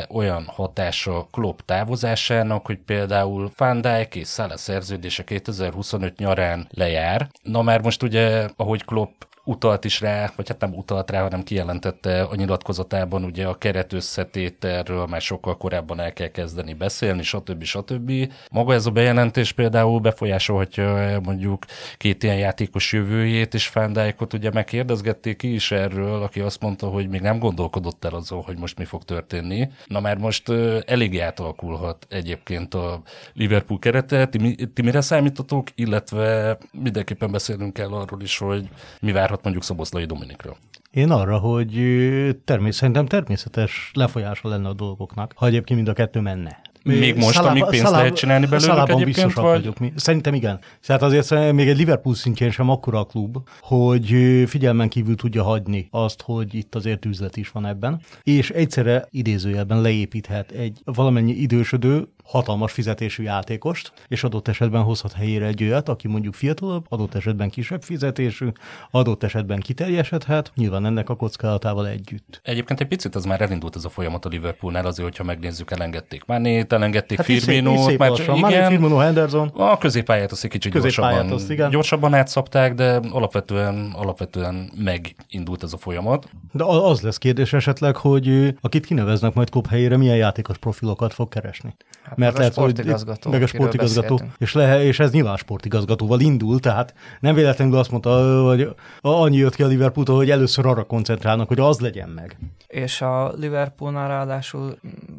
olyan 0.10 0.46
hatása 0.46 1.28
Klopp 1.32 1.60
távozásának, 1.66 2.66
hogy 2.66 2.78
például 2.78 3.52
Van 3.58 3.82
Dijk 3.82 4.16
és 4.16 4.28
Salah 4.28 4.58
szerződése 4.58 5.24
2025 5.24 6.18
nyarán 6.18 6.68
lejár? 6.70 7.30
Na 7.44 7.62
már 7.62 7.82
most 7.82 8.04
ugye, 8.04 8.48
ahogy 8.56 8.86
Klopp 8.86 9.22
utalt 9.48 9.86
is 9.86 10.02
rá, 10.02 10.32
vagy 10.36 10.48
hát 10.48 10.60
nem 10.60 10.74
utalt 10.74 11.12
rá, 11.12 11.22
hanem 11.22 11.44
kijelentette 11.44 12.22
a 12.22 12.36
nyilatkozatában 12.36 13.24
ugye 13.24 13.48
a 13.48 13.58
keret 13.58 13.94
összetételről 13.94 15.06
már 15.06 15.22
sokkal 15.22 15.58
korábban 15.58 16.00
el 16.00 16.14
kell 16.14 16.28
kezdeni 16.28 16.74
beszélni, 16.74 17.24
stb. 17.24 17.64
stb. 17.64 18.12
Maga 18.52 18.74
ez 18.74 18.86
a 18.86 18.92
bejelentés 18.92 19.52
például 19.52 20.00
befolyásolhatja 20.00 21.20
mondjuk 21.24 21.66
két 21.98 22.24
ilyen 22.24 22.38
játékos 22.38 22.94
jövőjét, 22.94 23.54
és 23.54 23.70
Van 23.70 23.94
Dijkot 23.94 24.34
ugye 24.34 24.52
megkérdezgették 24.52 25.38
ki 25.38 25.54
is 25.54 25.72
erről, 25.72 26.22
aki 26.22 26.40
azt 26.40 26.62
mondta, 26.62 26.88
hogy 26.88 27.10
még 27.10 27.22
nem 27.22 27.40
gondolkodott 27.40 28.06
el 28.06 28.14
azon, 28.14 28.42
hogy 28.42 28.58
most 28.58 28.78
mi 28.78 28.86
fog 28.86 29.04
történni. 29.04 29.70
Na 29.86 30.00
már 30.00 30.18
most 30.18 30.50
eléggé 30.86 31.20
átalakulhat 31.20 32.06
egyébként 32.10 32.74
a 32.74 33.02
Liverpool 33.34 33.80
kerete. 33.80 34.26
Ti, 34.26 34.56
ti 34.74 34.82
mire 34.82 35.02
számítotok, 35.02 35.68
illetve 35.76 36.58
mindenképpen 36.72 37.32
beszélnünk 37.32 37.74
kell 37.74 37.92
arról 37.94 38.22
is, 38.22 38.38
hogy 38.38 38.70
mi 39.00 39.12
várhat 39.38 39.44
mondjuk 39.44 39.64
Szoboszlai 39.64 40.06
Dominikről. 40.06 40.56
Én 40.92 41.12
arra, 41.12 41.38
hogy 41.38 41.78
ö, 41.78 42.32
termés, 42.46 42.76
szerintem 42.76 43.06
természetes 43.06 43.92
lefolyása 43.94 44.50
lenne 44.50 44.68
a 44.68 44.74
dolgoknak, 44.74 45.34
ha 45.36 45.46
egyébként 45.46 45.80
mind 45.80 45.92
a 45.92 45.94
kettő 45.94 46.20
menne. 46.20 46.62
Még 46.84 47.16
most, 47.16 47.40
amíg 47.40 47.66
pénzt 47.70 47.92
lehet 47.92 48.16
csinálni 48.16 48.46
belőlük 48.46 48.90
egyébként, 48.90 49.34
vagy? 49.34 49.44
vagyok. 49.44 49.80
Mi. 49.80 49.94
Szerintem 49.96 50.34
igen. 50.34 50.60
Tehát 50.86 51.02
azért 51.02 51.54
még 51.54 51.68
egy 51.68 51.78
Liverpool 51.78 52.16
szintjén 52.16 52.52
sem 52.52 52.70
akkora 52.70 53.00
a 53.00 53.06
klub, 53.06 53.38
hogy 53.62 54.16
figyelmen 54.48 54.90
kívül 54.90 55.16
tudja 55.16 55.44
hagyni 55.44 55.88
azt, 55.92 56.22
hogy 56.22 56.56
itt 56.56 56.76
azért 56.76 57.06
üzlet 57.06 57.38
is 57.38 57.50
van 57.50 57.66
ebben, 57.66 58.02
és 58.24 58.50
egyszerre 58.50 59.08
idézőjelben 59.12 59.82
leépíthet 59.82 60.52
egy 60.52 60.82
valamennyi 60.84 61.32
idősödő, 61.34 62.08
hatalmas 62.28 62.72
fizetésű 62.72 63.24
játékost, 63.24 63.92
és 64.08 64.24
adott 64.24 64.48
esetben 64.48 64.82
hozhat 64.82 65.14
helyére 65.14 65.46
egy 65.46 65.64
olyat, 65.64 65.90
aki 65.90 66.08
mondjuk 66.08 66.34
fiatalabb, 66.34 66.86
adott 66.90 67.16
esetben 67.16 67.50
kisebb 67.50 67.82
fizetésű, 67.84 68.48
adott 68.92 69.24
esetben 69.24 69.60
kiteljesedhet, 69.60 70.52
nyilván 70.56 70.86
ennek 70.86 71.10
a 71.10 71.16
kockázatával 71.16 71.88
együtt. 71.88 72.42
Egyébként 72.44 72.82
egy 72.82 72.88
picit 72.88 73.16
az 73.16 73.26
már 73.26 73.42
elindult 73.42 73.76
ez 73.76 73.86
a 73.86 73.90
folyamat 73.90 74.26
a 74.26 74.30
Liverpoolnál, 74.30 74.86
azért, 74.86 75.08
hogyha 75.08 75.24
megnézzük, 75.24 75.72
elengedték 75.72 76.26
Manét, 76.26 76.74
elengedték 76.74 77.18
hát 77.18 77.26
Firminót, 77.26 77.98
már 77.98 78.10
lassan. 78.10 78.36
igen, 78.36 78.50
Mane, 78.50 78.68
Firmino, 78.68 78.98
Henderson, 78.98 79.48
A 79.48 79.78
középpályát 79.78 80.32
azt 80.32 80.44
egy 80.44 80.50
kicsit 80.50 80.74
gyorsabban, 80.74 81.32
azt, 81.32 81.50
igen. 81.50 81.70
gyorsabban 81.70 82.14
átszapták, 82.14 82.74
de 82.74 83.00
alapvetően, 83.12 83.92
alapvetően 83.96 84.72
megindult 84.76 85.64
ez 85.64 85.74
a 85.74 85.78
folyamat. 85.78 86.30
De 86.52 86.64
az 86.64 87.02
lesz 87.02 87.18
kérdés 87.18 87.54
esetleg, 87.54 87.96
hogy 87.96 88.56
akit 88.62 88.86
kineveznek 88.86 89.34
majd 89.34 89.50
klub 89.50 89.68
helyére, 89.68 89.98
milyen 89.98 90.16
játékos 90.16 90.58
profilokat 90.58 91.14
fog 91.14 91.30
keresni. 91.30 91.76
Hát 92.08 92.18
meg 92.18 92.36
a 92.36 92.44
sportigazgató, 92.44 93.32
meg 93.32 93.42
a 93.42 93.48
sportigazgató, 93.48 94.22
és, 94.38 94.54
le, 94.54 94.84
és 94.84 95.00
ez 95.00 95.12
nyilván 95.12 95.38
sportigazgatóval 95.38 96.20
indul, 96.20 96.60
tehát 96.60 96.94
nem 97.20 97.36
véletlenül 97.36 97.78
azt 97.78 97.92
mondta, 97.92 98.44
hogy 98.44 98.76
annyi 99.02 99.38
jött 99.38 99.56
ki 99.56 99.64
a 99.64 99.68
Liverpooltól, 99.68 100.16
hogy 100.16 100.30
először 100.30 100.66
arra 100.66 100.84
koncentrálnak, 100.84 101.48
hogy 101.48 101.60
az 101.60 101.80
legyen 101.80 102.10
meg. 102.10 102.38
És 102.68 103.02
a 103.02 103.34
Liverpoolnál 103.36 104.08
ráadásul 104.08 104.78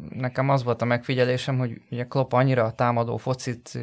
nekem 0.09 0.49
az 0.49 0.63
volt 0.63 0.81
a 0.81 0.85
megfigyelésem, 0.85 1.57
hogy 1.57 1.81
ugye 1.91 2.03
Klopp 2.03 2.33
annyira 2.33 2.63
a 2.63 2.71
támadó 2.71 3.17
focit 3.17 3.79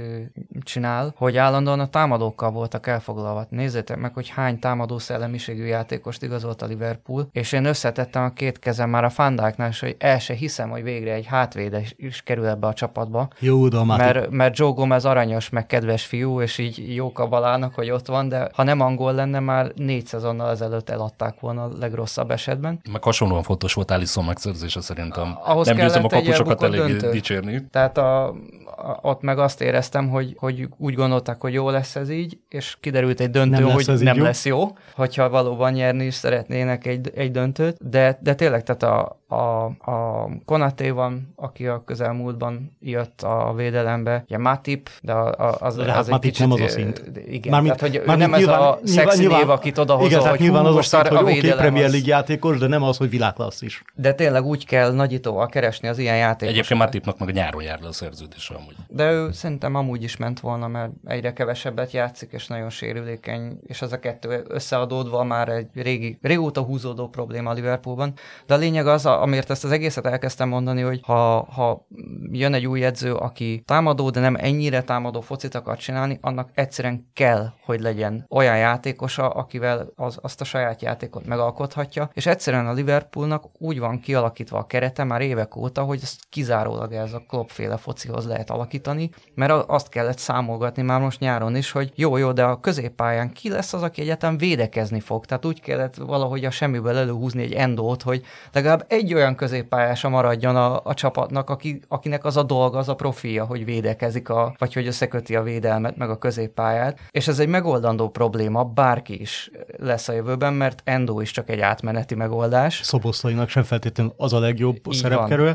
csinál, 0.62 1.14
hogy 1.16 1.37
állandóan 1.37 1.81
a 1.81 1.88
támadókkal 1.88 2.51
voltak 2.51 2.87
elfoglalva. 2.87 3.47
Nézzétek 3.49 3.97
meg, 3.97 4.14
hogy 4.14 4.29
hány 4.29 4.59
támadó 4.59 4.99
szellemiségű 4.99 5.64
játékost 5.64 6.23
igazolt 6.23 6.62
a 6.62 6.66
Liverpool, 6.66 7.29
és 7.33 7.53
én 7.53 7.64
összetettem 7.64 8.23
a 8.23 8.33
két 8.33 8.59
kezem 8.59 8.90
már 8.90 9.05
a 9.05 9.11
Fandáknál, 9.11 9.69
és 9.69 9.81
hogy 9.81 9.97
el 9.99 10.19
se 10.19 10.35
hiszem, 10.35 10.71
hogy 10.71 10.83
végre 10.83 11.12
egy 11.12 11.27
hátvédes 11.27 11.95
is 11.97 12.23
kerül 12.23 12.47
ebbe 12.47 12.66
a 12.66 12.73
csapatba. 12.97 13.29
Jó, 13.39 13.61
Matip. 13.61 13.87
Mert, 13.87 14.31
mert 14.31 14.59
Joe 14.59 14.71
Gomez 14.71 15.05
aranyos, 15.05 15.49
meg 15.49 15.67
kedves 15.67 16.05
fiú, 16.05 16.41
és 16.41 16.59
így 16.59 16.95
jók 16.95 17.19
a 17.19 17.27
balának, 17.27 17.75
hogy 17.75 17.91
ott 17.91 18.07
van, 18.07 18.29
de 18.29 18.51
ha 18.55 18.63
nem 18.63 18.81
angol 18.81 19.13
lenne, 19.13 19.41
már 19.41 19.73
négy 19.75 20.07
szezonnal 20.07 20.51
ezelőtt 20.51 20.91
eladták 20.91 21.41
volna 21.41 21.63
a 21.63 21.69
legrosszabb 21.81 22.31
esetben. 22.31 22.81
Meg 22.93 23.03
hasonlóan 23.03 23.43
fontos 23.43 23.75
volt 23.75 23.91
Alisson 23.91 24.25
megszerzése 24.25 24.81
szerintem. 24.81 25.39
Ahhoz 25.45 25.67
Nem 25.67 25.77
győzem 25.77 26.05
a 26.05 26.09
kapusokat 26.09 26.63
elég 26.63 26.81
döntő. 26.81 27.11
dicsérni. 27.11 27.67
Tehát 27.71 27.99
a, 27.99 28.27
a, 28.27 28.35
ott 29.03 29.23
meg 29.23 29.39
azt 29.39 29.61
éreztem, 29.61 30.09
hogy, 30.09 30.37
hogy 30.39 30.69
úgy 30.77 30.95
gondolták, 30.95 31.41
hogy 31.41 31.53
jó 31.53 31.71
lesz 31.71 31.97
ez 31.97 32.11
így, 32.11 32.39
és 32.49 32.77
kiderült 32.81 33.21
egy 33.21 33.31
döntő, 33.31 33.65
Nem 33.65 33.71
hogy 33.73 33.87
nem 34.01 34.17
jó. 34.17 34.23
lesz 34.23 34.45
jó, 34.45 34.77
hogyha 34.95 35.29
valóban 35.29 35.73
nyerni 35.73 36.05
is 36.05 36.15
szeretnének 36.15 36.87
egy, 36.87 37.13
egy 37.15 37.31
döntőt, 37.31 37.91
de, 37.91 38.19
de 38.23 38.35
tényleg, 38.35 38.63
tehát 38.63 38.83
a, 38.83 39.21
a, 39.29 39.37
a 39.91 40.29
Konaté 40.45 40.91
van, 40.91 41.33
aki 41.37 41.67
a 41.67 41.83
közelmúltban 41.85 42.77
jött 42.81 43.23
a 43.23 43.53
védelembe, 43.57 44.23
ugye 44.27 44.39
Matip, 44.39 44.91
de 45.03 45.12
a, 45.12 45.27
a, 45.49 45.57
az, 45.61 45.77
De 45.77 45.85
hát 45.85 45.99
az 45.99 46.05
egy 46.07 46.11
Matip 46.12 46.31
kicsit... 46.31 46.47
nem 46.47 46.51
az 46.57 46.61
a 46.61 46.69
szint. 46.69 47.03
Igen, 47.27 47.51
Mármint- 47.53 47.77
tehát 47.77 47.93
hogy 47.93 48.03
ő 48.03 48.07
mármint 48.07 48.31
nem 48.31 48.41
ez 48.41 48.47
a 48.47 48.51
nyilván- 48.53 48.87
szexi 48.87 49.21
nyilván- 49.21 49.41
név, 49.41 49.51
akit 49.51 49.79
odahozol, 49.79 50.09
Igen, 50.09 50.21
tehát 50.21 50.37
hogy 50.37 50.45
nyilván 50.47 50.62
hú, 50.62 50.69
az 50.69 50.75
most 50.75 50.89
szint, 50.89 51.03
a 51.07 51.09
hogy 51.09 51.23
oké, 51.25 51.33
védelem 51.35 51.59
Premier 51.59 51.85
az- 51.85 51.93
League 51.93 52.09
játékos, 52.09 52.59
de 52.59 52.67
nem 52.67 52.83
az, 52.83 52.97
hogy 52.97 53.11
világklassz 53.11 53.62
is. 53.62 53.83
De 53.95 54.12
tényleg 54.15 54.45
úgy 54.45 54.67
kell 54.67 54.93
nagyítóval 54.93 55.47
keresni 55.47 55.89
az 55.89 55.99
ilyen 55.99 56.17
játékosokat. 56.17 56.53
Egyébként 56.55 56.81
Matipnak 56.81 57.19
meg 57.19 57.29
a 57.29 57.33
nyáron 57.33 57.62
jár 57.62 57.81
le 57.81 57.89
a 57.89 57.93
szerződése 57.93 58.55
amúgy. 58.55 58.75
De 58.89 59.11
ő 59.11 59.33
szerintem 59.33 59.75
amúgy 59.75 60.03
is 60.03 60.17
ment 60.17 60.41
volna, 60.41 60.69
mert 60.69 60.91
egyre 61.05 61.33
kevesebbet 61.33 61.91
játszik, 61.93 62.33
és 62.33 62.47
nagyon 62.47 62.71
sérülékeny, 62.71 63.59
és 63.67 63.83
az 63.83 63.93
a 63.93 63.99
kettő 63.99 64.45
összeadódva 64.49 65.25
már 65.25 65.49
egy 65.49 65.67
régi, 65.75 66.19
régóta 66.23 66.61
húzódó 66.61 67.09
probléma 67.09 67.51
a 67.51 67.53
Liverpoolban. 67.53 68.12
De 68.47 68.55
a 68.55 68.57
lényeg 68.57 68.87
az, 68.87 69.07
a, 69.07 69.16
a, 69.17 69.23
amiért 69.23 69.51
ezt 69.51 69.65
az 69.65 69.71
egészet 69.71 70.07
elkezdtem 70.07 70.49
mondani, 70.49 70.81
hogy 70.81 71.01
ha, 71.03 71.47
ha 71.51 71.87
jön 72.31 72.55
egy 72.55 72.67
új 72.67 72.85
edző, 72.85 73.15
aki 73.15 73.63
támadó, 73.65 74.11
de 74.11 74.21
nem 74.21 74.37
ennyire 74.39 74.83
támadó 74.83 75.21
focit 75.21 75.55
akar 75.55 75.77
csinálni, 75.77 76.19
annak 76.21 76.51
egyszerűen 76.55 77.11
kell, 77.15 77.53
hogy 77.65 77.81
legyen 77.81 78.27
olyan 78.31 78.57
játékosa, 78.57 79.29
akivel 79.29 79.93
az, 79.97 80.19
azt 80.23 80.41
a 80.41 80.45
saját 80.45 80.83
játékot 80.83 81.27
megalkothatja, 81.27 82.11
és 82.13 82.27
egyszerűen 82.27 82.67
a 82.67 82.73
Liverpoolnak 82.73 83.45
úgy 83.59 83.79
van 83.79 84.01
kialakítva 84.01 84.59
a 84.59 84.67
kerete 84.67 85.05
már 85.05 85.21
évek 85.21 85.57
óta, 85.57 85.83
hogy 85.83 86.01
ezt 86.03 86.21
kizárólag 86.29 86.93
ez 86.93 87.13
a 87.13 87.25
klopféle 87.29 87.77
focihoz 87.77 88.27
lehet 88.27 88.51
alakítani, 88.51 89.11
mert 89.35 89.53
azt 89.67 89.89
kellett 89.89 90.19
számolgatni 90.19 90.83
már 90.83 91.01
most 91.01 91.21
nyáron 91.21 91.57
is, 91.57 91.71
hogy 91.71 91.93
jó, 91.95 92.17
jó, 92.17 92.33
de 92.33 92.45
a 92.45 92.61
középpályán 92.61 93.33
ki 93.33 93.49
lesz 93.49 93.73
az, 93.73 93.83
aki 93.83 94.01
egyetem 94.01 94.37
védekezni 94.37 95.01
fog. 95.01 95.27
Tehát 95.27 95.45
úgy 95.45 95.61
kellett 95.61 95.95
valahogy 95.95 96.45
a 96.45 96.51
semmiből 96.51 96.97
előhúzni 96.97 97.43
egy 97.43 97.53
endót, 97.53 98.03
hogy 98.03 98.23
legalább 98.53 98.85
egy 98.89 99.06
olyan 99.14 99.35
középpályása 99.35 100.09
maradjon 100.09 100.57
a, 100.57 100.81
a 100.85 100.95
csapatnak, 100.95 101.51
aki, 101.51 101.81
akinek 101.88 102.25
az 102.25 102.37
a 102.37 102.42
dolga, 102.42 102.79
az 102.79 102.88
a 102.88 102.95
profilja, 102.95 103.45
hogy 103.45 103.64
védekezik, 103.64 104.29
a, 104.29 104.55
vagy 104.59 104.75
hogy 104.75 104.87
összeköti 104.87 105.37
a 105.37 105.42
védelmet, 105.42 105.97
meg 105.97 106.11
a 106.11 106.19
középpályát. 106.19 106.99
És 107.11 107.29
ez 107.29 107.38
egy 107.38 107.49
megoldandó 107.49 108.09
probléma, 108.09 108.64
bárki 108.64 109.21
is 109.21 109.51
lesz 109.79 110.09
a 110.09 110.12
jövőben, 110.12 110.53
mert 110.53 110.81
Endo 110.85 111.21
is 111.21 111.31
csak 111.31 111.51
egy 111.51 111.61
átmeneti 111.61 112.14
megoldás. 112.14 112.81
Szoboszlainak 112.83 113.49
sem 113.49 113.62
feltétlenül 113.62 114.14
az 114.16 114.33
a 114.33 114.38
legjobb. 114.38 114.77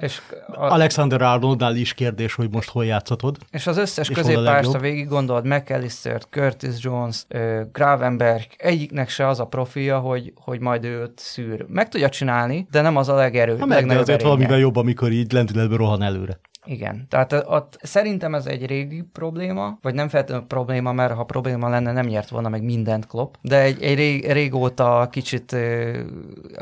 És 0.01 0.21
a... 0.47 0.65
Alexander 0.65 1.21
Arnoldnál 1.21 1.75
is 1.75 1.93
kérdés, 1.93 2.33
hogy 2.33 2.49
most 2.51 2.69
hol 2.69 2.85
játszhatod. 2.85 3.37
És 3.51 3.67
az 3.67 3.77
összes 3.77 4.09
középpályást, 4.09 4.71
ha 4.71 4.79
végig 4.79 5.07
gondolod, 5.07 5.45
McAllister, 5.45 6.21
Curtis 6.29 6.75
Jones, 6.77 7.25
Gravenberg, 7.71 8.45
egyiknek 8.57 9.09
se 9.09 9.27
az 9.27 9.39
a 9.39 9.45
profilja, 9.45 9.99
hogy, 9.99 10.33
hogy 10.35 10.59
majd 10.59 10.83
őt 10.83 11.19
szűr. 11.19 11.65
Meg 11.67 11.89
tudja 11.89 12.09
csinálni, 12.09 12.67
de 12.71 12.81
nem 12.81 12.97
az 12.97 13.09
a 13.09 13.15
legerő, 13.45 13.59
ha 13.59 13.65
meg, 13.65 13.85
de 13.85 13.97
azért 13.97 14.21
valamivel 14.21 14.59
jobb, 14.59 14.75
amikor 14.75 15.11
így 15.11 15.31
lendületben 15.31 15.77
rohan 15.77 16.01
előre. 16.01 16.39
Igen, 16.65 17.05
tehát 17.09 17.33
ott 17.33 17.77
szerintem 17.81 18.35
ez 18.35 18.45
egy 18.45 18.65
régi 18.65 19.03
probléma, 19.13 19.77
vagy 19.81 19.93
nem 19.93 20.07
feltétlenül 20.07 20.47
probléma, 20.47 20.91
mert 20.91 21.13
ha 21.13 21.23
probléma 21.23 21.69
lenne, 21.69 21.91
nem 21.91 22.05
nyert 22.05 22.29
volna 22.29 22.49
meg 22.49 22.63
mindent 22.63 23.07
klop, 23.07 23.37
de 23.41 23.61
egy, 23.61 23.83
egy 23.83 23.95
rég, 23.95 24.31
régóta 24.31 25.07
kicsit 25.11 25.55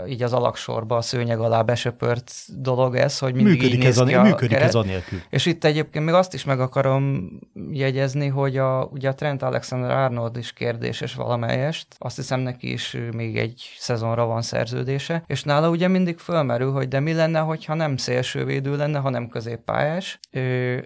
így 0.07 0.23
az 0.23 0.33
alaksorba 0.33 0.97
a 0.97 1.01
szőnyeg 1.01 1.39
alá 1.39 1.61
besöpört 1.61 2.31
dolog 2.61 2.95
ez, 2.95 3.19
hogy 3.19 3.33
mindig 3.33 3.53
működik 3.53 3.79
így 3.79 3.85
ez 3.85 3.97
a, 3.97 4.05
ki 4.05 4.13
a 4.13 4.21
működik 4.21 4.49
keret. 4.49 4.67
ez 4.67 4.75
anélkül. 4.75 5.19
És 5.29 5.45
itt 5.45 5.63
egyébként 5.63 6.05
még 6.05 6.13
azt 6.13 6.33
is 6.33 6.43
meg 6.43 6.59
akarom 6.59 7.29
jegyezni, 7.71 8.27
hogy 8.27 8.57
a, 8.57 8.89
ugye 8.91 9.09
a 9.09 9.15
Trent 9.15 9.43
Alexander 9.43 9.91
Arnold 9.91 10.37
is 10.37 10.53
kérdéses 10.53 11.13
valamelyest, 11.13 11.87
azt 11.97 12.15
hiszem 12.15 12.39
neki 12.39 12.71
is 12.71 12.97
még 13.15 13.37
egy 13.37 13.69
szezonra 13.77 14.25
van 14.25 14.41
szerződése, 14.41 15.23
és 15.27 15.43
nála 15.43 15.69
ugye 15.69 15.87
mindig 15.87 16.17
fölmerül, 16.17 16.71
hogy 16.71 16.87
de 16.87 16.99
mi 16.99 17.13
lenne, 17.13 17.39
hogyha 17.39 17.73
nem 17.73 17.97
szélsővédő 17.97 18.75
lenne, 18.75 18.99
hanem 18.99 19.29
középpálya 19.29 19.88
pályás, 19.89 20.19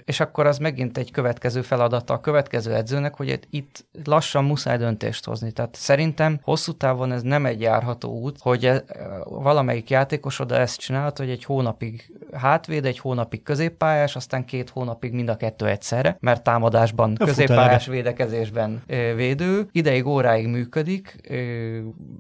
és 0.06 0.20
akkor 0.20 0.46
az 0.46 0.58
megint 0.58 0.98
egy 0.98 1.12
következő 1.12 1.62
feladata 1.62 2.14
a 2.14 2.20
következő 2.20 2.74
edzőnek, 2.74 3.16
hogy 3.16 3.40
itt 3.50 3.86
lassan 4.04 4.44
muszáj 4.44 4.78
döntést 4.78 5.26
hozni. 5.26 5.52
Tehát 5.52 5.76
szerintem 5.76 6.40
hosszú 6.42 6.72
távon 6.72 7.12
ez 7.12 7.22
nem 7.22 7.46
egy 7.46 7.62
járható 7.62 8.20
út, 8.20 8.38
hogy 8.40 8.66
e, 8.66 8.84
valamelyik 9.26 9.90
játékos 9.90 10.40
oda 10.40 10.56
ezt 10.56 10.80
csinálhat, 10.80 11.18
hogy 11.18 11.30
egy 11.30 11.44
hónapig 11.44 12.12
hátvéd, 12.34 12.86
egy 12.86 13.00
hónapig 13.00 13.44
középpályás, 13.44 14.16
aztán 14.16 14.46
két 14.46 14.70
hónapig 14.70 15.14
mind 15.14 15.30
a 15.30 15.36
kettő 15.36 15.68
egyszerre, 15.68 16.18
mert 16.20 16.44
támadásban, 16.44 17.16
a 17.20 17.26
középpályás 17.26 17.86
védekezésben 17.86 18.84
védő, 19.16 19.68
ideig, 19.72 20.06
óráig 20.06 20.48
működik, 20.48 21.32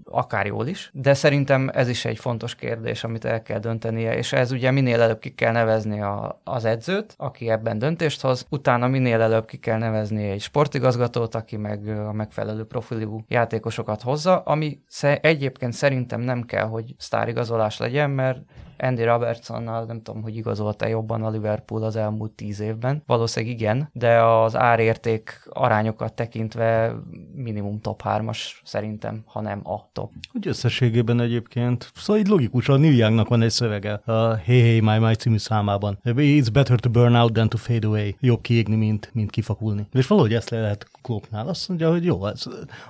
akár 0.05 0.45
jól 0.45 0.67
is, 0.67 0.89
de 0.93 1.13
szerintem 1.13 1.69
ez 1.73 1.89
is 1.89 2.05
egy 2.05 2.17
fontos 2.17 2.55
kérdés, 2.55 3.03
amit 3.03 3.25
el 3.25 3.41
kell 3.41 3.59
döntenie, 3.59 4.17
és 4.17 4.33
ez 4.33 4.51
ugye 4.51 4.71
minél 4.71 5.01
előbb 5.01 5.19
ki 5.19 5.29
kell 5.35 5.51
nevezni 5.51 6.01
a, 6.01 6.41
az 6.43 6.65
edzőt, 6.73 7.13
aki 7.17 7.49
ebben 7.49 7.79
döntést 7.79 8.21
hoz, 8.21 8.45
utána 8.49 8.87
minél 8.87 9.21
előbb 9.21 9.45
ki 9.45 9.57
kell 9.57 9.77
nevezni 9.77 10.29
egy 10.29 10.41
sportigazgatót, 10.41 11.35
aki 11.35 11.57
meg 11.57 11.87
a 11.87 12.13
megfelelő 12.13 12.63
profilú 12.63 13.23
játékosokat 13.27 14.01
hozza, 14.01 14.39
ami 14.39 14.79
egyébként 15.21 15.73
szerintem 15.73 16.21
nem 16.21 16.43
kell, 16.43 16.65
hogy 16.65 16.95
sztárigazolás 16.97 17.77
legyen, 17.77 18.09
mert 18.09 18.39
Andy 18.77 19.03
Robertsonnal 19.03 19.85
nem 19.85 20.01
tudom, 20.01 20.21
hogy 20.21 20.35
igazolta 20.35 20.87
jobban 20.87 21.23
a 21.23 21.29
Liverpool 21.29 21.83
az 21.83 21.95
elmúlt 21.95 22.31
tíz 22.31 22.59
évben. 22.59 23.03
Valószínűleg 23.05 23.55
igen, 23.55 23.89
de 23.93 24.23
az 24.23 24.55
árérték 24.55 25.41
arányokat 25.49 26.13
tekintve 26.13 26.95
minimum 27.35 27.79
top 27.81 28.01
3-as 28.05 28.39
szerintem, 28.63 29.23
ha 29.25 29.41
nem 29.41 29.61
a 29.63 29.89
top. 29.91 30.11
Úgy 30.33 30.47
összességében 30.47 31.19
egyébként, 31.19 31.91
szóval 31.95 32.21
így 32.21 32.27
logikusan 32.27 32.79
Neil 32.79 32.97
Youngnak 32.97 33.27
van 33.27 33.41
egy 33.41 33.49
szövege 33.49 33.93
a 33.93 34.35
Hey 34.35 34.61
Hey 34.61 34.79
My 34.79 34.97
My 34.97 35.13
című 35.13 35.37
számában. 35.37 35.99
It's 36.03 36.47
better 36.63 36.79
to 36.79 36.89
burn 36.89 37.15
out 37.15 37.33
than 37.33 37.49
to 37.49 37.57
fade 37.57 37.87
away. 37.87 38.15
Jobb 38.19 38.41
kiégni, 38.41 38.75
mint, 38.75 39.09
mint 39.13 39.29
kifakulni. 39.29 39.87
És 39.91 40.07
valahogy 40.07 40.33
ezt 40.33 40.49
le 40.49 40.61
lehet 40.61 40.87
klopnál. 41.01 41.47
Azt 41.47 41.67
mondja, 41.67 41.91
hogy 41.91 42.05
jó, 42.05 42.25
ez, 42.25 42.43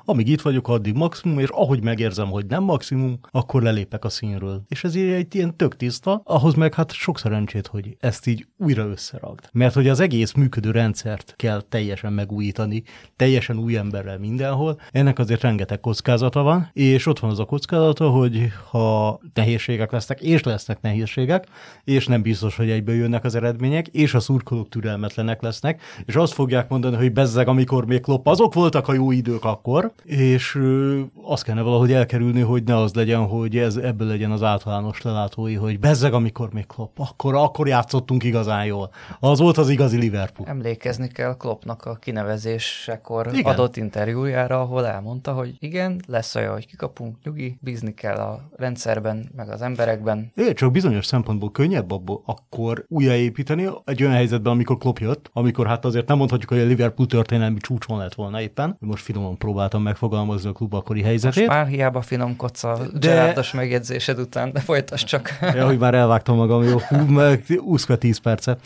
amíg 0.06 0.28
itt 0.28 0.42
vagyok, 0.42 0.68
addig 0.68 0.96
maximum, 0.96 1.40
és 1.40 1.50
ahogy 1.50 1.84
megérzem, 1.84 2.30
hogy 2.30 2.46
nem 2.46 2.64
maximum, 2.64 3.20
akkor 3.32 3.62
lelépek 3.62 4.06
a 4.06 4.10
színről. 4.10 4.62
És 4.68 4.84
ez 4.84 4.96
egy 4.96 5.36
ilyen 5.36 5.56
tök 5.56 5.76
tiszta, 5.76 6.22
ahhoz 6.26 6.54
meg 6.54 6.74
hát 6.74 6.92
sok 6.92 7.20
szerencsét, 7.20 7.68
hogy 7.68 7.98
ezt 8.00 8.28
így 8.28 8.48
újra 8.58 8.86
összeragd. 8.86 9.50
Mert 9.52 9.74
hogy 9.74 9.88
az 9.88 10.00
egész 10.00 10.32
működő 10.32 10.72
rendszert 10.72 11.34
kell 11.38 11.62
teljesen 11.70 12.14
megújítani, 12.14 12.84
teljesen 13.16 13.58
új 13.58 13.78
emberrel 13.78 14.18
mindenhol, 14.18 14.80
ennek 14.92 15.20
azért 15.20 15.42
rengeteg 15.42 15.80
kockázata 15.80 16.42
van, 16.42 16.70
és 16.74 17.06
ott 17.06 17.20
van 17.20 17.30
az 17.30 17.40
a 17.40 17.46
kockázata, 17.46 18.10
hogy 18.10 18.52
ha 18.70 19.20
nehézségek 19.34 19.92
lesznek, 19.92 20.22
és 20.22 20.44
lesznek 20.44 20.82
nehézségek, 20.82 21.48
és 21.84 22.08
nem 22.08 22.22
biztos, 22.22 22.56
hogy 22.56 22.70
egyből 22.70 22.96
jönnek 22.96 23.24
az 23.24 23.36
eredmények, 23.36 23.62
és 23.92 24.14
a 24.14 24.20
szurkolók 24.20 24.70
türelmetlenek 24.70 25.42
lesznek, 25.42 25.82
és 26.06 26.16
azt 26.16 26.34
fogják 26.34 26.70
mondani, 26.70 26.96
hogy 26.96 27.14
bezzeg, 27.14 27.48
amikor 27.48 27.86
még 27.86 28.02
Klopp, 28.02 28.28
azok 28.28 28.54
voltak 28.54 28.88
a 28.88 28.94
jó 28.94 29.12
idők 29.12 29.46
akkor, 29.46 29.92
és 30.04 30.56
ö, 30.56 31.00
azt 31.24 31.44
kellene 31.44 31.66
valahogy 31.66 31.92
elkerülni, 31.92 32.42
hogy 32.42 32.64
ne 32.64 32.78
az 32.78 32.94
legyen, 32.94 33.28
hogy 33.28 33.58
ez 33.58 33.76
ebből 33.76 34.08
legyen 34.08 34.32
az 34.32 34.44
általános 34.44 35.02
lelátói, 35.02 35.54
hogy 35.54 35.80
bezzeg, 35.80 36.14
amikor 36.14 36.54
még 36.54 36.66
Klopp, 36.66 37.00
akkor, 37.00 37.36
akkor 37.36 37.68
játszottunk 37.68 38.24
igazán 38.24 38.66
jól. 38.66 38.90
Az 39.20 39.40
volt 39.40 39.58
az 39.58 39.70
igazi 39.70 39.98
Liverpool. 39.98 40.50
Emlékezni 40.50 41.08
kell 41.08 41.38
Kloppnak 41.38 41.86
a 41.86 41.96
kinevezésekor 41.96 43.30
igen. 43.34 43.54
adott 43.54 43.78
interjújára, 43.78 44.62
ahol 44.62 44.88
elmondta, 44.88 45.34
hogy 45.34 45.56
igen, 45.60 46.02
lesz 46.08 46.36
olyan, 46.36 46.54
hogy 46.54 46.68
kikapunk, 46.68 47.18
nyugi, 47.24 47.58
bízni 47.62 47.94
kell 47.94 48.18
a 48.18 48.50
rendszerben, 48.56 49.30
meg 49.36 49.50
az 49.50 49.62
emberekben. 49.62 50.32
É, 50.36 50.54
csak 50.54 50.72
bizonyos 50.72 51.06
szempontból 51.06 51.52
könnyebb 51.52 51.92
abból 51.92 52.22
akkor 52.26 52.86
újjáépíteni 52.88 53.53
egy 53.86 54.02
olyan 54.02 54.14
helyzetben, 54.14 54.52
amikor 54.52 54.78
Klopp 54.78 54.98
jött, 54.98 55.30
amikor 55.34 55.68
hát 55.68 55.86
azért 55.86 56.08
nem 56.08 56.18
mondhatjuk, 56.18 56.50
hogy 56.50 56.60
a 56.60 56.66
Liverpool 56.66 57.08
történelmi 57.08 57.58
csúcson 57.60 57.98
lett 57.98 58.14
volna 58.14 58.42
éppen. 58.42 58.76
Most 58.80 59.04
finoman 59.04 59.38
próbáltam 59.38 59.82
megfogalmazni 59.82 60.50
a 60.50 60.52
klub 60.52 60.74
akkori 60.74 61.02
helyzetét. 61.02 61.46
Most 61.46 61.58
már 61.58 61.68
hiába 61.68 62.02
finomkodsz 62.02 62.64
a 62.64 62.78
de... 62.94 63.08
Gerardos 63.08 63.52
megjegyzésed 63.52 64.20
után, 64.20 64.52
de 64.52 64.60
folytasd 64.60 65.08
csak. 65.08 65.38
Ja, 65.42 65.66
hogy 65.66 65.78
már 65.78 65.94
elvágtam 65.94 66.36
magam, 66.36 66.64
jó, 66.64 66.78
meg 67.08 67.46
20 67.58 67.88
10 68.00 68.18
perce. 68.18 68.58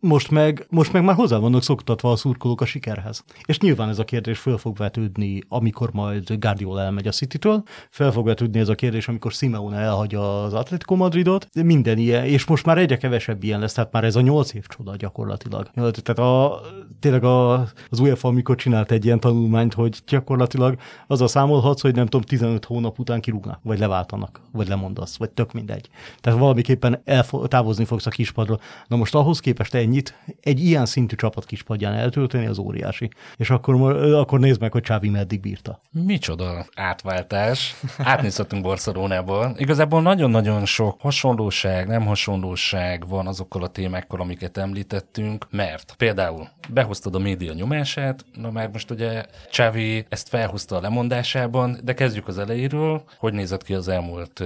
Most, 0.00 0.30
meg, 0.30 0.66
most 0.70 0.92
meg 0.92 1.04
már 1.04 1.14
hozzá 1.14 1.36
vannak 1.36 1.62
szoktatva 1.62 2.10
a 2.10 2.16
szurkolók 2.16 2.60
a 2.60 2.64
sikerhez. 2.64 3.24
És 3.44 3.58
nyilván 3.58 3.88
ez 3.88 3.98
a 3.98 4.04
kérdés 4.04 4.38
föl 4.38 4.58
fog 4.58 4.76
vetődni, 4.76 5.42
amikor 5.48 5.92
majd 5.92 6.32
Guardiola 6.38 6.80
elmegy 6.80 7.06
a 7.06 7.10
City-től, 7.10 7.62
fel 7.90 8.12
fog 8.12 8.26
vetődni 8.26 8.58
ez 8.58 8.68
a 8.68 8.74
kérdés, 8.74 9.08
amikor 9.08 9.32
Simeone 9.32 9.76
elhagyja 9.76 10.42
az 10.42 10.54
Atletico 10.54 10.96
Madridot, 10.96 11.48
minden 11.64 11.98
ilyen, 11.98 12.24
és 12.24 12.46
most 12.46 12.66
már 12.66 12.78
egyre 12.78 12.96
kevesebb 12.96 13.42
ilyen 13.42 13.60
lesz, 13.60 13.72
tehát 13.72 13.92
már 13.92 14.04
ez 14.04 14.16
a 14.16 14.20
nyolc 14.20 14.54
év 14.54 14.66
csoda 14.66 14.96
gyakorlatilag. 14.96 15.70
Tehát 15.74 16.18
a, 16.18 16.60
tényleg 17.00 17.24
a, 17.24 17.52
az 17.90 18.00
UEFA, 18.00 18.28
amikor 18.28 18.56
csinált 18.56 18.90
egy 18.90 19.04
ilyen 19.04 19.20
tanulmányt, 19.20 19.74
hogy 19.74 20.02
gyakorlatilag 20.06 20.76
az 21.06 21.20
a 21.20 21.26
számolhatsz, 21.26 21.80
hogy 21.80 21.94
nem 21.94 22.04
tudom, 22.04 22.20
15 22.20 22.64
hónap 22.64 22.98
után 22.98 23.20
kirúgnak, 23.20 23.60
vagy 23.62 23.78
leváltanak, 23.78 24.40
vagy 24.52 24.68
lemondasz, 24.68 25.16
vagy 25.16 25.30
tök 25.30 25.52
mindegy. 25.52 25.88
Tehát 26.20 26.38
valamiképpen 26.38 27.00
elfo- 27.04 27.48
távozni 27.48 27.84
fogsz 27.84 28.06
a 28.06 28.10
kispadról. 28.10 28.60
Na 28.86 28.96
most 28.96 29.11
most 29.12 29.24
ahhoz 29.24 29.40
képest 29.40 29.74
ennyit 29.74 30.14
egy 30.40 30.64
ilyen 30.64 30.86
szintű 30.86 31.16
csapat 31.16 31.44
kispadján 31.44 31.94
eltölteni, 31.94 32.46
az 32.46 32.58
óriási. 32.58 33.10
És 33.36 33.50
akkor, 33.50 33.74
akkor 34.14 34.40
nézd 34.40 34.60
meg, 34.60 34.72
hogy 34.72 34.82
Csávi 34.82 35.08
meddig 35.08 35.40
bírta. 35.40 35.80
Micsoda 35.90 36.66
átváltás. 36.74 37.74
Átnézhetünk 37.98 38.62
Barcelonából. 38.62 39.54
Igazából 39.58 40.02
nagyon-nagyon 40.02 40.64
sok 40.64 41.00
hasonlóság, 41.00 41.86
nem 41.86 42.06
hasonlóság 42.06 43.08
van 43.08 43.26
azokkal 43.26 43.62
a 43.62 43.68
témákkal, 43.68 44.20
amiket 44.20 44.56
említettünk, 44.56 45.46
mert 45.50 45.94
például 45.96 46.48
behoztad 46.68 47.14
a 47.14 47.18
média 47.18 47.52
nyomását, 47.52 48.24
na 48.34 48.50
már 48.50 48.70
most 48.72 48.90
ugye 48.90 49.24
Csávi 49.50 50.04
ezt 50.08 50.28
felhozta 50.28 50.76
a 50.76 50.80
lemondásában, 50.80 51.78
de 51.84 51.94
kezdjük 51.94 52.28
az 52.28 52.38
elejéről, 52.38 53.02
hogy 53.18 53.32
nézett 53.32 53.62
ki 53.62 53.74
az 53.74 53.88
elmúlt, 53.88 54.42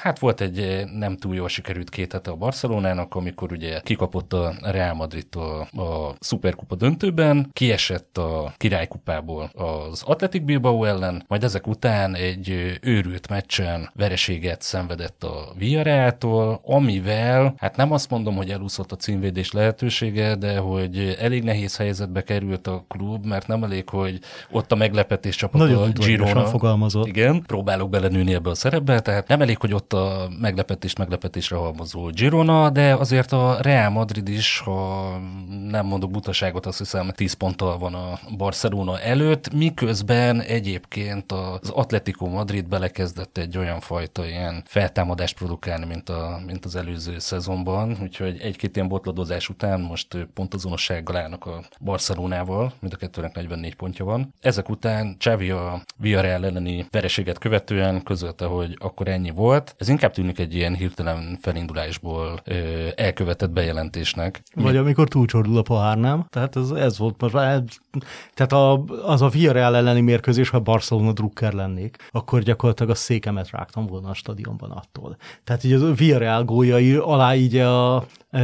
hát 0.00 0.18
volt 0.18 0.40
egy 0.40 0.84
nem 0.98 1.16
túl 1.16 1.34
jól 1.34 1.48
sikerült 1.48 1.90
két 1.90 2.12
hete 2.12 2.30
a 2.30 2.34
Barcelonának, 2.36 3.14
amikor 3.14 3.52
ugye 3.52 3.80
kikap 3.80 4.09
kapott 4.10 4.32
a 4.32 4.70
Real 4.70 4.94
Madrid-tól 4.94 5.60
a 5.60 6.14
Superkupa 6.20 6.74
döntőben, 6.74 7.50
kiesett 7.52 8.18
a 8.18 8.54
királykupából 8.56 9.50
az 9.54 10.02
Athletic 10.02 10.44
Bilbao 10.44 10.84
ellen, 10.84 11.24
majd 11.28 11.44
ezek 11.44 11.66
után 11.66 12.14
egy 12.14 12.78
őrült 12.80 13.28
meccsen 13.28 13.90
vereséget 13.94 14.62
szenvedett 14.62 15.24
a 15.24 15.52
Villarreal-tól, 15.58 16.60
amivel, 16.64 17.54
hát 17.56 17.76
nem 17.76 17.92
azt 17.92 18.10
mondom, 18.10 18.36
hogy 18.36 18.50
elúszott 18.50 18.92
a 18.92 18.96
címvédés 18.96 19.52
lehetősége, 19.52 20.34
de 20.34 20.58
hogy 20.58 21.16
elég 21.20 21.42
nehéz 21.42 21.76
helyzetbe 21.76 22.22
került 22.22 22.66
a 22.66 22.84
klub, 22.88 23.26
mert 23.26 23.46
nem 23.46 23.64
elég, 23.64 23.88
hogy 23.88 24.18
ott 24.50 24.72
a 24.72 24.76
meglepetés 24.76 25.36
csapat 25.36 25.60
Nagyon 25.60 25.90
a 25.90 25.92
Girona. 25.92 26.46
fogalmazott. 26.46 27.06
Igen, 27.06 27.42
próbálok 27.46 27.90
belenőni 27.90 28.34
ebbe 28.34 28.50
a 28.50 28.54
szerepbe, 28.54 29.00
tehát 29.00 29.28
nem 29.28 29.40
elég, 29.40 29.58
hogy 29.58 29.74
ott 29.74 29.92
a 29.92 30.28
meglepetés 30.40 30.96
meglepetésre 30.96 31.56
halmozó 31.56 32.08
Girona, 32.08 32.70
de 32.70 32.94
azért 32.94 33.32
a 33.32 33.58
Real 33.62 33.90
Madrid 34.00 34.28
is, 34.28 34.58
ha 34.58 35.10
nem 35.68 35.86
mondok 35.86 36.10
butaságot, 36.10 36.66
azt 36.66 36.78
hiszem 36.78 37.10
10 37.10 37.32
ponttal 37.32 37.78
van 37.78 37.94
a 37.94 38.18
Barcelona 38.36 39.00
előtt, 39.00 39.52
miközben 39.52 40.40
egyébként 40.40 41.32
az 41.32 41.70
Atletico 41.70 42.26
Madrid 42.26 42.68
belekezdett 42.68 43.38
egy 43.38 43.58
olyan 43.58 43.80
fajta 43.80 44.26
ilyen 44.26 44.62
feltámadást 44.66 45.36
produkálni, 45.36 45.86
mint, 45.86 46.08
a, 46.08 46.40
mint 46.46 46.64
az 46.64 46.76
előző 46.76 47.18
szezonban, 47.18 47.96
úgyhogy 48.02 48.38
egy-két 48.40 48.76
ilyen 48.76 48.88
botladozás 48.88 49.48
után 49.48 49.80
most 49.80 50.16
pontozonossággal 50.34 51.16
állnak 51.16 51.46
a 51.46 51.64
Barcelonával, 51.80 52.72
mind 52.80 52.92
a 52.92 52.96
kettőnek 52.96 53.34
44 53.34 53.74
pontja 53.74 54.04
van. 54.04 54.34
Ezek 54.40 54.68
után 54.68 55.16
Xavi 55.18 55.50
a 55.50 55.82
Villarreal 55.96 56.44
elleni 56.44 56.86
vereséget 56.90 57.38
követően 57.38 58.02
közölte, 58.02 58.44
hogy 58.44 58.76
akkor 58.78 59.08
ennyi 59.08 59.30
volt. 59.30 59.74
Ez 59.78 59.88
inkább 59.88 60.12
tűnik 60.12 60.38
egy 60.38 60.54
ilyen 60.54 60.74
hirtelen 60.74 61.38
felindulásból 61.42 62.40
ö, 62.44 62.88
elkövetett 62.96 63.50
bejelentésnek. 63.90 64.42
Vagy 64.54 64.76
amikor 64.76 65.08
túlcsordul 65.08 65.56
a 65.58 65.62
pohár, 65.62 65.98
nem? 65.98 66.26
Tehát 66.28 66.56
ez, 66.56 66.70
ez 66.70 66.98
volt 66.98 67.20
most 67.20 67.34
már, 67.34 67.62
tehát 68.34 68.52
a, 68.52 68.84
az 69.04 69.22
a 69.22 69.28
Villarreal 69.28 69.76
elleni 69.76 70.00
mérkőzés, 70.00 70.48
ha 70.48 70.60
Barcelona 70.60 71.12
drukker 71.12 71.52
lennék, 71.52 71.96
akkor 72.10 72.42
gyakorlatilag 72.42 72.90
a 72.90 72.94
székemet 72.94 73.50
rágtam 73.50 73.86
volna 73.86 74.08
a 74.08 74.14
stadionban 74.14 74.70
attól. 74.70 75.16
Tehát 75.44 75.64
így 75.64 75.72
a 75.72 75.92
Villarreal 75.92 76.44
góljai 76.44 76.94
alá 76.94 77.34
így 77.34 77.56
a, 77.56 78.04
e, 78.30 78.40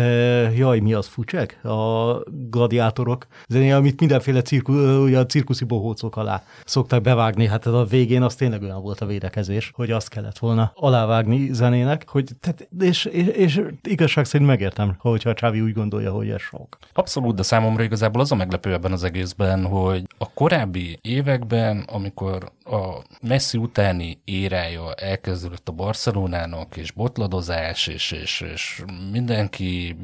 jaj, 0.57 0.79
mi 0.79 0.93
az, 0.93 1.07
fucsek? 1.07 1.65
A 1.65 2.15
gladiátorok 2.51 3.27
zenéje, 3.49 3.77
amit 3.77 4.01
mindenféle 4.01 4.43
cirku, 4.43 4.73
ugye 5.03 5.19
a 5.19 5.27
cirkuszi 5.27 5.65
bohócok 5.65 6.17
alá 6.17 6.43
szoktak 6.65 7.03
bevágni, 7.03 7.47
hát 7.47 7.67
ez 7.67 7.73
a 7.73 7.85
végén 7.85 8.23
az 8.23 8.35
tényleg 8.35 8.63
olyan 8.63 8.83
volt 8.83 9.01
a 9.01 9.07
védekezés, 9.07 9.71
hogy 9.75 9.91
azt 9.91 10.09
kellett 10.09 10.39
volna 10.39 10.73
alávágni 10.75 11.53
zenének, 11.53 12.09
hogy 12.09 12.31
tehát, 12.41 12.69
és, 12.81 13.05
és, 13.05 13.27
és 13.27 13.61
igazság 13.83 14.25
szerint 14.25 14.51
megértem, 14.51 14.95
hogyha 15.27 15.47
Csávi 15.47 15.61
úgy 15.61 15.73
gondolja, 15.73 16.13
hogy 16.13 16.31
ez 16.31 16.41
sok. 16.41 16.79
Abszolút, 16.93 17.35
de 17.35 17.43
számomra 17.43 17.83
igazából 17.83 18.21
az 18.21 18.33
a 18.33 18.35
meglepő 18.35 18.73
ebben 18.73 18.93
az 18.93 19.05
egészben, 19.05 19.65
hogy 19.65 20.07
a 20.19 20.33
korábbi 20.33 20.99
években, 21.03 21.85
amikor 21.93 22.53
a 22.65 23.03
Messi 23.23 23.59
utáni 23.59 24.19
érája 24.25 24.93
elkezdődött 24.95 25.69
a 25.69 25.73
Barcelonának, 25.73 26.77
és 26.77 26.91
botladozás, 26.91 27.87
és, 27.87 28.13
és, 28.13 28.41
és 28.41 28.83
mindenki 29.13 29.97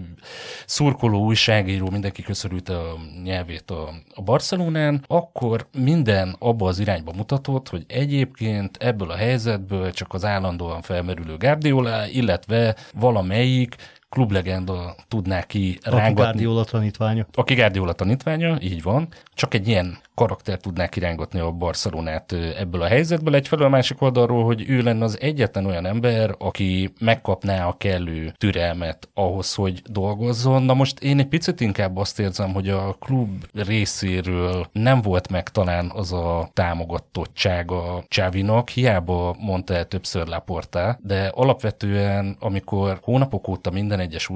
szurkoló, 0.66 1.24
újságíró, 1.24 1.90
mindenki 1.90 2.22
köszörülte 2.22 2.78
a 2.78 2.96
nyelvét 3.22 3.70
a, 3.70 3.88
a 4.14 4.22
Barcelonán, 4.22 5.04
akkor 5.06 5.66
minden 5.78 6.36
abba 6.38 6.68
az 6.68 6.78
irányba 6.78 7.12
mutatott, 7.12 7.68
hogy 7.68 7.84
egyébként 7.88 8.76
ebből 8.76 9.10
a 9.10 9.16
helyzetből 9.16 9.92
csak 9.92 10.14
az 10.14 10.24
állandóan 10.24 10.82
felmerülő 10.82 11.36
Guardiola, 11.36 12.06
illetve 12.06 12.76
valamelyik 12.94 13.76
klublegenda 14.12 14.94
tudná 15.08 15.42
ki 15.42 15.78
Aki 15.82 15.90
rángatni. 15.96 16.14
Guardiola 16.14 16.64
tanítványa. 16.64 17.26
Aki 17.34 17.54
Guardiola 17.54 17.92
tanítványa, 17.92 18.56
így 18.60 18.82
van. 18.82 19.08
Csak 19.34 19.54
egy 19.54 19.68
ilyen 19.68 19.98
karakter 20.14 20.58
tudná 20.58 20.86
kirángatni 20.86 21.40
a 21.40 21.50
Barcelonát 21.50 22.32
ebből 22.58 22.82
a 22.82 22.86
helyzetből. 22.86 23.34
Egyfelől 23.34 23.66
a 23.66 23.70
másik 23.70 24.02
oldalról, 24.02 24.44
hogy 24.44 24.64
ő 24.68 24.80
lenne 24.80 25.04
az 25.04 25.18
egyetlen 25.20 25.66
olyan 25.66 25.86
ember, 25.86 26.34
aki 26.38 26.92
megkapná 27.00 27.66
a 27.66 27.76
kellő 27.76 28.34
türelmet 28.38 29.08
ahhoz, 29.14 29.54
hogy 29.54 29.82
dolgozzon. 29.90 30.62
Na 30.62 30.74
most 30.74 31.00
én 31.02 31.18
egy 31.18 31.28
picit 31.28 31.60
inkább 31.60 31.96
azt 31.96 32.20
érzem, 32.20 32.52
hogy 32.52 32.68
a 32.68 32.96
klub 32.98 33.44
részéről 33.54 34.66
nem 34.72 35.00
volt 35.00 35.30
meg 35.30 35.48
talán 35.48 35.90
az 35.94 36.12
a 36.12 36.50
támogatottsága 36.52 38.04
Csávinak, 38.08 38.68
hiába 38.68 39.36
mondta 39.38 39.74
el 39.74 39.88
többször 39.88 40.26
Laporta, 40.26 40.98
de 41.02 41.32
alapvetően, 41.34 42.36
amikor 42.40 42.98
hónapok 43.02 43.48
óta 43.48 43.70
minden 43.70 44.00
egyes 44.00 44.30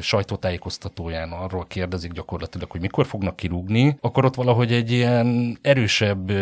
sajtótájékoztatóján 0.00 1.30
arról 1.30 1.64
kérdezik 1.68 2.12
gyakorlatilag, 2.12 2.70
hogy 2.70 2.80
mikor 2.80 3.06
fognak 3.06 3.36
kirúgni, 3.36 3.96
akkor 4.00 4.24
ott 4.24 4.34
valahogy 4.34 4.72
egy 4.72 5.03
ilyen 5.04 5.58
erősebb, 5.62 6.32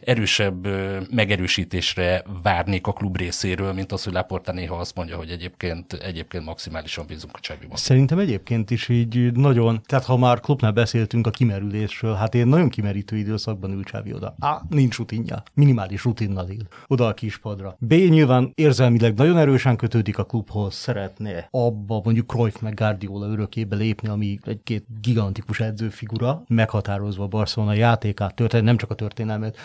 erősebb 0.00 0.66
megerősítésre 1.10 2.24
várnék 2.42 2.86
a 2.86 2.92
klub 2.92 3.16
részéről, 3.16 3.72
mint 3.72 3.92
az, 3.92 4.04
hogy 4.04 4.12
Laporta 4.12 4.52
néha 4.52 4.76
azt 4.76 4.94
mondja, 4.94 5.16
hogy 5.16 5.30
egyébként, 5.30 5.92
egyébként 5.92 6.44
maximálisan 6.44 7.04
bízunk 7.06 7.36
a 7.36 7.40
Csáviban. 7.40 7.76
Szerintem 7.76 8.18
egyébként 8.18 8.70
is 8.70 8.88
így 8.88 9.32
nagyon, 9.32 9.82
tehát 9.86 10.04
ha 10.04 10.16
már 10.16 10.40
klubnál 10.40 10.72
beszéltünk 10.72 11.26
a 11.26 11.30
kimerülésről, 11.30 12.14
hát 12.14 12.34
én 12.34 12.46
nagyon 12.46 12.68
kimerítő 12.68 13.16
időszakban 13.16 13.70
ül 13.70 13.84
Csávi 13.84 14.12
oda. 14.12 14.34
A. 14.38 14.62
Nincs 14.68 14.96
rutinja. 14.98 15.42
Minimális 15.54 16.04
rutinnal 16.04 16.48
él. 16.48 16.66
Oda 16.86 17.06
a 17.06 17.14
kispadra. 17.14 17.76
B. 17.78 17.92
Nyilván 17.92 18.52
érzelmileg 18.54 19.14
nagyon 19.14 19.38
erősen 19.38 19.76
kötődik 19.76 20.18
a 20.18 20.24
klubhoz, 20.24 20.74
szeretne 20.74 21.48
abba 21.50 22.00
mondjuk 22.04 22.26
Cruyff 22.26 22.58
meg 22.60 22.74
Guardiola 22.74 23.26
örökébe 23.26 23.76
lépni, 23.76 24.08
ami 24.08 24.38
egy-két 24.44 24.84
gigantikus 25.00 25.60
edzőfigura, 25.60 26.42
meghatározva 26.48 27.26
Barcelona 27.26 27.74
játékát, 27.90 28.34
történet, 28.34 28.64
nem 28.64 28.76
csak 28.76 28.90
a 28.90 28.94
történelmet, 28.94 29.56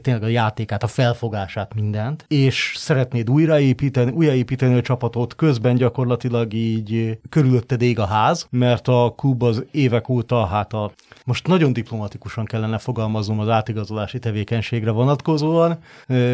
tényleg 0.00 0.22
a 0.22 0.26
játékát, 0.26 0.82
a 0.82 0.86
felfogását, 0.86 1.74
mindent, 1.74 2.24
és 2.28 2.72
szeretnéd 2.76 3.30
újraépíteni, 3.30 4.10
újraépíteni 4.10 4.74
a 4.74 4.82
csapatot, 4.82 5.34
közben 5.34 5.74
gyakorlatilag 5.74 6.52
így 6.52 7.18
körülötted 7.28 7.82
ég 7.82 7.98
a 7.98 8.06
ház, 8.06 8.46
mert 8.50 8.88
a 8.88 9.14
klub 9.16 9.42
az 9.42 9.64
évek 9.70 10.08
óta, 10.08 10.46
hát 10.46 10.72
a, 10.72 10.92
most 11.24 11.46
nagyon 11.46 11.72
diplomatikusan 11.72 12.44
kellene 12.44 12.78
fogalmaznom 12.78 13.38
az 13.40 13.48
átigazolási 13.48 14.18
tevékenységre 14.18 14.90
vonatkozóan, 14.90 15.78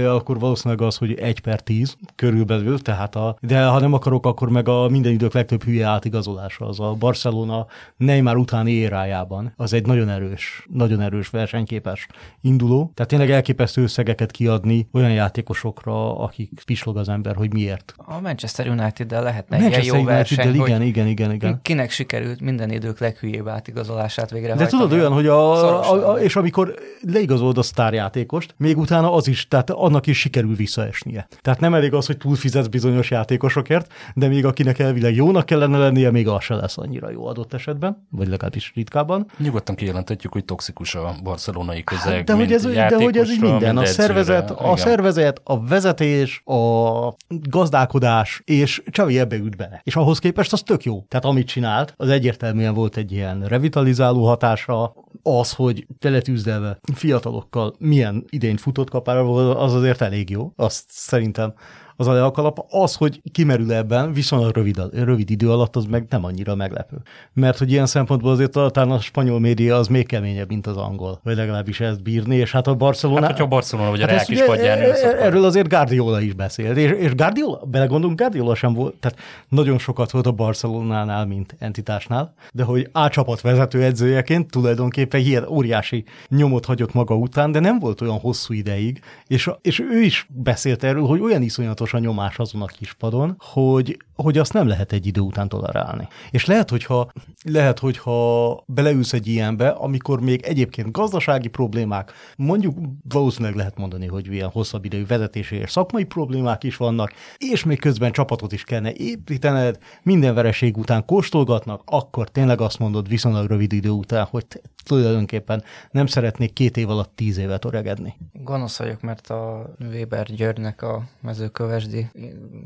akkor 0.07 0.39
valószínűleg 0.39 0.87
az, 0.87 0.97
hogy 0.97 1.15
egy 1.15 1.41
per 1.41 1.61
tíz 1.61 1.97
körülbelül, 2.15 2.79
tehát 2.79 3.17
a, 3.17 3.37
de 3.41 3.67
ha 3.67 3.81
nem 3.81 3.93
akarok, 3.93 4.27
akkor 4.27 4.51
meg 4.51 4.69
a 4.69 4.89
minden 4.89 5.13
idők 5.13 5.33
legtöbb 5.33 5.63
hülye 5.63 5.87
átigazolása, 5.87 6.67
az 6.67 6.81
a 6.81 6.93
Barcelona 6.93 7.67
Neymar 7.97 8.37
utáni 8.37 8.71
érájában, 8.71 9.53
az 9.57 9.73
egy 9.73 9.87
nagyon 9.87 10.09
erős, 10.09 10.67
nagyon 10.73 11.01
erős 11.01 11.29
versenyképes 11.29 12.07
induló, 12.41 12.91
tehát 12.95 13.11
tényleg 13.11 13.31
elképesztő 13.31 13.83
összegeket 13.83 14.31
kiadni 14.31 14.89
olyan 14.93 15.13
játékosokra, 15.13 16.19
akik 16.19 16.51
pislog 16.65 16.97
az 16.97 17.09
ember, 17.09 17.35
hogy 17.35 17.53
miért. 17.53 17.95
A 17.97 18.21
Manchester 18.21 18.69
United-del 18.69 19.23
lehetne 19.23 19.57
Manchester 19.59 19.85
ilyen 19.85 19.97
jó 19.99 20.05
verseny, 20.05 20.39
United-del, 20.39 20.61
hogy 20.61 20.69
igen, 20.69 20.83
igen, 20.83 21.07
igen, 21.07 21.33
igen. 21.33 21.61
kinek 21.63 21.91
sikerült 21.91 22.41
minden 22.41 22.71
idők 22.71 22.99
leghülyébb 22.99 23.49
átigazolását 23.49 24.31
végre 24.31 24.55
De 24.55 24.67
tudod 24.79 24.93
olyan, 24.93 25.13
hogy 25.13 25.27
a, 25.27 25.53
a, 25.93 26.13
a, 26.13 26.21
és 26.21 26.37
amikor 26.37 26.75
leigazolod 27.01 27.59
a 27.59 27.63
sztárjátékost, 27.63 28.55
még 28.59 28.79
utána 28.79 29.13
az 29.13 29.29
is, 29.29 29.49
tehát 29.49 29.71
annak 29.71 30.07
is 30.07 30.19
sikerül 30.19 30.55
visszaesnie. 30.55 31.29
Tehát 31.41 31.61
nem 31.61 31.75
elég 31.75 31.95
az, 31.95 32.07
hogy 32.07 32.17
túlfizetsz 32.17 32.67
bizonyos 32.67 33.11
játékosokért, 33.11 33.93
de 34.15 34.29
még 34.29 34.45
akinek 34.45 34.79
elvileg 34.79 35.15
jónak 35.15 35.47
kellene 35.47 35.79
lennie, 35.79 36.11
még 36.11 36.29
az 36.29 36.43
se 36.43 36.55
lesz 36.55 36.79
annyira 36.79 37.11
jó 37.11 37.27
adott 37.27 37.55
esetben, 37.55 38.07
vagy 38.11 38.29
legalábbis 38.29 38.73
ritkában. 38.75 39.27
Nyugodtan 39.39 39.75
kijelenthetjük, 39.75 40.33
hogy 40.33 40.45
toxikus 40.45 40.95
a 40.95 41.15
barcelonai 41.23 41.85
közeg, 41.85 42.15
Hát, 42.15 42.25
de, 42.25 42.35
hogy 42.35 42.53
ez, 42.53 42.63
de 42.63 42.97
hogy 42.97 43.17
ez 43.17 43.31
így 43.31 43.41
minden, 43.41 43.77
a 43.77 43.85
szervezet, 43.85 44.43
edzőre. 44.43 44.61
a 44.61 44.65
Igen. 44.73 44.77
szervezet, 44.77 45.41
a 45.45 45.61
vezetés, 45.67 46.43
a 46.45 47.15
gazdálkodás, 47.29 48.43
és 48.45 48.83
Csavi 48.91 49.19
ebbe 49.19 49.37
üt 49.37 49.57
bele. 49.57 49.81
És 49.85 49.97
ahhoz 49.97 50.19
képest 50.19 50.53
az 50.53 50.61
tök 50.61 50.85
jó. 50.85 51.05
Tehát 51.09 51.25
amit 51.25 51.47
csinált, 51.47 51.95
az 51.97 52.09
egyértelműen 52.09 52.75
volt 52.75 52.97
egy 52.97 53.13
ilyen 53.13 53.45
revitalizáló 53.49 54.27
hatása, 54.67 54.95
az, 55.23 55.53
hogy 55.53 55.87
teletűzdelve 55.99 56.79
fiatalokkal 56.95 57.75
milyen 57.79 58.25
idényt 58.29 58.61
futott 58.61 58.91
kapára 58.91 59.55
az 59.55 59.75
azért 59.75 60.01
elég 60.01 60.31
jó. 60.31 60.53
Azt 60.57 60.85
szerintem 60.89 61.55
az 61.97 62.07
a 62.07 62.13
leakalap. 62.13 62.67
Az, 62.71 62.95
hogy 62.95 63.21
kimerül 63.33 63.73
ebben, 63.73 64.13
viszonylag 64.13 64.55
rövid, 64.55 64.81
rövid 64.93 65.31
idő 65.31 65.51
alatt, 65.51 65.77
az 65.77 65.85
meg 65.85 66.07
nem 66.11 66.25
annyira 66.25 66.55
meglepő. 66.55 66.97
Mert 67.33 67.59
hogy 67.59 67.71
ilyen 67.71 67.87
szempontból 67.87 68.31
azért 68.31 68.51
talán 68.51 68.91
a 68.91 69.01
spanyol 69.01 69.41
média 69.41 69.77
az 69.77 69.89
még 69.89 70.07
keményebb, 70.07 70.49
mint 70.49 70.67
az 70.67 70.77
angol, 70.77 71.21
vagy 71.23 71.37
legalábbis 71.37 71.81
ezt 71.81 72.03
bírni, 72.03 72.37
és 72.37 72.53
hát 72.53 72.67
a 72.67 72.75
Barcelona... 72.75 73.21
Hát, 73.21 73.31
hogyha 73.31 73.45
a 73.45 73.49
Barcelona 73.49 73.91
vagy 73.91 74.03
a 74.03 74.07
Real 74.07 74.19
ezt 74.19 74.29
kis 74.29 74.37
ugye, 74.37 74.47
padján 74.47 74.79
e- 74.79 74.85
e- 74.85 75.25
Erről 75.25 75.45
azért 75.45 75.69
Guardiola 75.69 76.21
is 76.21 76.33
beszélt, 76.33 76.77
és, 76.77 76.91
és 76.91 77.15
Guardiola, 77.15 77.61
belegondolunk, 77.65 78.19
Guardiola 78.19 78.55
sem 78.55 78.73
volt, 78.73 78.95
tehát 78.95 79.19
nagyon 79.49 79.79
sokat 79.79 80.11
volt 80.11 80.27
a 80.27 80.33
Barcelonánál, 80.33 81.27
mint 81.27 81.57
entitásnál, 81.59 82.35
de 82.53 82.63
hogy 82.63 82.89
A 82.93 83.09
csapat 83.09 83.41
vezető 83.41 83.83
edzőjeként 83.83 84.51
tulajdonképpen 84.51 85.21
ilyen 85.21 85.47
óriási 85.49 86.05
nyomot 86.29 86.65
hagyott 86.65 86.93
maga 86.93 87.15
után, 87.15 87.53
de 87.53 87.61
nem 87.61 87.79
volt 87.79 88.01
olyan 88.01 88.19
hosszú 88.19 88.55
ideig, 88.55 89.01
és, 89.27 89.51
és 89.63 89.81
ő 89.91 90.01
is 90.01 90.27
beszélt 90.31 90.85
erről, 90.85 91.07
hogy 91.07 91.21
olyan 91.21 91.43
iszonyatos 91.43 91.86
folyamatos 91.87 91.93
a 91.93 91.99
nyomás 91.99 92.39
azon 92.39 92.63
a 92.63 92.67
kispadon, 92.67 93.37
hogy, 93.39 93.97
hogy 94.17 94.39
azt 94.39 94.53
nem 94.53 94.67
lehet 94.67 94.93
egy 94.93 95.07
idő 95.07 95.21
után 95.21 95.49
tolerálni. 95.49 96.09
És 96.31 96.45
lehet, 96.45 96.71
hogyha, 96.71 97.11
lehet, 97.45 97.79
hogyha 97.79 98.63
beleülsz 98.67 99.13
egy 99.13 99.27
ilyenbe, 99.27 99.69
amikor 99.69 100.21
még 100.21 100.43
egyébként 100.43 100.93
gazdasági 100.93 101.49
problémák, 101.49 102.13
mondjuk 102.37 102.79
valószínűleg 103.09 103.57
lehet 103.57 103.79
mondani, 103.79 104.07
hogy 104.07 104.33
ilyen 104.33 104.51
hosszabb 104.51 104.85
idejű 104.85 105.07
vezetési 105.07 105.57
és 105.57 105.71
szakmai 105.71 106.05
problémák 106.05 106.65
is 106.65 106.77
vannak, 106.77 107.13
és 107.37 107.65
még 107.65 107.81
közben 107.81 108.13
csapatot 108.13 108.53
is 108.53 108.65
kellene 108.65 108.93
építened, 108.93 109.79
minden 110.03 110.35
vereség 110.35 110.77
után 110.77 111.05
kóstolgatnak, 111.05 111.83
akkor 111.85 112.29
tényleg 112.29 112.61
azt 112.61 112.79
mondod 112.79 113.09
viszonylag 113.09 113.49
rövid 113.49 113.73
idő 113.73 113.91
után, 113.91 114.27
hogy 114.31 114.45
tulajdonképpen 114.85 115.63
nem 115.91 116.07
szeretnék 116.07 116.53
két 116.53 116.77
év 116.77 116.91
alatt 116.91 117.17
tíz 117.17 117.39
évet 117.39 117.65
öregedni. 117.65 118.17
Gonosz 118.33 118.79
vagyok, 118.79 119.01
mert 119.01 119.31
a 119.31 119.71
Weber 119.81 120.27
Györgynek 120.27 120.83
a 120.83 121.03
mezőkövesdi 121.21 122.11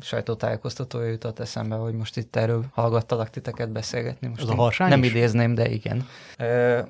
sajtótájékoztatója 0.01 1.11
jutott 1.11 1.40
eszembe, 1.41 1.75
hogy 1.75 1.95
most 1.95 2.17
itt 2.17 2.37
erről 2.37 2.65
hallgattalak 2.73 3.31
titeket 3.31 3.71
beszélgetni. 3.71 4.29
Most 4.29 4.43
Az 4.43 4.49
a 4.49 4.55
harsány 4.55 4.89
Nem 4.89 5.03
is? 5.03 5.11
idézném, 5.11 5.55
de 5.55 5.69
igen. 5.69 6.07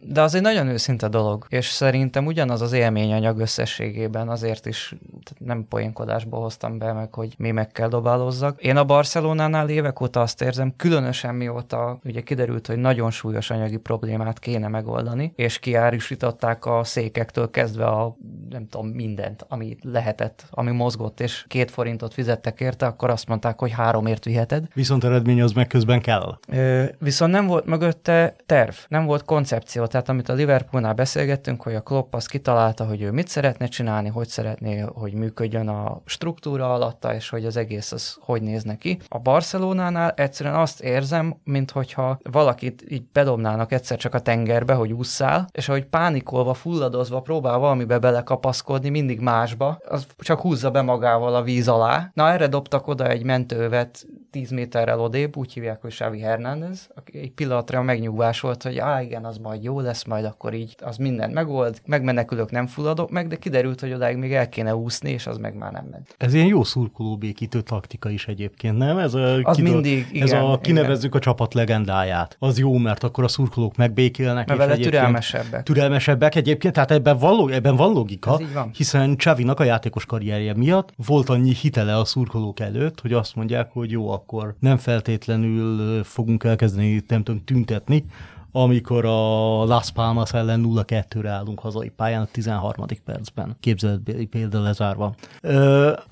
De 0.03 0.23
az 0.23 0.35
egy 0.35 0.43
nagyon 0.43 0.69
őszinte 0.69 1.09
dolog, 1.09 1.47
és 1.49 1.67
szerintem 1.67 2.27
ugyanaz 2.27 2.61
az 2.61 2.73
élményanyag 2.73 3.39
összességében 3.39 4.29
azért 4.29 4.67
is 4.67 4.95
nem 5.39 5.67
poénkodásból 5.69 6.41
hoztam 6.41 6.79
be, 6.79 6.93
meg 6.93 7.15
hogy 7.15 7.35
mémekkel 7.39 7.89
dobálozzak. 7.89 8.63
Én 8.63 8.77
a 8.77 8.85
Barcelonánál 8.85 9.69
évek 9.69 10.01
óta 10.01 10.21
azt 10.21 10.43
érzem, 10.43 10.77
különösen 10.77 11.35
mióta 11.35 11.99
ugye 12.05 12.21
kiderült, 12.21 12.67
hogy 12.67 12.77
nagyon 12.77 13.11
súlyos 13.11 13.51
anyagi 13.51 13.77
problémát 13.77 14.39
kéne 14.39 14.69
megoldani, 14.69 15.33
és 15.37 15.59
kiárusították 15.59 16.67
a 16.67 16.85
székektől 16.85 17.51
kezdve 17.51 17.87
a 17.87 18.17
nem 18.51 18.69
tudom, 18.69 18.87
mindent, 18.87 19.45
ami 19.49 19.77
lehetett, 19.83 20.45
ami 20.51 20.71
mozgott, 20.71 21.21
és 21.21 21.45
két 21.49 21.71
forintot 21.71 22.15
fizettek 22.15 22.61
érte, 22.61 22.87
akkor 22.87 23.11
azt 23.11 23.29
mondták, 23.29 23.59
hogy 23.59 23.71
háromért 23.71 24.27
viheted. 24.41 24.69
Viszont 24.75 25.05
eredmény 25.05 25.43
az 25.43 25.53
meg 25.53 25.67
közben 25.67 26.01
kell. 26.01 26.39
Ö, 26.49 26.85
viszont 26.99 27.33
nem 27.33 27.47
volt 27.47 27.65
mögötte 27.65 28.35
terv, 28.47 28.75
nem 28.89 29.05
volt 29.05 29.25
koncepció, 29.25 29.87
tehát 29.87 30.09
amit 30.09 30.29
a 30.29 30.33
Liverpoolnál 30.33 30.95
beszélgettünk, 30.95 31.63
hogy 31.63 31.75
a 31.75 31.81
Klopp 31.81 32.15
azt 32.15 32.29
kitalálta, 32.29 32.85
hogy 32.85 33.03
ő 33.03 33.11
mit 33.11 33.29
szeretne 33.29 33.67
csinálni, 33.67 34.09
hogy 34.09 34.29
szeretné, 34.29 34.79
hogy 34.79 35.13
működjön 35.13 35.69
a 35.69 36.01
struktúra 36.05 36.73
alatta, 36.75 37.15
és 37.15 37.29
hogy 37.29 37.45
az 37.45 37.57
egész 37.57 37.93
az 37.93 38.17
hogy 38.21 38.43
néz 38.43 38.63
neki. 38.63 38.99
A 39.09 39.19
Barcelonánál 39.19 40.13
egyszerűen 40.17 40.55
azt 40.55 40.81
érzem, 40.81 41.37
minthogyha 41.45 42.19
valakit 42.23 42.85
így 42.89 43.03
bedobnának 43.13 43.73
egyszer 43.73 43.99
csak 43.99 44.15
a 44.15 44.21
tengerbe, 44.21 44.75
hogy 44.75 44.93
ússzál, 44.93 45.47
és 45.53 45.69
ahogy 45.69 45.85
pánikolva, 45.85 46.55
fulladozva 46.55 47.21
próbál 47.21 47.59
valamibe 47.59 47.99
belekapaszkodni, 47.99 48.89
mindig 48.89 49.21
másba, 49.21 49.79
az 49.89 50.07
csak 50.19 50.41
húzza 50.41 50.71
be 50.71 50.83
magával 50.83 51.35
a 51.35 51.43
víz 51.43 51.69
alá. 51.69 52.11
Na 52.15 52.31
erre 52.31 52.47
dobtak 52.47 52.87
oda 52.87 53.09
egy 53.09 53.25
mentővet 53.25 54.07
10 54.31 54.51
méterrel 54.51 55.01
odébb, 55.01 55.37
úgy 55.37 55.53
hívják, 55.53 55.81
hogy 55.81 55.91
Xavi 55.91 56.21
Hernández, 56.21 56.89
aki 56.95 57.19
egy 57.19 57.31
pillanatra 57.33 57.79
a 57.79 57.83
megnyugvás 57.83 58.41
volt, 58.41 58.63
hogy 58.63 58.79
á, 58.79 59.03
igen, 59.03 59.25
az 59.25 59.39
majd 59.39 59.63
jó 59.63 59.81
lesz, 59.81 60.05
majd 60.05 60.25
akkor 60.25 60.55
így 60.55 60.75
az 60.83 60.97
mindent 60.97 61.33
megold, 61.35 61.81
megmenekülök, 61.87 62.51
nem 62.51 62.67
fulladok 62.67 63.11
meg, 63.11 63.29
de 63.29 63.37
kiderült, 63.37 63.81
hogy 63.81 63.93
odáig 63.93 64.17
még 64.17 64.33
el 64.33 64.49
kéne 64.49 64.75
úszni, 64.75 65.11
és 65.11 65.27
az 65.27 65.39
meg 65.39 65.55
már 65.55 65.73
nem 65.73 65.87
ment. 65.91 66.15
Ez 66.19 66.35
ilyen 66.35 66.47
jó 66.47 66.65
szurkolóbékítő 66.65 67.61
taktika 67.61 68.11
is 68.11 68.27
egyébként, 68.27 68.77
nem? 68.79 68.99
Ez 68.99 69.15
a, 69.15 69.39
Az 69.43 69.57
mindig, 69.57 70.01
ez 70.01 70.11
igen, 70.31 70.41
a 70.43 70.47
igen. 70.47 70.61
kinevezzük 70.61 71.15
a 71.15 71.19
csapat 71.19 71.55
legendáját. 71.55 72.37
Az 72.39 72.59
jó, 72.59 72.77
mert 72.77 73.05
akkor 73.05 73.25
a 73.25 73.29
szurkolók 73.29 73.77
megbékélnek. 73.77 74.47
Mert 74.49 74.59
vele 74.61 74.77
türelmesebbek. 74.77 75.63
Türelmesebbek 75.63 76.35
egyébként, 76.35 76.75
tehát 76.75 76.91
ebben 76.91 77.19
van, 77.19 77.35
log- 77.37 77.53
ebben 77.53 77.77
van 77.77 77.93
logika, 77.93 78.39
Ez 78.41 78.53
van. 78.53 78.71
hiszen 78.77 79.17
Csavinak 79.17 79.61
a 79.61 79.65
játékos 79.65 80.07
karrierje 80.07 80.55
miatt 80.55 80.93
volt 81.07 81.29
annyi 81.29 81.55
hitele 81.55 81.97
a 81.97 82.05
szurkolók 82.05 82.61
előtt, 82.61 83.01
hogy 83.01 83.13
azt 83.13 83.35
mondják, 83.37 83.71
hogy 83.73 83.91
jó, 83.91 84.11
akkor 84.21 84.55
nem 84.59 84.77
feltétlenül 84.77 86.05
fogunk 86.05 86.45
elkezdeni, 86.45 87.03
nem 87.09 87.23
tudom, 87.23 87.45
tüntetni, 87.45 88.05
amikor 88.53 89.05
a 89.05 89.65
Las 89.65 89.91
Palmas 89.93 90.33
ellen 90.33 90.65
0-2-re 90.67 91.31
állunk 91.31 91.59
hazai 91.59 91.89
pályán 91.89 92.23
a 92.23 92.29
13. 92.33 92.87
percben. 93.05 93.57
Képzeletbeli 93.61 94.27
példa 94.27 94.61
lezárva. 94.61 95.15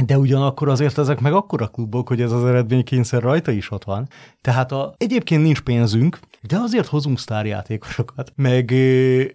De 0.06 0.18
ugyanakkor 0.18 0.68
azért 0.68 0.98
ezek 0.98 1.20
meg 1.20 1.32
akkora 1.32 1.66
klubok, 1.66 2.08
hogy 2.08 2.20
ez 2.20 2.32
az 2.32 2.44
eredménykényszer 2.44 3.22
rajta 3.22 3.50
is 3.50 3.70
ott 3.70 3.84
van. 3.84 4.08
Tehát 4.40 4.72
a, 4.72 4.94
egyébként 4.96 5.42
nincs 5.42 5.60
pénzünk, 5.60 6.18
de 6.42 6.56
azért 6.58 6.86
hozunk 6.86 7.18
sztárjátékosokat. 7.18 8.32
Meg 8.36 8.70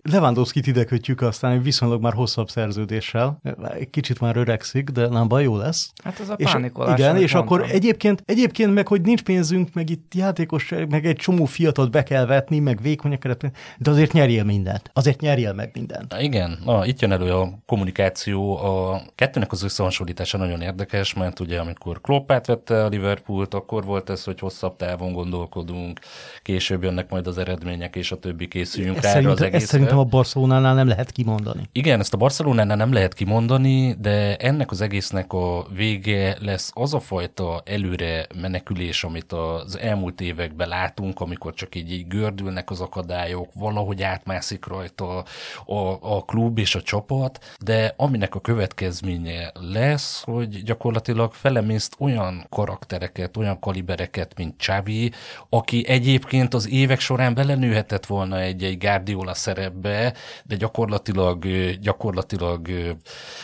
Lewandowski-t 0.01 0.67
ide 0.67 0.83
kötjük 0.83 1.21
aztán 1.21 1.51
egy 1.51 1.63
viszonylag 1.63 2.01
már 2.01 2.13
hosszabb 2.13 2.49
szerződéssel. 2.49 3.39
Egy 3.79 3.89
kicsit 3.89 4.19
már 4.19 4.37
öregszik, 4.37 4.89
de 4.89 5.07
nem 5.07 5.27
baj, 5.27 5.43
jó 5.43 5.57
lesz. 5.57 5.91
Hát 6.03 6.19
ez 6.19 6.29
a 6.29 6.33
És, 6.33 6.51
pánikolás. 6.51 6.99
igen, 6.99 7.17
és 7.17 7.33
akkor 7.33 7.57
mondtam. 7.57 7.77
egyébként, 7.77 8.23
egyébként 8.25 8.73
meg, 8.73 8.87
hogy 8.87 9.01
nincs 9.01 9.21
pénzünk, 9.23 9.73
meg 9.73 9.89
itt 9.89 10.13
játékos, 10.15 10.73
meg 10.89 11.05
egy 11.05 11.15
csomó 11.15 11.45
fiatal 11.45 11.87
be 11.87 12.03
kell 12.03 12.25
vetni, 12.25 12.59
meg 12.59 12.81
vékonyak 12.93 13.19
keret, 13.19 13.51
de 13.77 13.89
azért 13.89 14.11
nyerjél 14.11 14.43
mindent. 14.43 14.89
Azért 14.93 15.21
nyerjél 15.21 15.53
meg 15.53 15.69
mindent. 15.73 16.15
Igen, 16.19 16.59
na, 16.65 16.85
itt 16.85 16.99
jön 17.01 17.11
elő 17.11 17.31
a 17.33 17.49
kommunikáció. 17.65 18.57
A 18.57 19.01
kettőnek 19.15 19.51
az 19.51 19.63
összehasonlítása 19.63 20.37
nagyon 20.37 20.61
érdekes, 20.61 21.13
mert 21.13 21.39
ugye 21.39 21.59
amikor 21.59 22.01
Klopp 22.01 22.31
átvette 22.31 22.83
a 22.83 22.87
Liverpoolt, 22.87 23.53
akkor 23.53 23.83
volt 23.85 24.09
ez, 24.09 24.23
hogy 24.23 24.39
hosszabb 24.39 24.75
távon 24.75 25.13
gondolkodunk, 25.13 25.99
később 26.41 26.83
jönnek 26.83 27.09
majd 27.09 27.27
az 27.27 27.37
eredmények, 27.37 27.95
és 27.95 28.11
a 28.11 28.19
többi 28.19 28.47
készüljünk 28.47 28.95
Ezt 28.95 29.03
rá 29.03 29.09
az 29.09 29.15
szerintem, 29.15 29.45
ezt 29.45 29.53
egészre. 29.53 29.67
szerintem 29.67 29.97
a 29.97 30.03
Barcelonánál 30.03 30.73
nem 30.73 30.87
lehet 30.87 31.11
kimondani. 31.11 31.69
Igen, 31.71 31.99
ezt 31.99 32.13
a 32.13 32.17
Barcelonánál 32.17 32.77
nem 32.77 32.93
lehet 32.93 33.13
kimondani, 33.13 33.95
de 33.99 34.35
ennek 34.35 34.71
az 34.71 34.81
egésznek 34.81 35.33
a 35.33 35.65
vége 35.75 36.37
lesz 36.39 36.71
az 36.73 36.93
a 36.93 36.99
fajta 36.99 37.61
előre 37.65 38.27
menekülés, 38.41 39.03
amit 39.03 39.31
az 39.31 39.77
elmúlt 39.77 40.21
években 40.21 40.67
látunk, 40.67 41.19
amikor 41.19 41.53
csak 41.53 41.75
így, 41.75 41.91
így 41.91 42.07
gördülnek 42.07 42.69
az 42.69 42.81
akadályok, 42.83 43.49
valahogy 43.53 44.01
átmászik 44.01 44.65
rajta 44.65 45.23
a, 45.65 45.77
a 46.01 46.23
klub 46.25 46.57
és 46.57 46.75
a 46.75 46.81
csapat, 46.81 47.55
de 47.59 47.93
aminek 47.97 48.35
a 48.35 48.39
következménye 48.39 49.51
lesz, 49.53 50.23
hogy 50.23 50.63
gyakorlatilag 50.63 51.33
felemészt 51.33 51.95
olyan 51.99 52.45
karaktereket, 52.49 53.37
olyan 53.37 53.59
kalibereket, 53.59 54.37
mint 54.37 54.55
Xavi, 54.57 55.11
aki 55.49 55.87
egyébként 55.87 56.53
az 56.53 56.69
évek 56.69 56.99
során 56.99 57.33
belenőhetett 57.33 58.05
volna 58.05 58.39
egy-egy 58.39 58.77
Guardiola 58.77 59.33
szerepbe, 59.33 60.13
de 60.43 60.55
gyakorlatilag, 60.55 61.45
gyakorlatilag, 61.81 62.67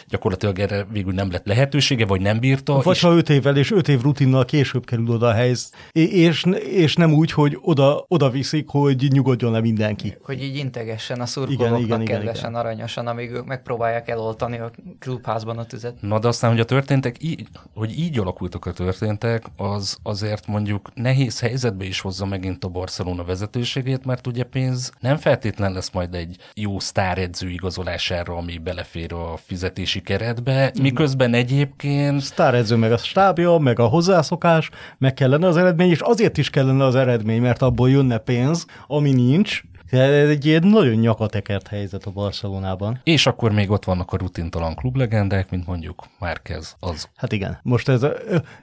gyakorlatilag 0.07 0.59
erre 0.59 0.85
végül 0.91 1.13
nem 1.13 1.31
lett 1.31 1.45
lehetősége, 1.45 2.05
vagy 2.05 2.21
nem 2.21 2.39
bírta. 2.39 2.81
Vagy 2.81 2.95
és 2.95 3.01
ha 3.01 3.15
öt 3.15 3.29
évvel 3.29 3.57
és 3.57 3.71
öt 3.71 3.87
év 3.87 4.01
rutinnal 4.01 4.45
később 4.45 4.85
kerül 4.85 5.09
oda 5.09 5.27
a 5.27 5.33
helyz, 5.33 5.71
és, 5.91 6.45
és 6.69 6.95
nem 6.95 7.13
úgy, 7.13 7.31
hogy 7.31 7.57
oda, 7.61 8.05
oda 8.07 8.29
viszik, 8.29 8.67
hogy 8.67 9.13
nyugodjon 9.29 9.51
le 9.51 9.59
mindenki. 9.59 10.17
hogy 10.23 10.43
így 10.43 10.55
integessen 10.55 11.15
a 11.15 11.17
Igen, 11.19 11.27
szurkolóknak 11.27 11.79
igen, 11.79 12.01
igen, 12.01 12.15
kedvesen, 12.17 12.49
igen. 12.49 12.61
aranyosan, 12.61 13.07
amíg 13.07 13.31
ők 13.31 13.45
megpróbálják 13.45 14.09
eloltani 14.09 14.57
a 14.57 14.71
klubházban 14.99 15.57
a 15.57 15.65
tüzet. 15.65 16.01
Na 16.01 16.19
de 16.19 16.27
aztán, 16.27 16.51
hogy 16.51 16.59
a 16.59 16.65
történtek, 16.65 17.23
így, 17.23 17.47
hogy 17.73 17.99
így 17.99 18.19
alakultak 18.19 18.65
a 18.65 18.71
történtek, 18.71 19.43
az 19.57 19.97
azért 20.03 20.47
mondjuk 20.47 20.89
nehéz 20.93 21.39
helyzetbe 21.39 21.85
is 21.85 21.99
hozza 21.99 22.25
megint 22.25 22.63
a 22.63 22.67
Barcelona 22.67 23.23
vezetőségét, 23.23 24.05
mert 24.05 24.27
ugye 24.27 24.43
pénz 24.43 24.91
nem 24.99 25.17
feltétlen 25.17 25.71
lesz 25.71 25.91
majd 25.91 26.13
egy 26.15 26.37
jó 26.53 26.79
sztáredző 26.79 27.49
igazolására, 27.49 28.35
ami 28.35 28.57
belefér 28.57 29.13
a 29.13 29.37
fizetési 29.45 30.01
keretbe, 30.01 30.71
miközben 30.81 31.33
egyébként 31.33 32.21
Sztáredző 32.21 32.75
meg 32.75 32.91
a 32.91 32.97
stábja, 32.97 33.57
meg 33.57 33.79
a 33.79 33.85
hozzászokás, 33.87 34.69
meg 34.97 35.13
kellene 35.13 35.47
az 35.47 35.57
eredmény, 35.57 35.89
és 35.89 35.99
azért 35.99 36.37
is 36.37 36.49
kellene 36.49 36.85
az 36.85 36.95
eredmény, 36.95 37.41
mert 37.41 37.61
abból 37.61 37.89
jönne 37.89 38.17
pénz, 38.17 38.65
ami 38.87 39.11
nincs. 39.19 39.61
Ez 39.89 40.29
egy 40.29 40.45
ilyen 40.45 40.67
nagyon 40.67 40.93
nyakatekert 40.93 41.67
helyzet 41.67 42.05
a 42.05 42.11
Barcelonában. 42.11 42.99
És 43.03 43.27
akkor 43.27 43.51
még 43.51 43.69
ott 43.69 43.85
vannak 43.85 44.13
a 44.13 44.17
rutintalan 44.17 44.75
klublegendák, 44.75 45.49
mint 45.49 45.67
mondjuk 45.67 46.05
Márquez 46.19 46.75
az. 46.79 47.09
Hát 47.15 47.31
igen. 47.31 47.59
Most 47.63 47.89
ez, 47.89 48.05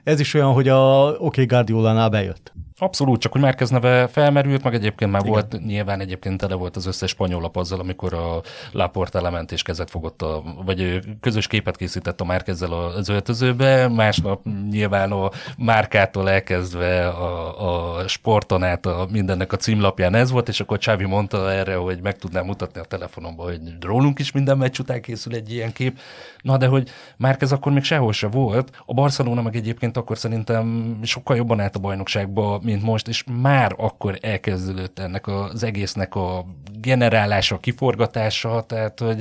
ez 0.03 0.19
is 0.19 0.33
olyan, 0.33 0.53
hogy 0.53 0.67
a 0.67 1.09
oké 1.09 1.17
okay, 1.19 1.45
Guardiolánál 1.45 2.09
bejött. 2.09 2.53
Abszolút, 2.79 3.21
csak 3.21 3.31
hogy 3.31 3.41
Márquez 3.41 3.69
neve 3.69 4.07
felmerült, 4.07 4.63
meg 4.63 4.73
egyébként 4.73 5.11
már 5.11 5.21
Igen. 5.21 5.33
volt, 5.33 5.65
nyilván 5.65 5.99
egyébként 5.99 6.37
tele 6.37 6.55
volt 6.55 6.75
az 6.75 6.85
összes 6.85 7.09
spanyol 7.09 7.41
lap 7.41 7.57
azzal, 7.57 7.79
amikor 7.79 8.13
a 8.13 8.41
Laporta 8.71 9.21
lement 9.21 9.51
és 9.51 9.61
kezet 9.61 9.89
fogott, 9.89 10.21
a, 10.21 10.43
vagy 10.65 10.81
ő 10.81 11.03
közös 11.21 11.47
képet 11.47 11.77
készített 11.77 12.21
a 12.21 12.25
Márkezzel 12.25 12.71
az 12.71 13.09
öltözőbe, 13.09 13.87
másnap 13.87 14.45
nyilván 14.69 15.11
a 15.11 15.29
márkától 15.57 16.29
elkezdve 16.29 17.07
a, 17.07 17.99
a 17.99 18.07
sporton 18.07 18.63
át 18.63 18.85
a 18.85 19.07
mindennek 19.11 19.53
a 19.53 19.57
címlapján 19.57 20.15
ez 20.15 20.31
volt, 20.31 20.47
és 20.47 20.59
akkor 20.59 20.77
Csávi 20.77 21.05
mondta 21.05 21.51
erre, 21.51 21.75
hogy 21.75 21.99
meg 22.01 22.17
tudnám 22.17 22.45
mutatni 22.45 22.79
a 22.79 22.83
telefonomba, 22.83 23.43
hogy 23.43 23.59
rólunk 23.81 24.19
is 24.19 24.31
minden 24.31 24.57
meccs 24.57 24.79
után 24.79 25.01
készül 25.01 25.35
egy 25.35 25.53
ilyen 25.53 25.73
kép. 25.73 25.99
Na 26.41 26.57
de 26.57 26.67
hogy 26.67 26.89
Márkez 27.17 27.51
akkor 27.51 27.71
még 27.71 27.83
sehol 27.83 28.13
se 28.13 28.27
volt, 28.27 28.83
a 28.85 28.93
Barcelona 28.93 29.41
meg 29.41 29.55
egyébként 29.55 29.97
akkor 29.97 30.17
szerintem 30.17 30.97
sokkal 31.03 31.35
jobban 31.35 31.59
állt 31.59 31.75
a 31.75 31.79
bajnokságba, 31.79 32.59
mint 32.67 32.83
most, 32.83 33.07
és 33.07 33.23
már 33.41 33.73
akkor 33.77 34.17
elkezdődött 34.21 34.99
ennek 34.99 35.27
az 35.27 35.63
egésznek 35.63 36.15
a 36.15 36.45
generálása, 36.79 37.59
kiforgatása, 37.59 38.63
tehát 38.67 38.99
hogy 38.99 39.19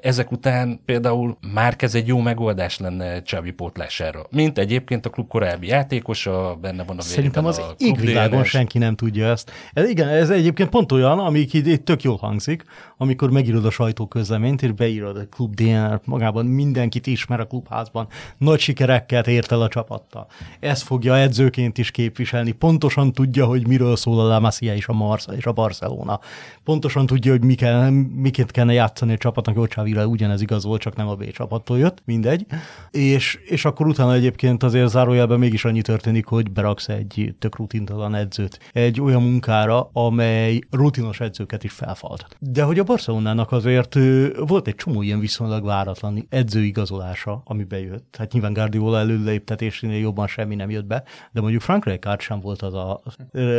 ezek 0.00 0.30
után 0.30 0.80
például 0.84 1.38
már 1.52 1.74
ez 1.78 1.94
egy 1.94 2.06
jó 2.06 2.18
megoldás 2.18 2.78
lenne 2.78 3.22
Csabi 3.22 3.50
pótlására. 3.50 4.26
Mint 4.30 4.58
egyébként 4.58 5.06
a 5.06 5.10
klub 5.10 5.28
korábbi 5.28 5.66
játékosa, 5.66 6.58
benne 6.60 6.84
van 6.84 6.98
a 6.98 7.00
Szerintem 7.00 7.46
az 7.46 7.58
a 7.58 7.74
égvilágon 7.78 8.44
senki 8.44 8.78
nem 8.78 8.94
tudja 8.94 9.26
ezt. 9.26 9.50
Ez, 9.72 9.88
igen, 9.88 10.08
ez 10.08 10.30
egyébként 10.30 10.68
pont 10.68 10.92
olyan, 10.92 11.18
amik 11.18 11.52
így 11.52 11.82
tök 11.82 12.02
jól 12.02 12.16
hangzik, 12.16 12.64
amikor 12.96 13.30
megírod 13.30 13.64
a 13.64 13.70
sajtóközleményt, 13.70 14.62
és 14.62 14.72
beírod 14.72 15.16
a 15.16 15.28
klub 15.30 15.54
DNR 15.54 16.00
magában, 16.04 16.46
mindenkit 16.46 17.06
ismer 17.06 17.40
a 17.40 17.46
klubházban, 17.46 18.08
nagy 18.38 18.60
sikerekkel 18.60 19.24
ért 19.24 19.52
el 19.52 19.60
a 19.60 19.68
csapattal. 19.68 20.26
Ezt 20.60 20.82
fogja 20.82 21.16
edzőként 21.16 21.78
is 21.78 21.90
képviselni, 21.90 22.52
pontosan 22.78 23.12
tudja, 23.12 23.46
hogy 23.46 23.66
miről 23.66 23.96
szól 23.96 24.20
a 24.20 24.26
La 24.26 24.40
Masia 24.40 24.74
és 24.74 24.86
a 24.86 24.92
Marsa 24.92 25.32
és 25.34 25.46
a 25.46 25.52
Barcelona. 25.52 26.20
Pontosan 26.64 27.06
tudja, 27.06 27.32
hogy 27.32 27.44
mi 27.44 27.54
kell, 27.54 27.90
miként 27.90 28.50
kellene 28.50 28.72
játszani 28.72 29.12
a 29.12 29.16
csapatnak, 29.16 29.56
hogy 29.56 29.68
Csávira 29.68 30.06
ugyanez 30.06 30.40
igaz 30.40 30.64
volt, 30.64 30.80
csak 30.80 30.96
nem 30.96 31.08
a 31.08 31.14
B 31.14 31.30
csapattól 31.30 31.78
jött, 31.78 32.02
mindegy. 32.04 32.46
És, 32.90 33.38
és 33.44 33.64
akkor 33.64 33.86
utána 33.86 34.14
egyébként 34.14 34.62
azért 34.62 34.88
zárójelben 34.88 35.38
mégis 35.38 35.64
annyi 35.64 35.82
történik, 35.82 36.26
hogy 36.26 36.50
beraksz 36.50 36.88
egy 36.88 37.34
tök 37.38 37.56
rutintalan 37.56 38.14
edzőt 38.14 38.58
egy 38.72 39.00
olyan 39.00 39.22
munkára, 39.22 39.90
amely 39.92 40.60
rutinos 40.70 41.20
edzőket 41.20 41.64
is 41.64 41.72
felfalt. 41.72 42.26
De 42.38 42.62
hogy 42.62 42.78
a 42.78 42.84
Barcelonának 42.84 43.52
azért 43.52 43.98
volt 44.46 44.66
egy 44.66 44.74
csomó 44.74 45.02
ilyen 45.02 45.20
viszonylag 45.20 45.64
váratlan 45.64 46.26
edzőigazolása, 46.28 47.42
ami 47.44 47.64
bejött. 47.64 48.14
Hát 48.18 48.32
nyilván 48.32 48.52
Guardiola 48.52 48.98
előléptetésénél 48.98 49.98
jobban 49.98 50.26
semmi 50.26 50.54
nem 50.54 50.70
jött 50.70 50.86
be, 50.86 51.02
de 51.32 51.40
mondjuk 51.40 51.62
Frank 51.62 51.84
Rijkaard 51.84 52.20
sem 52.20 52.40
volt 52.40 52.62
az 52.68 52.74
a, 52.74 53.02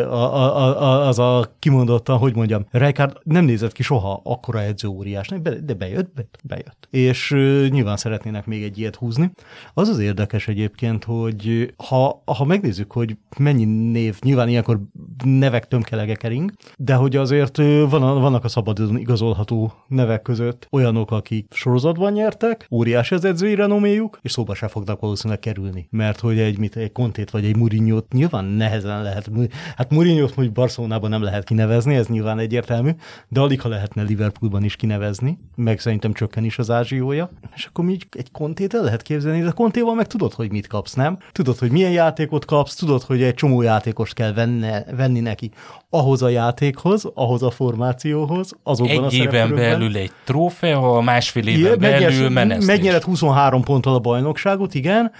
a, 0.09 0.15
a, 0.15 0.81
a, 0.81 1.07
az 1.07 1.19
a 1.19 1.55
kimondottan, 1.59 2.17
hogy 2.17 2.35
mondjam, 2.35 2.65
Rijkaard 2.71 3.17
nem 3.23 3.45
nézett 3.45 3.71
ki 3.71 3.83
soha 3.83 4.21
akkora 4.23 4.61
edző 4.61 4.87
óriásnak, 4.87 5.39
de 5.39 5.73
bejött, 5.73 6.13
bejött, 6.13 6.39
bejött. 6.43 6.87
És 6.89 7.29
nyilván 7.69 7.97
szeretnének 7.97 8.45
még 8.45 8.63
egy 8.63 8.77
ilyet 8.77 8.95
húzni. 8.95 9.31
Az 9.73 9.87
az 9.87 9.99
érdekes 9.99 10.47
egyébként, 10.47 11.03
hogy 11.03 11.73
ha, 11.77 12.21
ha 12.25 12.45
megnézzük, 12.45 12.91
hogy 12.91 13.17
mennyi 13.37 13.65
név, 13.91 14.17
nyilván 14.21 14.49
ilyenkor 14.49 14.79
nevek 15.23 15.67
tömkelege 15.67 16.15
kering, 16.15 16.51
de 16.77 16.93
hogy 16.93 17.15
azért 17.15 17.57
van, 17.89 18.21
vannak 18.21 18.43
a 18.43 18.47
szabadon 18.47 18.97
igazolható 18.97 19.73
nevek 19.87 20.21
között 20.21 20.67
olyanok, 20.71 21.11
akik 21.11 21.53
sorozatban 21.53 22.11
nyertek, 22.11 22.67
óriási 22.71 23.15
az 23.15 23.25
edzői 23.25 23.55
renoméjuk, 23.55 24.19
és 24.21 24.31
szóba 24.31 24.53
se 24.53 24.67
fognak 24.67 24.99
valószínűleg 24.99 25.39
kerülni. 25.39 25.87
Mert 25.91 26.19
hogy 26.19 26.39
egy, 26.39 26.57
mit, 26.57 26.75
egy 26.75 26.91
Kontét 26.91 27.29
vagy 27.29 27.45
egy 27.45 27.55
mourinho 27.55 27.99
nyilván 28.11 28.45
nehezen 28.45 28.98
lehet. 29.01 29.29
Hát 29.75 29.91
Mourinho-t 29.91 30.35
mondjuk 30.35 30.57
Barcelonában 30.57 31.09
nem 31.09 31.21
lehet 31.21 31.43
kinevezni, 31.43 31.95
ez 31.95 32.07
nyilván 32.07 32.39
egyértelmű, 32.39 32.91
de 33.27 33.39
alig 33.39 33.61
ha 33.61 33.69
lehetne 33.69 34.01
Liverpoolban 34.01 34.63
is 34.63 34.75
kinevezni, 34.75 35.39
meg 35.55 35.79
szerintem 35.79 36.13
csökken 36.13 36.43
is 36.43 36.57
az 36.57 36.69
ázsiója. 36.69 37.29
És 37.55 37.65
akkor 37.65 37.85
mi 37.85 37.97
egy 38.11 38.31
Kontét 38.31 38.73
el 38.73 38.83
lehet 38.83 39.01
képzelni, 39.01 39.41
de 39.41 39.51
Kontéval 39.51 39.95
meg 39.95 40.07
tudod, 40.07 40.33
hogy 40.33 40.51
mit 40.51 40.67
kapsz, 40.67 40.93
nem? 40.93 41.17
Tudod, 41.31 41.57
hogy 41.57 41.71
milyen 41.71 41.91
játékot 41.91 42.45
kapsz, 42.45 42.75
tudod, 42.75 43.01
hogy 43.01 43.21
egy 43.21 43.33
csomó 43.33 43.61
játékost 43.61 44.13
kell 44.13 44.33
venne, 44.33 44.83
venni 44.95 45.19
neki 45.19 45.51
ahhoz 45.89 46.21
a 46.21 46.29
játékhoz, 46.29 47.11
ahhoz 47.13 47.43
a 47.43 47.49
formációhoz, 47.49 48.51
azokban 48.63 49.03
egy 49.03 49.19
a 49.19 49.23
éven 49.23 49.55
belül 49.55 49.95
egy 49.95 50.11
trófea, 50.23 51.01
másfél 51.01 51.47
éven 51.47 51.73
Igen, 51.73 51.79
belül 51.79 52.29
menesztés. 52.29 52.65
Megnyered 52.65 53.01
23 53.01 53.63
ponttal 53.63 53.93
a 53.93 53.99
bajnokságot, 53.99 54.73
igen, 54.73 55.11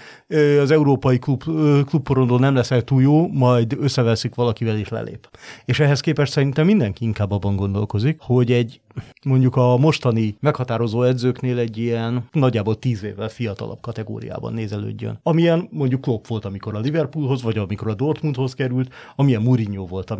az 0.60 0.70
európai 0.70 1.18
klub, 1.18 1.42
klubporondó 1.86 2.38
nem 2.38 2.54
leszel 2.54 2.82
túl 2.82 3.02
jó, 3.02 3.28
majd 3.28 3.76
összeveszik 3.80 4.34
valakivel 4.34 4.76
és 4.76 4.88
lelép. 4.88 5.28
És 5.64 5.80
ehhez 5.80 6.00
képest 6.00 6.32
szerintem 6.32 6.66
mindenki 6.66 7.04
inkább 7.04 7.30
abban 7.30 7.56
gondolkozik, 7.56 8.16
hogy 8.20 8.52
egy 8.52 8.80
mondjuk 9.24 9.56
a 9.56 9.76
mostani 9.76 10.36
meghatározó 10.40 11.02
edzőknél 11.02 11.58
egy 11.58 11.78
ilyen 11.78 12.28
nagyjából 12.32 12.78
tíz 12.78 13.04
évvel 13.04 13.28
fiatalabb 13.28 13.80
kategóriában 13.80 14.52
nézelődjön. 14.52 15.18
Amilyen 15.22 15.68
mondjuk 15.70 16.00
Klopp 16.00 16.26
volt, 16.26 16.44
amikor 16.44 16.74
a 16.74 16.78
Liverpoolhoz, 16.78 17.42
vagy 17.42 17.58
amikor 17.58 17.88
a 17.88 17.94
Dortmundhoz 17.94 18.54
került, 18.54 18.92
amilyen 19.16 19.42
Mourinho 19.42 19.86
volt, 19.86 20.10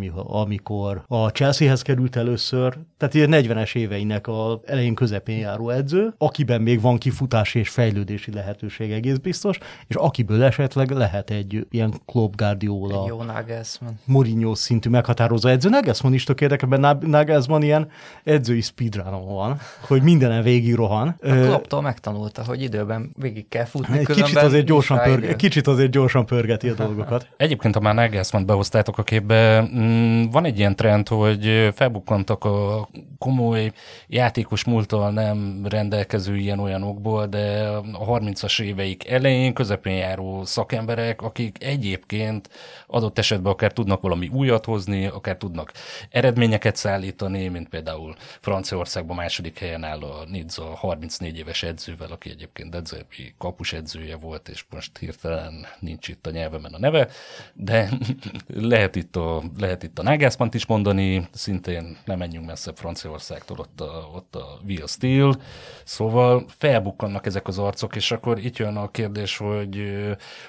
amikor 0.41 1.05
a 1.07 1.31
Chelseahez 1.31 1.83
került 1.83 2.17
először, 2.17 2.79
tehát 2.97 3.15
ilyen 3.15 3.31
40-es 3.33 3.77
éveinek 3.77 4.27
a 4.27 4.61
elején 4.67 4.95
közepén 4.95 5.39
járó 5.39 5.71
edző, 5.71 6.15
akiben 6.19 6.61
még 6.61 6.81
van 6.81 6.99
kifutás 6.99 7.55
és 7.55 7.69
fejlődési 7.69 8.33
lehetőség 8.33 8.93
egész 8.93 9.17
biztos, 9.17 9.59
és 9.87 9.95
akiből 9.95 10.43
esetleg 10.43 10.91
lehet 10.91 11.31
egy 11.31 11.67
ilyen 11.71 11.95
Klopp 12.07 12.35
Guardiola, 12.37 13.05
jó 13.09 13.23
Nagelsmann. 13.23 13.93
Mourinho 14.05 14.55
szintű 14.55 14.91
meghatározó 14.91 15.49
edző. 15.49 15.69
Nagelsmann 15.69 16.13
is 16.13 16.25
tök 16.25 16.41
érdekes, 16.41 16.69
Nagelsmann 17.01 17.63
ilyen 17.63 17.89
edzői 18.25 18.61
speedrunon 18.61 19.35
van, 19.35 19.59
hogy 19.81 20.03
mindenen 20.03 20.43
végig 20.43 20.75
rohan. 20.75 21.09
A 21.21 21.29
Klopptól 21.29 21.81
megtanulta, 21.83 22.45
hogy 22.45 22.63
időben 22.63 23.11
végig 23.19 23.49
kell 23.49 23.65
futni, 23.65 24.05
kicsit 24.05 24.37
azért, 24.37 24.67
gyorsan 24.67 25.03
pörge, 25.03 25.37
kicsit 25.37 25.67
azért 25.67 25.91
gyorsan 25.91 26.27
pörgeti 26.27 26.69
a 26.69 26.75
dolgokat. 26.75 27.29
Egyébként, 27.37 27.75
ha 27.75 27.81
már 27.81 27.95
Nagelsmann 27.95 28.47
behoztátok 28.47 28.99
a 28.99 29.03
képbe, 29.03 29.69
mm, 29.75 30.30
van 30.31 30.45
egy 30.45 30.59
ilyen 30.59 30.77
trend, 30.77 31.09
hogy 31.09 31.71
felbukkantak 31.75 32.45
a 32.45 32.89
komoly 33.19 33.73
játékos 34.07 34.65
múltal 34.65 35.11
nem 35.11 35.67
rendelkező 35.69 36.37
ilyen-olyanokból, 36.37 37.27
de 37.27 37.69
a 37.93 38.05
30-as 38.05 38.63
éveik 38.63 39.09
elején, 39.09 39.55
közepén 39.55 39.97
járó 39.97 40.45
szakemberek, 40.45 41.23
akik 41.23 41.65
egyébként 41.65 42.49
adott 42.87 43.19
esetben 43.19 43.53
akár 43.53 43.73
tudnak 43.73 44.01
valami 44.01 44.29
újat 44.29 44.65
hozni, 44.65 45.07
akár 45.07 45.37
tudnak 45.37 45.73
eredményeket 46.11 46.77
szállítani, 46.77 47.49
mint 47.49 47.69
például 47.69 48.15
Franciaországban 48.41 49.17
második 49.17 49.59
helyen 49.59 49.85
áll 49.85 50.01
a 50.01 50.25
Nidza 50.31 50.65
34 50.65 51.39
éves 51.39 51.63
edzővel, 51.63 52.11
aki 52.11 52.31
egyébként 52.31 52.75
edzői 52.75 53.35
kapus 53.39 53.73
edzője 53.73 54.17
volt, 54.17 54.49
és 54.49 54.65
most 54.71 54.99
hirtelen 54.99 55.67
nincs 55.81 56.09
itt 56.09 56.27
a 56.27 56.31
nyelvemen 56.31 56.73
a 56.75 56.79
neve, 56.79 57.09
de 57.55 57.89
lehet 58.73 58.97
itt 58.97 59.17
a, 59.17 59.43
lehet 59.59 59.83
itt 59.83 59.99
a 59.99 60.03
Nagelsmann 60.21 60.51
is 60.53 60.67
mondani, 60.67 61.29
szintén 61.33 61.97
nem 62.05 62.19
menjünk 62.19 62.47
messze 62.47 62.73
Franciaországtól, 62.75 63.59
ott 63.59 63.81
a, 63.81 64.09
ott 64.15 64.37
a 64.37 64.59
Will 64.67 64.87
Steel, 64.87 65.37
szóval 65.85 66.45
felbukkannak 66.59 67.27
ezek 67.27 67.49
az 67.49 67.59
arcok, 67.59 67.97
és 67.97 68.11
akkor 68.11 68.39
itt 68.39 68.57
jön 68.57 68.77
a 68.77 68.91
kérdés, 68.91 69.37
hogy 69.37 69.81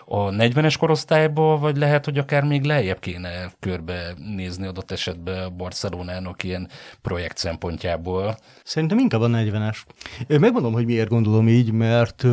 a 0.06 0.30
40-es 0.30 0.76
korosztályból, 0.80 1.60
vagy 1.60 1.78
lehet, 1.78 2.06
hogy 2.06 2.18
akár 2.18 2.44
még 2.44 2.64
lejjebb 2.64 3.00
kéne 3.00 3.52
körbe 3.60 4.14
nézni 4.36 4.68
adott 4.68 4.92
esetben 4.92 5.58
Barcelonának 5.58 6.44
ilyen 6.44 6.70
projekt 7.02 7.38
szempontjából. 7.38 8.38
Szerintem 8.64 8.98
inkább 8.98 9.22
a 9.22 9.28
40-es. 9.28 9.78
Megmondom, 10.28 10.74
hogy 10.74 10.86
miért 10.86 11.10
gondolom 11.10 11.48
így, 11.48 11.72
mert, 11.72 12.26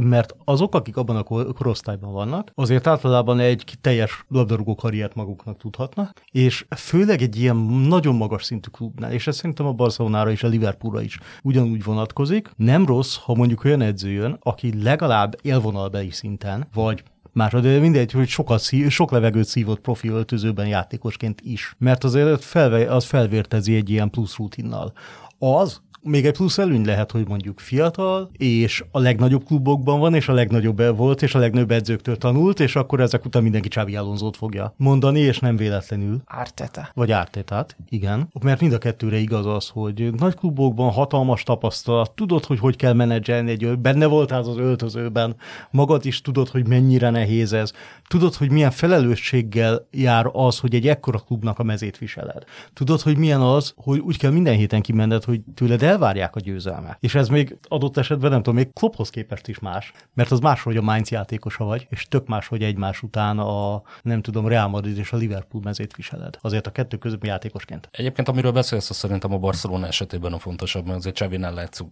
mert 0.00 0.34
azok, 0.44 0.74
akik 0.74 0.96
abban 0.96 1.16
a 1.16 1.52
korosztályban 1.52 2.12
vannak, 2.12 2.50
azért 2.54 2.86
általában 2.86 3.40
egy 3.40 3.74
teljes 3.80 4.24
labdarúgó 4.28 4.74
karriert 4.74 5.14
maguknak 5.14 5.58
tudhatnak, 5.58 6.22
és 6.30 6.64
főleg 6.76 7.22
egy 7.22 7.40
ilyen 7.40 7.56
nagyon 7.88 8.14
magas 8.14 8.44
szintű 8.44 8.68
klubnál, 8.70 9.12
és 9.12 9.26
ez 9.26 9.36
szerintem 9.36 9.66
a 9.66 9.72
Barcelonára 9.72 10.30
és 10.30 10.42
a 10.42 10.48
Liverpoolra 10.48 11.00
is 11.00 11.18
ugyanúgy 11.42 11.84
vonatkozik. 11.84 12.50
Nem 12.56 12.86
rossz, 12.86 13.16
ha 13.16 13.34
mondjuk 13.34 13.64
olyan 13.64 13.80
edző 13.80 14.10
jön, 14.10 14.38
aki 14.42 14.82
legalább 14.82 15.36
élvonalbeli 15.42 16.10
szinten, 16.10 16.66
vagy 16.74 17.02
másod, 17.32 17.62
de 17.62 17.78
mindegy, 17.78 18.12
hogy 18.12 18.28
sokat 18.28 18.60
szív, 18.60 18.88
sok 18.88 19.10
levegőt 19.10 19.46
szívott 19.46 19.80
profi 19.80 20.08
öltözőben 20.08 20.66
játékosként 20.66 21.40
is. 21.40 21.74
Mert 21.78 22.04
azért 22.04 22.44
felve, 22.44 22.94
az 22.94 23.04
felvértezi 23.04 23.74
egy 23.74 23.90
ilyen 23.90 24.10
plusz 24.10 24.36
rutinnal. 24.36 24.92
Az, 25.38 25.80
még 26.06 26.26
egy 26.26 26.32
plusz 26.32 26.58
előny 26.58 26.84
lehet, 26.84 27.10
hogy 27.10 27.28
mondjuk 27.28 27.60
fiatal, 27.60 28.30
és 28.36 28.84
a 28.90 28.98
legnagyobb 28.98 29.44
klubokban 29.44 30.00
van, 30.00 30.14
és 30.14 30.28
a 30.28 30.32
legnagyobb 30.32 30.96
volt, 30.96 31.22
és 31.22 31.34
a 31.34 31.38
legnagyobb 31.38 31.70
edzőktől 31.70 32.16
tanult, 32.16 32.60
és 32.60 32.76
akkor 32.76 33.00
ezek 33.00 33.24
után 33.24 33.42
mindenki 33.42 33.68
Csávi 33.68 33.96
Alonzót 33.96 34.36
fogja 34.36 34.74
mondani, 34.76 35.20
és 35.20 35.38
nem 35.38 35.56
véletlenül. 35.56 36.22
Árteta. 36.24 36.88
Vagy 36.94 37.10
Ártetát, 37.10 37.76
igen. 37.88 38.28
Mert 38.42 38.60
mind 38.60 38.72
a 38.72 38.78
kettőre 38.78 39.16
igaz 39.16 39.46
az, 39.46 39.68
hogy 39.68 40.10
nagy 40.18 40.34
klubokban 40.34 40.90
hatalmas 40.90 41.42
tapasztalat, 41.42 42.10
tudod, 42.10 42.44
hogy 42.44 42.58
hogy 42.58 42.76
kell 42.76 42.92
menedzselni 42.92 43.50
egy 43.50 43.78
benne 43.78 44.06
voltál 44.06 44.40
az 44.40 44.58
öltözőben, 44.58 45.36
magad 45.70 46.04
is 46.04 46.20
tudod, 46.20 46.48
hogy 46.48 46.68
mennyire 46.68 47.10
nehéz 47.10 47.52
ez, 47.52 47.72
tudod, 48.08 48.34
hogy 48.34 48.50
milyen 48.50 48.70
felelősséggel 48.70 49.86
jár 49.90 50.30
az, 50.32 50.58
hogy 50.58 50.74
egy 50.74 50.88
ekkora 50.88 51.18
klubnak 51.18 51.58
a 51.58 51.62
mezét 51.62 51.98
viseled. 51.98 52.44
Tudod, 52.72 53.00
hogy 53.00 53.16
milyen 53.16 53.40
az, 53.40 53.74
hogy 53.76 53.98
úgy 53.98 54.18
kell 54.18 54.30
minden 54.30 54.56
héten 54.56 54.82
kimenned, 54.82 55.24
hogy 55.24 55.40
tőled 55.54 55.82
el 55.82 55.95
elvárják 55.96 56.36
a 56.36 56.40
győzelmet. 56.40 56.96
És 57.00 57.14
ez 57.14 57.28
még 57.28 57.56
adott 57.68 57.96
esetben 57.96 58.30
nem 58.30 58.42
tudom, 58.42 58.54
még 58.54 58.72
Klopphoz 58.72 59.10
képest 59.10 59.48
is 59.48 59.58
más, 59.58 59.92
mert 60.14 60.30
az 60.30 60.38
más, 60.38 60.62
hogy 60.62 60.76
a 60.76 60.82
Mainz 60.82 61.10
játékosa 61.10 61.64
vagy, 61.64 61.86
és 61.90 62.06
tök 62.08 62.26
más, 62.26 62.46
hogy 62.46 62.62
egymás 62.62 63.02
után 63.02 63.38
a, 63.38 63.82
nem 64.02 64.22
tudom, 64.22 64.48
Real 64.48 64.68
Madrid 64.68 64.98
és 64.98 65.12
a 65.12 65.16
Liverpool 65.16 65.62
mezét 65.64 65.96
viseled. 65.96 66.38
Azért 66.40 66.66
a 66.66 66.72
kettő 66.72 66.96
között 66.96 67.24
játékosként. 67.24 67.88
Egyébként, 67.90 68.28
amiről 68.28 68.52
beszélsz, 68.52 68.90
az 68.90 68.96
szerintem 68.96 69.32
a 69.32 69.38
Barcelona 69.38 69.86
esetében 69.86 70.32
a 70.32 70.38
fontosabb, 70.38 70.84
mert 70.84 70.98
azért 70.98 71.14
Csavinál 71.14 71.54
látjuk, 71.54 71.88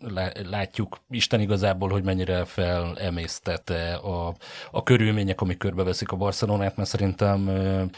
látjuk 0.50 0.98
Isten 1.10 1.40
igazából, 1.40 1.88
hogy 1.88 2.02
mennyire 2.02 2.44
felemésztette 2.44 3.94
a, 3.94 4.34
a 4.70 4.82
körülmények, 4.82 5.40
amik 5.40 5.58
körbeveszik 5.58 6.12
a 6.12 6.16
Barcelonát, 6.16 6.76
mert 6.76 6.88
szerintem 6.88 7.50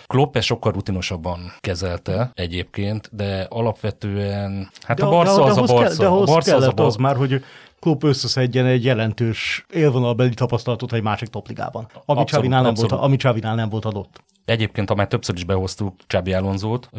Klopp 0.07 0.37
sokkal 0.37 0.73
rutinosabban 0.73 1.53
kezelte 1.61 2.31
egyébként, 2.35 3.09
de 3.13 3.47
alapvetően, 3.51 4.71
hát 4.83 4.97
de, 4.99 5.05
a 5.05 5.09
Barca 5.09 5.45
de, 5.45 5.51
az 5.51 5.55
de 5.55 5.61
a 5.61 5.65
Barca. 5.65 5.96
De 5.99 6.07
ahhoz 6.07 6.29
a 6.29 6.33
Barca 6.33 6.51
kellett 6.51 6.79
az, 6.79 6.85
a 6.85 6.87
az 6.87 6.97
már, 6.97 7.17
hogy 7.17 7.45
klub 7.81 8.05
összeszedjen 8.05 8.67
egy 8.67 8.85
jelentős 8.85 9.67
élvonalbeli 9.73 10.35
tapasztalatot 10.35 10.93
egy 10.93 11.03
másik 11.03 11.29
topligában, 11.29 11.87
ami 12.05 12.25
Csavinál 12.25 12.63
nem, 12.63 12.75
volt, 12.75 12.93
ami 12.93 13.17
nem 13.41 13.69
volt 13.69 13.85
adott. 13.85 14.25
Egyébként, 14.47 14.91
amely 14.91 15.07
többször 15.07 15.35
is 15.35 15.45
behoztuk 15.45 15.95
Csábi 16.07 16.33
Alonzót, 16.33 16.91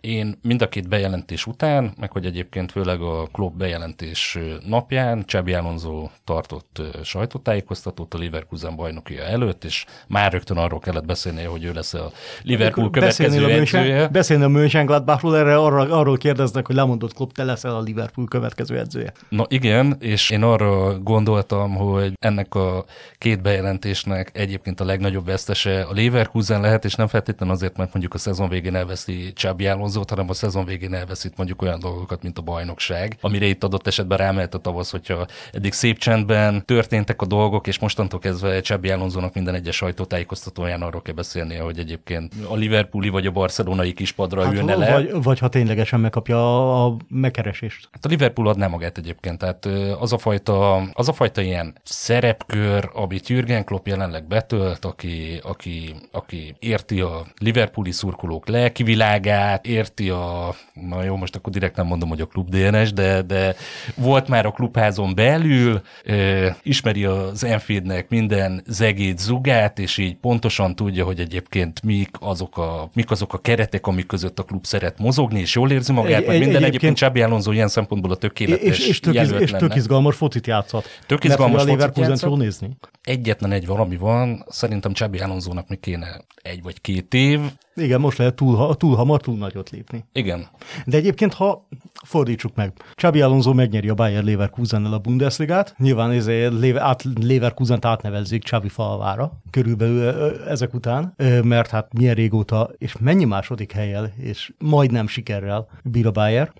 én 0.00 0.38
mind 0.42 0.62
a 0.62 0.68
két 0.68 0.88
bejelentés 0.88 1.46
után, 1.46 1.92
meg 2.00 2.12
hogy 2.12 2.26
egyébként 2.26 2.72
főleg 2.72 3.00
a 3.00 3.28
klub 3.32 3.56
bejelentés 3.56 4.38
napján 4.66 5.24
Csábi 5.24 5.52
Alonzó 5.52 6.10
tartott 6.24 6.82
sajtótájékoztatót 7.02 8.14
a 8.14 8.18
Leverkusen 8.18 8.76
bajnokia 8.76 9.22
előtt, 9.22 9.64
és 9.64 9.84
már 10.06 10.32
rögtön 10.32 10.56
arról 10.56 10.78
kellett 10.78 11.04
beszélni, 11.04 11.42
hogy 11.42 11.64
ő 11.64 11.72
lesz 11.72 11.94
a 11.94 12.10
Liverpool 12.42 12.90
következő 12.90 13.40
beszélni 13.40 13.60
edzője. 13.60 14.04
A 14.04 14.08
beszélni 14.08 14.44
a 14.44 14.48
Mönchengladbachról, 14.48 15.36
erre 15.36 15.56
arra, 15.56 15.98
arról 15.98 16.16
kérdeznek, 16.16 16.66
hogy 16.66 16.76
lemondott 16.76 17.14
klub, 17.14 17.32
te 17.32 17.44
leszel 17.44 17.74
a 17.74 17.80
Liverpool 17.80 18.26
következő 18.26 18.78
edzője. 18.78 19.12
Na 19.28 19.44
igen, 19.48 19.96
és 20.00 20.30
én 20.30 20.42
arra 20.42 20.98
gondoltam, 20.98 21.74
hogy 21.74 22.12
ennek 22.20 22.54
a 22.54 22.84
két 23.18 23.42
bejelentésnek 23.42 24.30
egyébként 24.34 24.80
a 24.80 24.84
legnagyobb 24.84 25.26
vesztese 25.26 25.82
a 25.82 25.92
Leverkusen 25.94 26.60
lehet, 26.60 26.77
és 26.84 26.94
nem 26.94 27.06
feltétlenül 27.06 27.54
azért, 27.54 27.76
mert 27.76 27.92
mondjuk 27.92 28.14
a 28.14 28.18
szezon 28.18 28.48
végén 28.48 28.74
elveszi 28.74 29.32
Csábi 29.32 29.66
Alonzót, 29.66 30.10
hanem 30.10 30.28
a 30.28 30.34
szezon 30.34 30.64
végén 30.64 30.94
elveszít 30.94 31.36
mondjuk 31.36 31.62
olyan 31.62 31.80
dolgokat, 31.80 32.22
mint 32.22 32.38
a 32.38 32.42
bajnokság, 32.42 33.16
amire 33.20 33.46
itt 33.46 33.64
adott 33.64 33.86
esetben 33.86 34.18
rámehet 34.18 34.54
a 34.54 34.58
tavasz, 34.58 34.90
hogyha 34.90 35.26
eddig 35.52 35.72
szép 35.72 35.98
csendben 35.98 36.64
történtek 36.64 37.22
a 37.22 37.26
dolgok, 37.26 37.66
és 37.66 37.78
mostantól 37.78 38.18
kezdve 38.18 38.60
Csábi 38.60 38.90
Alonzónak 38.90 39.34
minden 39.34 39.54
egyes 39.54 39.76
sajtótájékoztatóján 39.76 40.82
arról 40.82 41.02
kell 41.02 41.14
beszélnie, 41.14 41.60
hogy 41.62 41.78
egyébként 41.78 42.34
a 42.48 42.54
Liverpooli 42.54 43.08
vagy 43.08 43.26
a 43.26 43.30
barcelonai 43.30 43.92
kispadra 43.92 44.44
hát, 44.44 44.52
ülne 44.52 44.74
le. 44.74 44.92
Vagy, 44.92 45.22
vagy 45.22 45.38
ha 45.38 45.48
ténylegesen 45.48 46.00
megkapja 46.00 46.36
a, 46.36 46.84
a 46.86 46.96
megkeresést. 47.08 47.88
Hát 47.92 48.04
a 48.04 48.08
Liverpool 48.08 48.48
adná 48.48 48.66
magát 48.66 48.98
egyébként, 48.98 49.38
tehát 49.38 49.64
az 50.00 50.12
a 50.12 50.18
fajta, 50.18 50.76
az 50.76 51.08
a 51.08 51.12
fajta 51.12 51.40
ilyen 51.40 51.74
szerepkör, 51.82 52.90
amit 52.92 53.28
Jürgen 53.28 53.64
Klopp 53.64 53.86
jelenleg 53.86 54.26
betölt, 54.26 54.84
aki, 54.84 55.40
aki, 55.42 55.94
aki 56.12 56.56
érti 56.68 57.00
a 57.00 57.26
Liverpooli 57.38 57.92
szurkolók 57.92 58.48
lelkivilágát, 58.48 59.66
érti 59.66 60.10
a, 60.10 60.54
na 60.88 61.02
jó, 61.02 61.16
most 61.16 61.36
akkor 61.36 61.52
direkt 61.52 61.76
nem 61.76 61.86
mondom, 61.86 62.08
hogy 62.08 62.20
a 62.20 62.26
klub 62.26 62.48
DNS, 62.48 62.92
de, 62.92 63.22
de 63.22 63.54
volt 63.94 64.28
már 64.28 64.46
a 64.46 64.50
klubházon 64.50 65.14
belül, 65.14 65.82
ö, 66.04 66.48
ismeri 66.62 67.04
az 67.04 67.44
Enfieldnek 67.44 68.08
minden 68.08 68.62
zegét, 68.66 69.18
zugát, 69.18 69.78
és 69.78 69.98
így 69.98 70.16
pontosan 70.16 70.76
tudja, 70.76 71.04
hogy 71.04 71.20
egyébként 71.20 71.82
mik 71.82 72.10
azok 72.20 72.58
a, 72.58 72.90
mik 72.92 73.10
azok 73.10 73.34
a 73.34 73.38
keretek, 73.38 73.86
amik 73.86 74.06
között 74.06 74.38
a 74.38 74.42
klub 74.42 74.64
szeret 74.64 74.98
mozogni, 74.98 75.40
és 75.40 75.54
jól 75.54 75.70
érzi 75.70 75.92
magát, 75.92 76.20
egy, 76.20 76.26
meg 76.26 76.38
minden 76.38 76.48
egyébként, 76.48 76.64
egyébként 76.64 76.96
Csabi 76.96 77.22
Alonso 77.22 77.52
ilyen 77.52 77.68
szempontból 77.68 78.10
a 78.10 78.16
tökéletes 78.16 78.78
és, 78.78 78.88
és, 78.88 79.00
tök, 79.00 79.40
és 79.40 79.50
tök 79.50 79.74
izgalmas 79.74 80.16
focit 80.16 80.46
játszott. 80.46 80.84
Tök 81.06 81.24
izgalmas 81.24 81.62
focit 81.62 82.36
nézni. 82.36 82.76
Egyetlen 83.02 83.52
egy 83.52 83.66
valami 83.66 83.96
van, 83.96 84.44
szerintem 84.48 84.92
Csabi 84.92 85.18
Alonzónak 85.18 85.68
még 85.68 85.80
kéne 85.80 86.24
egy 86.42 86.57
vagy 86.62 86.80
két 86.80 87.14
év. 87.14 87.40
Igen, 87.74 88.00
most 88.00 88.18
lehet 88.18 88.34
túl, 88.34 88.76
túl 88.76 88.96
hamar, 88.96 89.20
túl 89.20 89.36
nagyot 89.36 89.70
lépni. 89.70 90.04
Igen. 90.12 90.46
De 90.86 90.96
egyébként, 90.96 91.34
ha 91.34 91.66
fordítsuk 92.04 92.54
meg, 92.54 92.72
Csabi 92.94 93.20
Alonso 93.20 93.52
megnyeri 93.52 93.88
a 93.88 93.94
Bayer 93.94 94.24
leverkusen 94.24 94.84
a 94.84 94.98
Bundesligát, 94.98 95.74
nyilván 95.78 96.10
ezért 96.10 96.76
át, 96.76 97.04
Leverkusen-t 97.20 97.84
átnevezzék 97.84 98.42
Csabi 98.42 98.68
falvára, 98.68 99.32
körülbelül 99.50 100.02
ezek 100.48 100.74
után, 100.74 101.14
mert 101.42 101.70
hát 101.70 101.92
milyen 101.92 102.14
régóta, 102.14 102.70
és 102.78 102.96
mennyi 103.00 103.24
második 103.24 103.72
helyel, 103.72 104.12
és 104.16 104.52
majdnem 104.58 105.06
sikerrel 105.06 105.68
bír 105.82 106.06
a 106.06 106.10
Bayer 106.10 106.52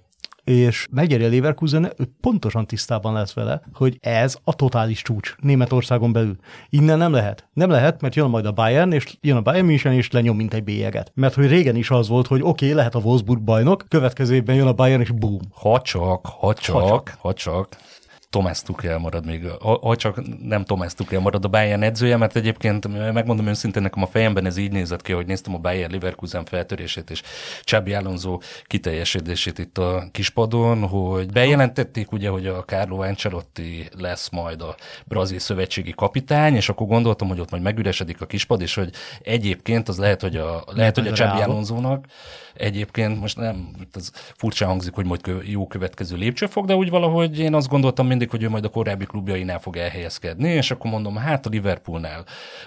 és 0.48 0.86
megnyeri 0.90 1.24
a 1.24 1.28
Leverkusen, 1.28 1.84
ő 1.84 2.04
pontosan 2.20 2.66
tisztában 2.66 3.12
lesz 3.12 3.32
vele, 3.32 3.62
hogy 3.72 3.98
ez 4.00 4.36
a 4.44 4.54
totális 4.54 5.02
csúcs 5.02 5.34
Németországon 5.40 6.12
belül. 6.12 6.36
Innen 6.68 6.98
nem 6.98 7.12
lehet. 7.12 7.48
Nem 7.52 7.70
lehet, 7.70 8.00
mert 8.00 8.14
jön 8.14 8.30
majd 8.30 8.46
a 8.46 8.52
Bayern, 8.52 8.92
és 8.92 9.16
jön 9.20 9.36
a 9.36 9.40
Bayern 9.40 9.66
München, 9.66 9.92
és 9.92 10.10
lenyom, 10.10 10.36
mint 10.36 10.54
egy 10.54 10.64
bélyeget. 10.64 11.12
Mert 11.14 11.34
hogy 11.34 11.48
régen 11.48 11.76
is 11.76 11.90
az 11.90 12.08
volt, 12.08 12.26
hogy 12.26 12.40
oké, 12.42 12.64
okay, 12.64 12.72
lehet 12.76 12.94
a 12.94 12.98
Wolfsburg 12.98 13.42
bajnok, 13.42 13.84
következő 13.88 14.34
évben 14.34 14.56
jön 14.56 14.66
a 14.66 14.72
Bayern, 14.72 15.00
és 15.00 15.10
boom. 15.10 15.40
Ha 15.54 15.80
csak, 15.80 16.26
ha 16.26 16.54
csak, 16.54 16.76
ha 16.76 16.88
csak. 16.88 17.16
Ha 17.18 17.32
csak. 17.32 17.76
Thomas 18.30 18.62
Tuchel 18.62 18.98
marad 18.98 19.26
még, 19.26 19.46
ha 19.60 19.96
csak 19.96 20.20
nem 20.42 20.64
Thomas 20.64 20.94
Tuchel 20.94 21.20
marad 21.20 21.44
a 21.44 21.48
Bayern 21.48 21.82
edzője, 21.82 22.16
mert 22.16 22.36
egyébként 22.36 23.12
megmondom 23.12 23.46
őszintén, 23.46 23.82
nekem 23.82 24.02
a 24.02 24.06
fejemben 24.06 24.46
ez 24.46 24.56
így 24.56 24.72
nézett 24.72 25.02
ki, 25.02 25.12
hogy 25.12 25.26
néztem 25.26 25.54
a 25.54 25.58
Bayern 25.58 25.92
Leverkusen 25.92 26.44
feltörését 26.44 27.10
és 27.10 27.22
Csabi 27.62 27.94
Alonso 27.94 28.38
kiteljesedését 28.64 29.58
itt 29.58 29.78
a 29.78 30.08
kispadon, 30.12 30.88
hogy 30.88 31.32
bejelentették 31.32 32.12
ugye, 32.12 32.28
hogy 32.28 32.46
a 32.46 32.64
Carlo 32.64 33.02
Ancelotti 33.02 33.88
lesz 33.98 34.28
majd 34.28 34.62
a 34.62 34.76
brazil 35.04 35.38
szövetségi 35.38 35.92
kapitány, 35.96 36.54
és 36.54 36.68
akkor 36.68 36.86
gondoltam, 36.86 37.28
hogy 37.28 37.40
ott 37.40 37.50
majd 37.50 37.62
megüresedik 37.62 38.20
a 38.20 38.26
kispad, 38.26 38.60
és 38.60 38.74
hogy 38.74 38.90
egyébként 39.22 39.88
az 39.88 39.98
lehet, 39.98 40.20
hogy 40.20 40.36
a, 40.36 40.64
lehet, 40.66 40.96
hogy 40.98 41.06
a 41.06 41.12
Csabi 41.12 41.40
Alonso-nak 41.42 42.06
egyébként 42.58 43.20
most 43.20 43.36
nem, 43.36 43.68
ez 43.94 44.10
furcsa 44.14 44.66
hangzik, 44.66 44.94
hogy 44.94 45.06
majd 45.06 45.20
jó 45.42 45.66
következő 45.66 46.16
lépcsőfok, 46.16 46.66
de 46.66 46.74
úgy 46.74 46.90
valahogy 46.90 47.38
én 47.38 47.54
azt 47.54 47.68
gondoltam 47.68 48.06
mindig, 48.06 48.30
hogy 48.30 48.42
ő 48.42 48.48
majd 48.48 48.64
a 48.64 48.68
korábbi 48.68 49.04
klubjainál 49.04 49.58
fog 49.58 49.76
elhelyezkedni, 49.76 50.48
és 50.48 50.70
akkor 50.70 50.90
mondom, 50.90 51.16
hát 51.16 51.46
a 51.46 51.48
Liverpoolnál 51.48 52.24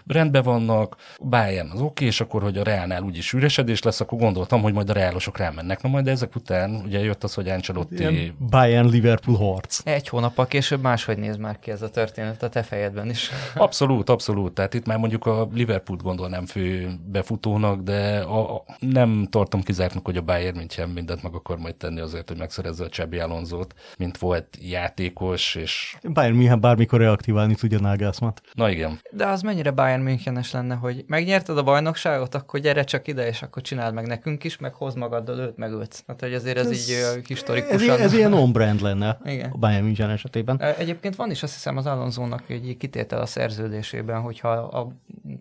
rendben 0.08 0.44
vannak, 0.44 0.96
Bayern 1.20 1.70
az 1.70 1.82
oké, 1.82 2.06
és 2.06 2.22
akkor, 2.22 2.42
hogy 2.42 2.58
a 2.58 2.64
Realnál 2.64 3.04
úgyis 3.04 3.34
üresedés 3.34 3.82
lesz, 3.82 4.00
akkor 4.00 4.20
gondoltam, 4.20 4.62
hogy 4.62 4.74
majd 4.74 4.90
a 4.90 4.94
Realosok 4.94 5.38
rámennek. 5.38 5.82
Na 5.82 5.90
majd 5.90 6.08
ezek 6.08 6.36
után 6.36 6.82
ugye 6.86 7.00
jött 7.00 7.24
az, 7.24 7.34
hogy 7.34 7.50
Ancelotti... 7.50 7.96
Ilyen 7.96 8.36
Bayern-Liverpool 8.50 9.38
harc. 9.38 9.82
Egy 9.84 10.08
hónappal 10.08 10.48
később 10.48 10.82
máshogy 10.82 11.18
néz 11.18 11.38
már 11.38 11.60
ki 11.60 11.72
ez 11.72 11.82
a 11.82 11.90
történet 11.90 12.44
a 12.44 12.50
te 12.50 12.64
fejedben 12.64 13.10
is. 13.10 13.30
Abszolút, 13.56 14.10
abszolút. 14.10 14.54
Tehát 14.54 14.74
itt 14.74 14.86
már 14.86 14.98
mondjuk 14.98 15.26
a 15.26 15.48
Liverpoolt 15.54 16.02
gondolnám 16.02 16.46
fő 16.46 16.92
befutónak, 17.06 17.82
de 17.82 18.20
a, 18.20 18.56
a, 18.56 18.64
nem 18.80 19.28
tartom 19.30 19.62
kizártnak, 19.82 20.06
hogy 20.06 20.18
a 20.18 20.22
Bayern 20.22 20.58
München 20.58 20.90
mindent 20.90 21.24
meg 21.24 21.34
akar 21.34 21.58
majd 21.58 21.76
tenni 21.76 22.00
azért, 22.00 22.28
hogy 22.28 22.38
megszerezze 22.38 22.84
a 22.84 22.90
Csebi 22.90 23.20
Alonzót, 23.20 23.74
mint 23.98 24.18
volt 24.18 24.58
játékos, 24.62 25.56
és... 25.56 25.96
Bayern 26.04 26.36
München 26.36 26.60
bármikor 26.60 27.00
reaktiválni 27.00 27.56
tudja 27.56 27.80
Nagelsmann. 27.80 28.32
Na 28.54 28.70
igen. 28.70 29.00
De 29.12 29.28
az 29.28 29.42
mennyire 29.42 29.72
Bayern 29.72 30.02
Münchenes 30.02 30.52
lenne, 30.52 30.76
hogy 30.76 31.04
megnyerted 31.08 31.58
a 31.58 31.64
bajnokságot, 31.64 32.36
akkor 32.36 32.60
gyere 32.60 32.84
csak 32.84 33.08
ide, 33.08 33.28
és 33.28 33.42
akkor 33.42 33.62
csináld 33.62 33.94
meg 33.94 34.08
nekünk 34.08 34.44
is, 34.44 34.58
meg 34.58 34.74
hozd 34.74 34.98
magaddal 34.98 35.40
őt, 35.40 35.58
meg 35.58 35.72
őt. 35.72 36.04
Hát, 36.08 36.20
hogy 36.20 36.34
azért 36.34 36.58
ez, 36.58 36.70
ez 36.70 36.90
így 36.90 37.26
historikusan... 37.26 37.90
Ez, 37.90 38.00
ez 38.00 38.14
ilyen 38.14 38.34
on-brand 38.34 38.82
lenne 38.82 39.18
igen. 39.26 39.52
a 39.52 39.58
Bayern 39.58 39.84
München 39.84 40.10
esetében. 40.10 40.62
Egyébként 40.62 41.16
van 41.16 41.32
is 41.32 41.44
azt 41.44 41.54
hiszem 41.54 41.78
az 41.78 41.86
Alonzónak 41.86 42.44
egy 42.48 42.76
kitétel 42.78 43.22
a 43.22 43.26
szerződésében, 43.26 44.22
hogyha 44.22 44.50
a 44.50 44.88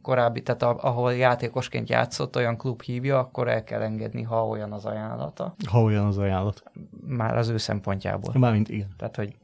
korábbi, 0.03 0.43
tehát 0.43 0.62
a, 0.62 0.78
ahol 0.80 1.14
játékosként 1.14 1.88
játszott, 1.88 2.36
olyan 2.36 2.57
klub 2.57 2.82
hívja, 2.82 3.18
akkor 3.18 3.49
el 3.49 3.64
kell 3.64 3.80
engedni, 3.80 4.22
ha 4.31 4.47
olyan 4.47 4.72
az 4.72 4.85
ajánlata. 4.85 5.55
Ha 5.68 5.83
olyan 5.83 6.07
az 6.07 6.18
ajánlat. 6.18 6.62
Már 7.07 7.37
az 7.37 7.49
ő 7.49 7.57
szempontjából. 7.57 8.33
Mármint 8.39 8.68
igen. 8.68 8.89
Tehát, 8.99 9.16
hogy 9.16 9.35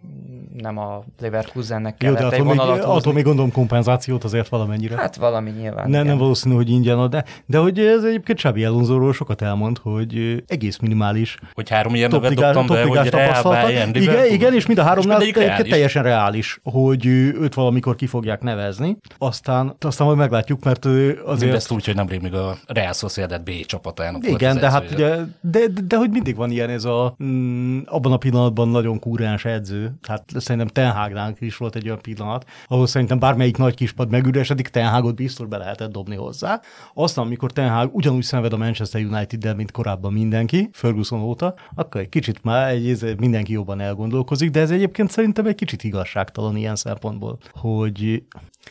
nem 0.57 0.79
a 0.79 1.05
Leverkusennek 1.21 1.97
kellett 1.97 2.21
Jó, 2.21 2.29
de 2.29 2.37
egy 2.37 2.43
vonalat 2.43 2.77
még, 2.77 2.85
attól 2.85 3.13
még 3.13 3.25
gondolom 3.25 3.53
kompenzációt 3.53 4.25
azért 4.25 4.49
valamennyire. 4.49 4.97
Hát 4.97 5.17
valami 5.17 5.51
nyilván. 5.51 5.91
Ne, 5.91 6.03
nem 6.03 6.19
valószínű, 6.19 6.55
hogy 6.55 6.71
ingyen 6.71 7.11
de, 7.11 7.25
de 7.47 7.59
hogy 7.59 7.79
ez 7.79 8.05
egyébként 8.05 8.39
Csabi 8.39 8.65
Alonsoról 8.65 9.13
sokat 9.13 9.43
elmond, 9.43 9.79
hogy 9.79 10.45
egész 10.47 10.79
minimális. 10.79 11.37
Hogy 11.53 11.69
három 11.69 11.95
ilyen 11.95 12.11
nevet 12.11 12.35
dobtam 12.35 12.67
be, 12.67 12.83
hogy 12.83 13.11
Bayern, 13.43 13.95
igen, 13.95 14.27
igen, 14.27 14.55
és 14.55 14.67
mind 14.67 14.79
a 14.79 14.83
háromnál 14.83 15.19
reális. 15.19 15.69
teljesen 15.71 16.03
reális, 16.03 16.61
hogy 16.63 17.07
őt 17.07 17.55
valamikor 17.55 17.97
ki 17.97 18.07
fogják 18.07 18.43
nevezni. 18.43 18.97
Aztán, 19.19 19.77
aztán 19.81 20.07
majd 20.07 20.19
meglátjuk, 20.19 20.65
mert 20.65 20.85
azért... 20.85 21.41
Mindezt 21.41 21.71
úgy, 21.71 21.85
hogy 21.85 21.95
nemrég 21.95 22.21
még 22.21 22.35
a 22.35 22.57
Real 22.67 22.93
Sociedad 22.93 23.43
B 23.43 23.51
csapatának 23.67 24.27
Igen, 24.27 24.59
de 24.59 24.71
hát 24.83 24.91
ugye, 24.91 25.17
de, 25.41 25.67
de, 25.67 25.81
de, 25.87 25.97
hogy 25.97 26.11
mindig 26.11 26.37
van 26.37 26.51
ilyen 26.51 26.71
ez 26.71 26.85
a, 26.85 27.17
mm, 27.25 27.79
abban 27.85 28.13
a 28.13 28.17
pillanatban 28.17 28.69
nagyon 28.69 28.99
kúrens 28.99 29.45
edző. 29.45 29.95
Hát 30.03 30.25
szerintem 30.35 30.67
Ten 30.67 30.91
Hagnál 30.91 31.35
is 31.39 31.57
volt 31.57 31.77
egy 31.77 31.87
olyan 31.87 32.01
pillanat, 32.01 32.45
ahol 32.69 32.87
szerintem 32.87 33.19
bármelyik 33.19 33.57
nagy 33.57 33.75
kispad 33.75 34.11
megüresedik, 34.11 34.69
Ten 34.69 34.89
Hagot 34.89 35.15
biztos 35.15 35.47
be 35.47 35.57
lehetett 35.57 35.93
dobni 35.93 36.17
hozzá. 36.17 36.61
Aztán, 36.95 37.25
amikor 37.25 37.53
Ten 37.53 37.71
Hag 37.71 37.95
ugyanúgy 37.95 38.23
szenved 38.23 38.53
a 38.53 38.57
Manchester 38.57 39.05
United-del, 39.05 39.55
mint 39.55 39.71
korábban 39.71 40.13
mindenki, 40.13 40.69
Ferguson 40.73 41.21
óta, 41.21 41.55
akkor 41.75 42.01
egy 42.01 42.09
kicsit 42.09 42.45
már 42.45 42.69
egy, 42.69 43.15
mindenki 43.19 43.53
jobban 43.53 43.81
elgondolkozik, 43.81 44.51
de 44.51 44.61
ez 44.61 44.71
egyébként 44.71 45.11
szerintem 45.11 45.47
egy 45.47 45.55
kicsit 45.55 45.85
igazságtalan 45.85 46.57
ilyen 46.57 46.77
szempontból, 46.77 47.39
hogy 47.53 48.23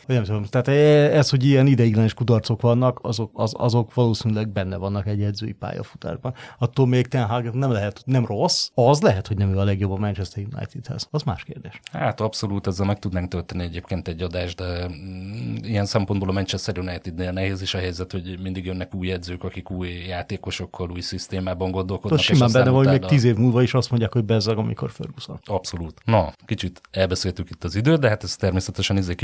nem 0.06 0.22
tudom, 0.22 0.44
tehát 0.44 0.68
e- 0.68 1.16
ez, 1.16 1.30
hogy 1.30 1.44
ilyen 1.44 1.66
ideiglenes 1.66 2.14
kudarcok 2.14 2.60
vannak, 2.60 2.98
azok, 3.02 3.30
az, 3.34 3.54
azok 3.56 3.94
valószínűleg 3.94 4.48
benne 4.48 4.76
vannak 4.76 5.06
egy 5.06 5.22
edzői 5.22 5.52
pályafutásban. 5.52 6.34
Attól 6.58 6.86
még 6.86 7.06
Ten 7.06 7.26
Hag 7.26 7.54
nem 7.54 7.70
lehet, 7.70 8.02
nem 8.04 8.26
rossz, 8.26 8.70
az 8.74 9.00
lehet, 9.00 9.26
hogy 9.26 9.36
nem 9.36 9.50
ő 9.50 9.58
a 9.58 9.64
legjobb 9.64 9.90
a 9.90 9.96
Manchester 9.96 10.44
Unitedhez. 10.54 11.08
Az 11.10 11.22
más 11.22 11.44
kérdés. 11.44 11.80
Hát 11.92 12.20
abszolút, 12.20 12.66
ezzel 12.66 12.86
meg 12.86 12.98
tudnánk 12.98 13.28
tölteni 13.28 13.62
egyébként 13.62 14.08
egy 14.08 14.22
adást, 14.22 14.56
de 14.56 14.88
mm, 14.88 15.54
ilyen 15.62 15.86
szempontból 15.86 16.28
a 16.28 16.32
Manchester 16.32 16.78
United-nél 16.78 17.32
nehéz 17.32 17.62
is 17.62 17.74
a 17.74 17.78
helyzet, 17.78 18.12
hogy 18.12 18.38
mindig 18.42 18.64
jönnek 18.64 18.94
új 18.94 19.12
edzők, 19.12 19.44
akik 19.44 19.70
új 19.70 19.88
játékosokkal, 19.88 20.90
új 20.90 21.00
szisztémában 21.00 21.70
gondolkodnak. 21.70 22.18
Az 22.18 22.24
simán 22.24 22.52
benne 22.52 22.70
van, 22.70 22.84
hogy 22.84 23.00
még 23.00 23.08
tíz 23.08 23.24
év 23.24 23.36
múlva 23.36 23.62
is 23.62 23.74
azt 23.74 23.90
mondják, 23.90 24.12
hogy 24.12 24.24
bezzag, 24.24 24.58
amikor 24.58 24.90
Ferguson. 24.90 25.40
Abszolút. 25.44 26.00
Na, 26.04 26.32
kicsit 26.44 26.80
elbeszéltük 26.90 27.50
itt 27.50 27.64
az 27.64 27.74
időt, 27.74 28.00
de 28.00 28.08
hát 28.08 28.22
ez 28.22 28.36
természetesen 28.36 28.96
ez 28.96 29.08
egy 29.08 29.16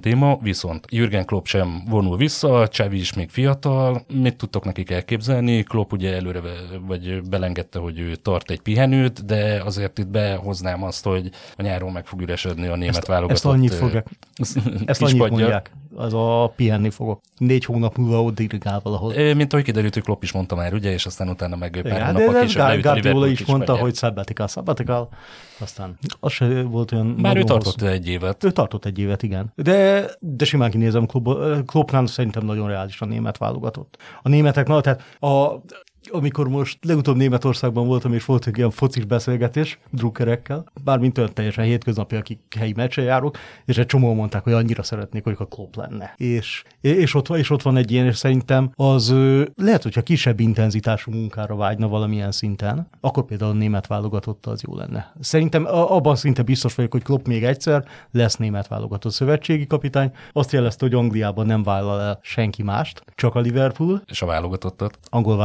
téma, 0.00 0.38
viszont 0.42 0.86
Jürgen 0.90 1.24
Klopp 1.24 1.44
sem 1.44 1.82
vonul 1.88 2.16
vissza, 2.16 2.68
Csavi 2.68 2.98
is 2.98 3.14
még 3.14 3.30
fiatal, 3.30 4.04
mit 4.12 4.36
tudtok 4.36 4.64
nekik 4.64 4.90
elképzelni? 4.90 5.62
Klopp 5.62 5.92
ugye 5.92 6.14
előre 6.14 6.40
vagy 6.86 7.22
belengedte, 7.22 7.78
hogy 7.78 7.98
ő 7.98 8.14
tart 8.14 8.50
egy 8.50 8.60
pihenőt, 8.60 9.24
de 9.24 9.62
azért 9.64 9.98
itt 9.98 10.08
behoznám 10.08 10.82
azt, 10.82 11.04
hogy 11.04 11.30
a 11.56 11.62
nyáron 11.62 11.92
meg 11.92 12.06
fog 12.06 12.20
üresedni 12.20 12.66
a 12.66 12.76
német 12.76 12.96
ezt, 12.96 13.06
válogatott. 13.06 13.36
Ezt 13.44 13.44
annyit 13.44 13.74
fogják. 13.74 14.06
Ezt 14.84 15.02
annyit 15.02 15.30
mondják. 15.30 15.70
Az 15.94 16.14
a 16.14 16.52
pihenni 16.56 16.90
fogok. 16.90 17.20
Négy 17.36 17.64
hónap 17.64 17.96
múlva 17.96 18.22
ott 18.22 18.34
dirigál 18.34 18.80
valahol. 18.82 19.12
É, 19.12 19.32
mint 19.32 19.52
ahogy 19.52 19.64
kiderült, 19.64 19.94
hogy 19.94 20.02
Klopp 20.02 20.22
is 20.22 20.32
mondta 20.32 20.54
már, 20.54 20.74
ugye, 20.74 20.92
és 20.92 21.06
aztán 21.06 21.28
utána 21.28 21.56
meg 21.56 21.80
pár 21.82 22.12
Igen, 22.12 22.14
de, 22.14 22.40
később 22.40 22.62
de 22.62 22.72
a 22.72 22.80
Guardiola 22.80 23.26
is 23.26 23.44
mondta, 23.44 23.76
hogy 23.76 23.94
sabbatical, 23.94 24.46
sabbatical, 24.46 25.08
aztán 25.58 25.98
az 26.20 26.32
se 26.32 26.62
volt 26.62 26.92
olyan 26.92 27.06
Már 27.06 27.36
ő 27.36 27.42
tartott 27.42 27.80
hosszú. 27.80 27.86
egy 27.86 28.08
évet. 28.08 28.44
Ő 28.44 28.50
tartott 28.50 28.84
egy 28.84 28.98
évet, 28.98 29.22
igen. 29.22 29.52
De, 29.54 29.89
de 30.18 30.44
simán 30.44 30.70
kinézem, 30.70 31.06
Klopp- 31.06 31.64
Kloppnál 31.66 32.06
szerintem 32.06 32.44
nagyon 32.44 32.68
reális 32.68 33.00
a 33.00 33.04
német 33.04 33.38
válogatott. 33.38 33.96
A 34.22 34.28
németek, 34.28 34.66
na, 34.66 34.80
tehát 34.80 35.02
a, 35.20 35.60
amikor 36.12 36.48
most 36.48 36.78
legutóbb 36.84 37.16
Németországban 37.16 37.86
voltam, 37.86 38.12
és 38.12 38.24
volt 38.24 38.46
egy 38.46 38.56
ilyen 38.56 38.70
focis 38.70 39.04
beszélgetés 39.04 39.78
drukkerekkel, 39.90 40.64
bármint 40.84 41.18
olyan 41.18 41.34
teljesen 41.34 41.64
hétköznapi, 41.64 42.16
akik 42.16 42.38
helyi 42.58 42.72
meccsen 42.76 43.04
járok, 43.04 43.36
és 43.64 43.78
egy 43.78 43.86
csomó 43.86 44.14
mondták, 44.14 44.42
hogy 44.42 44.52
annyira 44.52 44.82
szeretnék, 44.82 45.24
hogy 45.24 45.36
a 45.38 45.44
Klopp 45.44 45.74
lenne. 45.74 46.14
És, 46.16 46.64
és, 46.80 47.14
ott, 47.14 47.26
van- 47.26 47.38
és 47.38 47.50
ott 47.50 47.62
van 47.62 47.76
egy 47.76 47.90
ilyen, 47.90 48.06
és 48.06 48.16
szerintem 48.16 48.72
az 48.74 49.14
lehet, 49.56 49.82
hogyha 49.82 50.02
kisebb 50.02 50.40
intenzitású 50.40 51.10
munkára 51.10 51.56
vágyna 51.56 51.88
valamilyen 51.88 52.32
szinten, 52.32 52.88
akkor 53.00 53.24
például 53.24 53.50
a 53.50 53.54
német 53.54 53.86
válogatott 53.86 54.46
az 54.46 54.62
jó 54.62 54.76
lenne. 54.76 55.12
Szerintem 55.20 55.66
abban 55.70 56.16
szinte 56.16 56.42
biztos 56.42 56.74
vagyok, 56.74 56.92
hogy 56.92 57.02
Klopp 57.02 57.26
még 57.26 57.44
egyszer 57.44 57.84
lesz 58.10 58.36
német 58.36 58.68
válogatott 58.68 59.12
szövetségi 59.12 59.66
kapitány. 59.66 60.12
Azt 60.32 60.52
jelezte, 60.52 60.84
hogy 60.84 60.94
Angliában 60.94 61.46
nem 61.46 61.62
vállal 61.62 62.00
el 62.00 62.18
senki 62.22 62.62
mást, 62.62 63.02
csak 63.14 63.34
a 63.34 63.40
Liverpool, 63.40 64.02
És 64.06 64.22
a 64.22 64.26
válogatottat. 64.26 64.98
Angol 65.08 65.36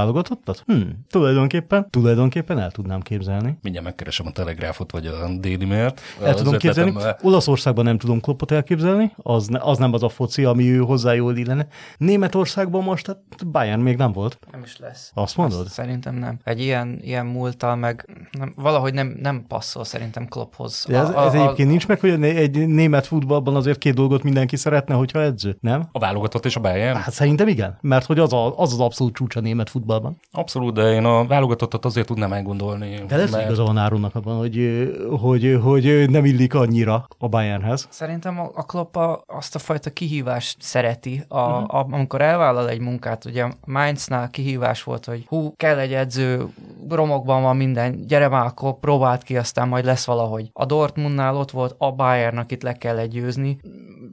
válogatottat? 0.46 0.64
Hmm, 0.66 1.06
tulajdonképpen, 1.10 1.90
tulajdonképpen 1.90 2.60
el 2.60 2.72
tudnám 2.72 3.02
képzelni. 3.02 3.58
Mindjárt 3.62 3.86
megkeresem 3.88 4.26
a 4.28 4.32
Telegráfot, 4.32 4.92
vagy 4.92 5.06
a 5.08 5.12
Daily 5.40 5.66
Mail-t. 5.66 6.02
El 6.24 6.34
tudom 6.36 6.58
képzelni. 6.58 6.90
ötletemmel- 6.90 7.20
Olaszországban 7.24 7.84
nem 7.86 7.98
tudom 7.98 8.20
Kloppot 8.22 8.52
elképzelni, 8.52 9.12
az, 9.16 9.48
ne, 9.48 9.60
az 9.62 9.78
nem 9.78 9.94
az 9.94 10.04
a 10.04 10.10
foci, 10.10 10.44
ami 10.44 10.72
ő 10.72 10.78
hozzá 10.78 11.14
jól 11.14 11.38
illene. 11.38 11.68
Németországban 11.98 12.84
most, 12.84 13.08
hát 13.08 13.48
Bayern 13.48 13.82
még 13.82 13.98
nem 13.98 14.12
volt. 14.12 14.40
Nem 14.52 14.62
is 14.64 14.78
lesz. 14.78 15.12
Azt 15.14 15.38
mondod? 15.38 15.60
Azt 15.60 15.70
szerintem 15.74 16.16
nem. 16.16 16.40
Egy 16.44 16.62
ilyen, 16.62 17.00
ilyen 17.02 17.26
múltal 17.26 17.76
meg 17.76 18.28
nem, 18.32 18.54
valahogy 18.56 18.94
nem, 18.94 19.18
nem 19.22 19.46
passzol 19.48 19.84
szerintem 19.84 20.26
Klopphoz. 20.28 20.86
De 20.90 20.98
ez, 20.98 21.10
ez 21.10 21.34
egyébként 21.34 21.70
nincs 21.70 21.88
meg, 21.88 22.00
hogy 22.00 22.10
a 22.10 22.24
egy 22.24 22.68
német 22.68 23.08
futballban 23.08 23.56
azért 23.56 23.78
két 23.78 23.94
dolgot 23.94 24.24
mindenki 24.24 24.56
szeretne, 24.56 24.96
hogyha 24.96 25.22
edző, 25.22 25.58
nem? 25.62 25.90
A 25.92 26.00
válogatott 26.00 26.46
és 26.46 26.56
a 26.56 26.60
Bayern? 26.60 26.98
Hát 26.98 27.14
szerintem 27.14 27.48
igen, 27.48 27.78
mert 27.82 28.06
hogy 28.06 28.20
az 28.20 28.34
a, 28.34 28.60
az, 28.60 28.74
az 28.74 28.80
abszolút 28.80 29.14
csúcs 29.14 29.36
a 29.36 29.40
német 29.40 29.70
futballban. 29.70 30.20
Abszolút, 30.38 30.74
de 30.74 30.94
én 30.94 31.06
a 31.06 31.26
válogatottat 31.26 31.86
azért 31.86 32.08
tudnám 32.08 32.34
elgondolni. 32.34 33.04
De 33.08 33.18
lesz, 33.18 33.34
hogy 33.34 33.44
igaza 33.44 33.64
van 33.64 33.78
Áronnak 33.78 34.16
abban, 34.16 34.38
hogy, 34.38 34.90
hogy, 35.20 35.60
hogy 35.64 36.10
nem 36.10 36.26
illik 36.26 36.54
annyira 36.54 37.08
a 37.18 37.28
Bayernhez. 37.28 37.88
Szerintem 37.90 38.40
a, 38.40 38.52
a 38.54 39.24
azt 39.28 39.56
a 39.56 39.60
fajta 39.60 39.90
kihívást 39.90 40.62
szereti, 40.62 41.24
a, 41.28 41.40
uh-huh. 41.40 41.76
a, 41.76 41.88
amikor 41.92 42.22
elvállal 42.22 42.70
egy 42.70 42.80
munkát, 42.80 43.26
ugye 43.26 43.48
Mainznál 43.66 44.30
kihívás 44.30 44.84
volt, 44.84 45.06
hogy 45.06 45.26
hú, 45.28 45.54
kell 45.56 45.78
egy 45.78 45.94
edző, 45.94 46.48
romokban 46.90 47.42
van 47.42 47.56
minden, 47.56 48.06
gyere 48.08 48.28
már, 48.28 48.46
akkor 48.46 48.80
próbáld 48.80 49.24
ki, 49.24 49.38
aztán 49.38 49.68
majd 49.68 49.86
lesz 49.86 50.06
valahogy. 50.06 50.50
A 50.54 50.66
Dortmundnál 50.66 51.36
ott 51.36 51.52
volt 51.52 51.76
a 51.78 51.92
Bayernnak 51.92 52.52
itt 52.52 52.64
le 52.64 52.74
kell 52.74 53.06
győzni. 53.06 53.58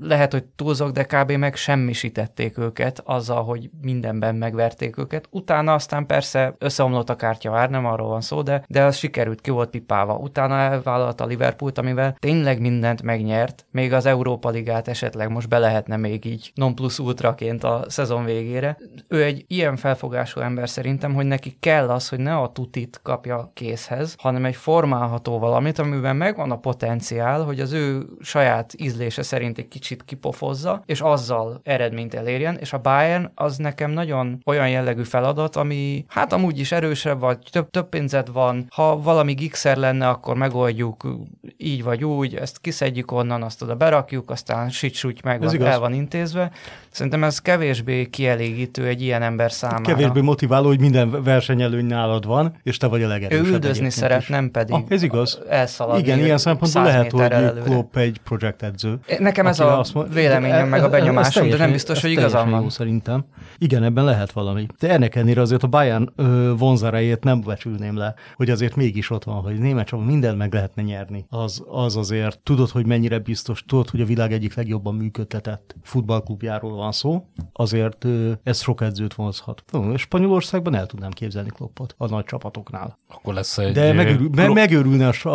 Lehet, 0.02 0.32
hogy 0.32 0.44
túlzok, 0.44 0.90
de 0.90 1.04
kb. 1.04 1.32
meg 1.32 1.56
semmisítették 1.56 2.58
őket 2.58 3.02
azzal, 3.04 3.44
hogy 3.44 3.70
mindenben 3.80 4.34
megverték 4.34 4.98
őket. 4.98 5.28
Utána 5.30 5.74
aztán 5.74 6.06
persze 6.06 6.54
összeomlott 6.58 7.10
a 7.10 7.16
kártya, 7.16 7.50
már 7.50 7.70
nem 7.70 7.86
arról 7.86 8.08
van 8.08 8.20
szó, 8.20 8.42
de, 8.42 8.64
de 8.68 8.84
az 8.84 8.96
sikerült, 8.96 9.40
ki 9.40 9.50
volt 9.50 9.70
pipálva. 9.70 10.14
Utána 10.14 10.58
elvállalta 10.58 11.24
a 11.24 11.26
Liverpoolt, 11.26 11.78
amivel 11.78 12.16
tényleg 12.18 12.60
mindent 12.60 13.02
megnyert, 13.02 13.66
még 13.70 13.92
az 13.92 14.06
Európa 14.06 14.48
Ligát 14.48 14.88
esetleg 14.88 15.30
most 15.30 15.48
be 15.48 15.58
lehetne 15.58 15.96
még 15.96 16.24
így 16.24 16.52
non 16.54 16.74
plus 16.74 16.98
ultraként 16.98 17.64
a 17.64 17.84
szezon 17.88 18.24
végére. 18.24 18.78
Ő 19.08 19.22
egy 19.22 19.44
ilyen 19.48 19.76
felfogású 19.76 20.40
ember 20.40 20.68
szerintem, 20.68 21.14
hogy 21.14 21.26
neki 21.26 21.56
kell 21.60 21.88
az, 21.88 22.08
hogy 22.08 22.18
ne 22.18 22.36
a 22.36 22.52
tutit 22.52 23.00
kapja 23.02 23.50
készhez, 23.54 24.14
hanem 24.18 24.44
egy 24.44 24.56
formálható 24.56 25.38
valamit, 25.38 25.78
amiben 25.78 26.16
megvan 26.16 26.50
a 26.50 26.58
potenciál, 26.58 27.44
hogy 27.44 27.60
az 27.60 27.72
ő 27.72 28.06
saját 28.20 28.74
ízlése 28.76 29.22
szerint 29.22 29.58
egy 29.58 29.68
kicsit 29.68 29.91
kipofozza, 30.04 30.82
és 30.86 31.00
azzal 31.00 31.60
eredményt 31.64 32.14
elérjen, 32.14 32.56
és 32.56 32.72
a 32.72 32.78
Bayern 32.78 33.30
az 33.34 33.56
nekem 33.56 33.90
nagyon 33.90 34.40
olyan 34.46 34.68
jellegű 34.68 35.02
feladat, 35.02 35.56
ami 35.56 36.04
hát 36.08 36.32
amúgy 36.32 36.58
is 36.58 36.72
erősebb, 36.72 37.20
vagy 37.20 37.38
több, 37.50 37.70
több 37.70 37.88
pénzed 37.88 38.32
van, 38.32 38.66
ha 38.70 39.00
valami 39.02 39.32
gigszer 39.32 39.76
lenne, 39.76 40.08
akkor 40.08 40.36
megoldjuk 40.36 41.16
így 41.56 41.82
vagy 41.82 42.04
úgy, 42.04 42.34
ezt 42.34 42.58
kiszedjük 42.60 43.12
onnan, 43.12 43.42
azt 43.42 43.62
oda 43.62 43.74
berakjuk, 43.74 44.30
aztán 44.30 44.70
sicsúgy 44.70 45.20
meg 45.24 45.40
van, 45.42 45.62
el 45.62 45.78
van 45.78 45.92
intézve. 45.92 46.50
Szerintem 46.90 47.24
ez 47.24 47.38
kevésbé 47.38 48.06
kielégítő 48.06 48.86
egy 48.86 49.02
ilyen 49.02 49.22
ember 49.22 49.52
számára. 49.52 49.82
Kevésbé 49.82 50.20
motiváló, 50.20 50.66
hogy 50.66 50.80
minden 50.80 51.22
versenyelőny 51.22 51.84
nálad 51.84 52.26
van, 52.26 52.56
és 52.62 52.76
te 52.76 52.86
vagy 52.86 53.02
a 53.02 53.04
ő 53.04 53.08
legerősebb. 53.08 53.44
üldözni 53.44 53.68
egyébként 53.68 53.92
szeret, 53.92 54.28
nem 54.28 54.50
pedig 54.50 54.74
Ah, 54.74 54.82
ez 54.88 55.02
igaz. 55.02 55.40
elszaladni. 55.48 56.00
Igen, 56.02 56.18
ilyen 56.18 56.38
szempontból 56.38 56.82
100 56.82 56.92
lehet, 56.92 57.10
hogy 57.10 57.20
előre. 57.20 57.60
Klopp 57.60 57.96
egy 57.96 58.20
projekt 58.24 58.62
edző. 58.62 58.98
Nekem 59.18 59.46
ez 59.46 59.60
akire 59.60 59.71
a 59.72 59.78
azt 59.78 59.94
mond- 59.94 60.14
véleményem, 60.14 60.68
meg 60.68 60.84
a 60.84 60.88
benyomásom, 60.88 61.48
de 61.48 61.56
nem 61.56 61.70
biztos, 61.70 62.00
hogy 62.00 62.10
igazam 62.10 62.50
van. 62.50 62.62
Jó, 62.62 62.68
szerintem. 62.68 63.24
Igen, 63.58 63.82
ebben 63.82 64.04
lehet 64.04 64.32
valami. 64.32 64.66
De 64.78 64.90
ennek 64.90 65.14
ellenére 65.14 65.40
azért 65.40 65.62
a 65.62 65.66
Bayern 65.66 66.12
vonzerejét 66.56 67.24
nem 67.24 67.40
becsülném 67.40 67.96
le, 67.96 68.14
hogy 68.36 68.50
azért 68.50 68.76
mégis 68.76 69.10
ott 69.10 69.24
van, 69.24 69.42
hogy 69.42 69.58
német 69.58 69.86
csapat 69.86 70.06
mindent 70.06 70.38
meg 70.38 70.52
lehetne 70.52 70.82
nyerni. 70.82 71.26
Az, 71.28 71.64
az 71.68 71.96
azért 71.96 72.38
tudod, 72.38 72.68
hogy 72.70 72.86
mennyire 72.86 73.18
biztos, 73.18 73.64
tudod, 73.66 73.90
hogy 73.90 74.00
a 74.00 74.04
világ 74.04 74.32
egyik 74.32 74.54
legjobban 74.54 74.94
működtetett 74.94 75.74
futballklubjáról 75.82 76.76
van 76.76 76.92
szó, 76.92 77.26
azért 77.52 78.04
ö, 78.04 78.32
ez 78.42 78.60
sok 78.62 78.80
edzőt 78.80 79.14
vonzhat. 79.14 79.62
Spanyolországban 79.96 80.74
el 80.74 80.86
tudnám 80.86 81.10
képzelni 81.10 81.48
Kloppot 81.48 81.94
a 81.98 82.08
nagy 82.08 82.24
csapatoknál. 82.24 82.98
Akkor 83.08 83.34
lesz 83.34 83.58
egy 83.58 83.72
De 83.72 83.92
megörül, 83.92 84.28
me, 84.34 84.44
Klopp, 84.44 84.56
megörülne, 84.56 85.08
a, 85.08 85.28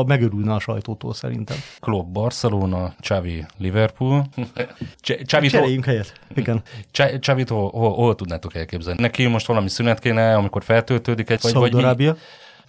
a, 0.00 0.04
megörülne 0.04 0.52
a 0.54 0.58
sajtótól 0.58 1.14
szerintem. 1.14 1.56
Klopp 1.80 2.06
Barcelona, 2.12 2.94
Xavi 3.00 3.44
Liverpool. 3.58 3.81
Cs- 5.02 5.24
Xavit, 5.26 5.50
hol, 5.50 5.60
Cseréljünk 5.60 5.84
helyet. 5.84 6.12
Igen. 6.34 6.62
Cs- 6.90 7.18
Xavit 7.18 7.48
hol, 7.48 7.70
hol, 7.70 7.92
hol, 7.92 8.14
tudnátok 8.14 8.54
elképzelni? 8.54 9.00
Neki 9.02 9.26
most 9.26 9.46
valami 9.46 9.68
szünet 9.68 9.98
kéne, 9.98 10.34
amikor 10.36 10.64
feltöltődik 10.64 11.30
egy, 11.30 11.40
vagy, 11.42 11.52
vagy 11.72 11.96
mi? 11.96 12.12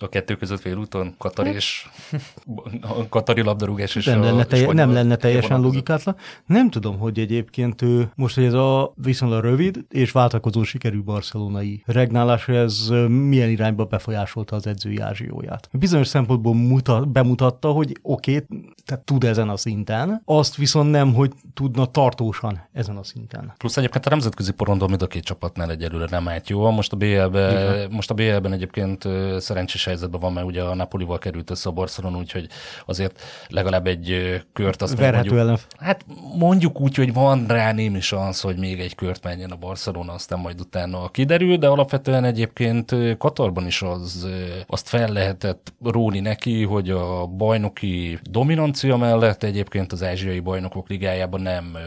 A 0.04 0.10
kettő 0.10 0.36
között 0.36 0.60
félúton, 0.60 1.16
Katar 1.18 1.48
és 1.48 1.88
Katari 3.10 3.42
labdarúgás 3.42 3.96
és 3.96 4.06
nem 4.06 4.22
a 4.22 4.24
lenne, 4.24 4.44
telje, 4.44 4.74
nem 4.74 4.94
lenne 4.94 5.16
teljesen 5.16 5.62
logikátlan. 5.62 6.16
Nem 6.46 6.70
tudom, 6.70 6.98
hogy 6.98 7.20
egyébként 7.20 7.82
ő, 7.82 8.12
most, 8.16 8.36
hogy 8.36 8.44
ez 8.44 8.54
a 8.54 8.94
viszonylag 8.96 9.44
rövid 9.44 9.86
és 9.90 10.12
váltakozó 10.12 10.64
sikerű 10.64 11.04
barcelonai 11.04 11.84
regnálás, 11.86 12.48
ez 12.48 12.88
milyen 13.08 13.50
irányba 13.50 13.86
befolyásolta 13.86 14.56
az 14.56 14.68
edzői 14.68 14.98
ázsióját. 14.98 15.70
Bizonyos 15.72 16.08
szempontból 16.08 16.54
mutat, 16.54 17.08
bemutatta, 17.08 17.72
hogy 17.72 17.98
oké, 18.02 18.36
okay, 18.36 18.60
tehát 18.86 19.04
tud 19.04 19.24
ezen 19.24 19.50
a 19.50 19.58
szinten, 19.58 20.22
azt 20.26 20.56
viszont 20.56 20.92
nem, 20.92 21.14
hogy 21.14 21.32
tudna 21.54 21.86
tartósan 21.86 22.68
ezen 22.72 22.98
a 22.98 23.04
szinten. 23.04 23.54
Plusz 23.58 23.78
egyébként 23.78 24.06
a 24.06 24.10
nemzetközi 24.10 24.52
porondon 24.52 24.90
mind 24.90 25.02
a 25.02 25.08
két 25.08 25.24
csapatnál 25.24 25.72
egyelőre 25.72 26.08
nem 26.10 26.28
állt 26.28 26.50
jól. 26.50 26.72
Most 26.72 26.94
a 26.94 26.96
BL-ben, 26.96 27.92
most 27.92 28.12
a 28.12 28.14
BL-ben 28.14 28.54
egyébként 28.54 29.08
szerencsés 29.38 29.88
helyzetben 29.94 30.20
van, 30.20 30.34
mert 30.34 30.46
ugye 30.46 30.62
a 30.62 30.76
Napolival 30.76 31.18
került 31.18 31.50
össze 31.50 31.70
a 31.70 31.72
Barcelona, 31.72 32.18
úgyhogy 32.18 32.48
azért 32.86 33.22
legalább 33.48 33.88
egy 33.88 34.42
kört 34.54 34.82
azt 34.82 34.96
Verhető 34.96 35.16
mondjuk, 35.18 35.38
ellen. 35.38 35.58
Hát 35.78 36.06
mondjuk 36.38 36.82
úgy, 36.82 36.96
hogy 36.96 37.14
van 37.14 37.46
rá 37.48 37.72
némi 37.72 38.02
szansz, 38.02 38.42
hogy 38.42 38.58
még 38.58 38.80
egy 38.80 38.96
kört 38.96 39.24
menjen 39.24 39.52
a 39.52 39.56
Barcelona, 39.56 40.14
aztán 40.14 40.40
majd 40.40 40.60
utána 40.60 41.10
kiderül, 41.10 41.58
de 41.58 41.68
alapvetően 41.68 42.24
egyébként 42.24 42.96
Katarban 43.18 43.66
is 43.66 43.82
az, 43.82 44.28
azt 44.68 44.88
fel 44.88 45.12
lehetett 45.12 45.74
róni 45.84 46.20
neki, 46.20 46.64
hogy 46.64 46.90
a 46.90 47.26
bajnoki 47.26 48.20
dominancia 48.22 48.98
mellett 48.98 49.44
egyébként 49.44 49.92
az 49.92 50.04
ázsiai 50.04 50.40
bajnokok 50.40 50.90
ligájában 50.90 51.42
nem 51.42 51.78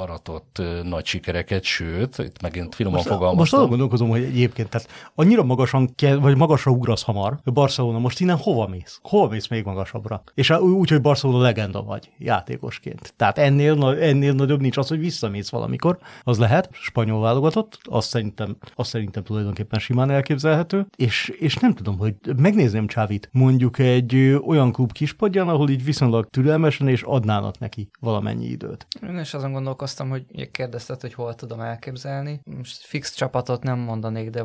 aratott 0.00 0.62
nagy 0.82 1.04
sikereket, 1.04 1.62
sőt, 1.62 2.18
itt 2.18 2.42
megint 2.42 2.74
finoman 2.74 2.96
Most, 2.96 3.08
most 3.08 3.20
fogalmaztam. 3.20 3.58
azon 3.58 3.70
gondolkozom, 3.70 4.08
hogy 4.08 4.22
egyébként, 4.22 4.68
tehát 4.68 4.88
annyira 5.14 5.42
magasan 5.42 5.94
kell, 5.94 6.16
vagy 6.16 6.36
magasra 6.36 6.70
ugrasz 6.70 7.02
hamar, 7.02 7.39
hogy 7.44 7.52
Barcelona 7.52 7.98
most 7.98 8.20
innen 8.20 8.36
hova 8.36 8.66
mész? 8.66 8.98
Hova 9.02 9.28
mész 9.28 9.48
még 9.48 9.64
magasabbra? 9.64 10.22
És 10.34 10.50
úgy, 10.50 10.90
hogy 10.90 11.00
Barcelona 11.00 11.42
legenda 11.42 11.82
vagy 11.82 12.10
játékosként. 12.18 13.14
Tehát 13.16 13.38
ennél, 13.38 13.84
ennél 14.00 14.32
nagyobb 14.32 14.60
nincs 14.60 14.76
az, 14.76 14.88
hogy 14.88 14.98
visszamész 14.98 15.48
valamikor. 15.50 15.98
Az 16.22 16.38
lehet, 16.38 16.68
spanyol 16.72 17.20
válogatott, 17.20 17.78
azt 17.84 18.08
szerintem, 18.08 18.56
azt 18.74 18.90
szerintem 18.90 19.22
tulajdonképpen 19.22 19.80
simán 19.80 20.10
elképzelhető. 20.10 20.86
És, 20.96 21.28
és 21.28 21.56
nem 21.56 21.74
tudom, 21.74 21.98
hogy 21.98 22.14
megnézném 22.36 22.86
Csávit 22.86 23.28
mondjuk 23.32 23.78
egy 23.78 24.16
olyan 24.46 24.72
klub 24.72 24.92
kispadján, 24.92 25.48
ahol 25.48 25.70
így 25.70 25.84
viszonylag 25.84 26.26
türelmesen 26.30 26.88
és 26.88 27.02
adnának 27.02 27.58
neki 27.58 27.90
valamennyi 28.00 28.46
időt. 28.46 28.86
Én 29.02 29.18
is 29.18 29.34
azon 29.34 29.52
gondolkoztam, 29.52 30.08
hogy 30.08 30.50
kérdezted, 30.50 31.00
hogy 31.00 31.14
hol 31.14 31.34
tudom 31.34 31.60
elképzelni. 31.60 32.40
Most 32.56 32.82
fix 32.82 33.14
csapatot 33.14 33.62
nem 33.62 33.78
mondanék, 33.78 34.30
de 34.30 34.44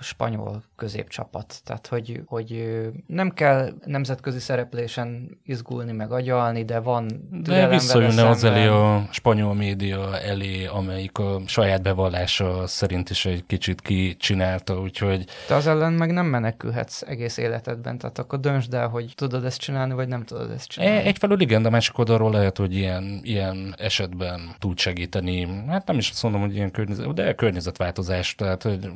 spanyol 0.00 0.62
középcsapat. 0.76 1.60
Tehát, 1.64 1.86
hogy, 1.86 2.15
hogy 2.26 2.78
nem 3.06 3.30
kell 3.30 3.72
nemzetközi 3.84 4.38
szereplésen 4.38 5.38
izgulni, 5.44 5.92
meg 5.92 6.12
agyalni, 6.12 6.64
de 6.64 6.78
van 6.78 7.28
De 7.42 7.68
visszajönne 7.68 8.28
az 8.28 8.44
elé 8.44 8.66
a 8.66 9.08
spanyol 9.10 9.54
média 9.54 10.20
elé, 10.20 10.66
amelyik 10.66 11.18
a 11.18 11.40
saját 11.46 11.82
bevallása 11.82 12.66
szerint 12.66 13.10
is 13.10 13.26
egy 13.26 13.44
kicsit 13.46 13.80
kicsinálta, 13.80 14.80
úgyhogy 14.80 15.24
Te 15.46 15.54
az 15.54 15.66
ellen 15.66 15.92
meg 15.92 16.12
nem 16.12 16.26
menekülhetsz 16.26 17.02
egész 17.02 17.36
életedben, 17.36 17.98
tehát 17.98 18.18
akkor 18.18 18.40
döntsd 18.40 18.74
el, 18.74 18.88
hogy 18.88 19.12
tudod 19.14 19.44
ezt 19.44 19.60
csinálni, 19.60 19.94
vagy 19.94 20.08
nem 20.08 20.24
tudod 20.24 20.50
ezt 20.50 20.68
csinálni. 20.68 20.96
E- 20.96 21.06
Egyfelől 21.06 21.40
igen, 21.40 21.62
de 21.62 21.70
másik 21.70 21.98
oldalról 21.98 22.30
lehet, 22.30 22.56
hogy 22.56 22.74
ilyen, 22.74 23.20
ilyen 23.22 23.74
esetben 23.78 24.40
tud 24.58 24.78
segíteni. 24.78 25.48
Hát 25.68 25.86
nem 25.86 25.98
is 25.98 26.10
azt 26.10 26.22
mondom, 26.22 26.40
hogy 26.40 26.54
ilyen 26.54 26.70
környezet, 26.70 27.14
de 27.14 27.34
környezetváltozás, 27.34 28.34
tehát 28.34 28.62
hogy 28.62 28.90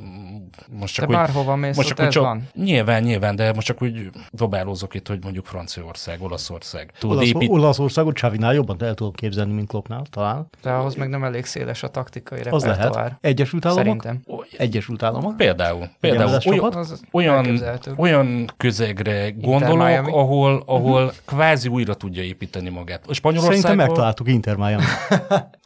most 0.71 0.95
csak 0.95 1.09
úgy, 1.09 1.15
bárhova 1.15 1.57
mész, 1.57 1.77
most 1.77 1.89
csak, 1.89 2.01
úgy 2.01 2.09
csak, 2.09 2.23
van. 2.23 2.49
Nyilván, 2.55 3.03
nyilván, 3.11 3.37
de 3.37 3.53
most 3.53 3.67
csak 3.67 3.83
úgy 3.83 4.11
dobálózok 4.31 4.95
itt, 4.95 5.09
hogy 5.09 5.19
mondjuk 5.23 5.47
Franciaország, 5.47 6.23
Olaszország. 6.23 6.93
Tudod 6.99 7.17
Olasz, 7.17 7.29
épít... 7.29 7.51
Olaszországot 7.51 8.15
Csávinál 8.15 8.55
jobban 8.55 8.77
el 8.81 8.95
tudom 8.95 9.13
képzelni, 9.13 9.53
mint 9.53 9.69
Kloppnál, 9.69 10.05
talán. 10.11 10.47
De 10.63 10.71
ahhoz 10.71 10.95
meg 10.95 11.09
nem 11.09 11.25
elég 11.25 11.45
széles 11.45 11.83
a 11.83 11.89
taktikai 11.89 12.41
Az 12.41 12.65
lehet. 12.65 13.17
Egyesült 13.21 13.65
Államok? 13.65 14.03
Szerintem. 14.03 14.39
Egyesült 14.57 15.03
Államok? 15.03 15.37
Például, 15.37 15.89
például 16.01 16.39
olyan, 16.43 16.87
olyan, 17.13 17.61
olyan 17.97 18.51
közegre 18.57 19.31
gondolok, 19.31 19.87
Miami. 19.87 20.11
ahol, 20.13 20.63
ahol 20.67 21.13
kvázi 21.25 21.69
újra 21.69 21.95
tudja 21.95 22.23
építeni 22.23 22.69
magát. 22.69 22.99
A 23.07 23.15
Szerintem 23.15 23.15
Spanyolországban, 23.15 23.77
megtaláltuk 23.77 24.29
Inter 24.29 24.57
Miami. 24.57 24.85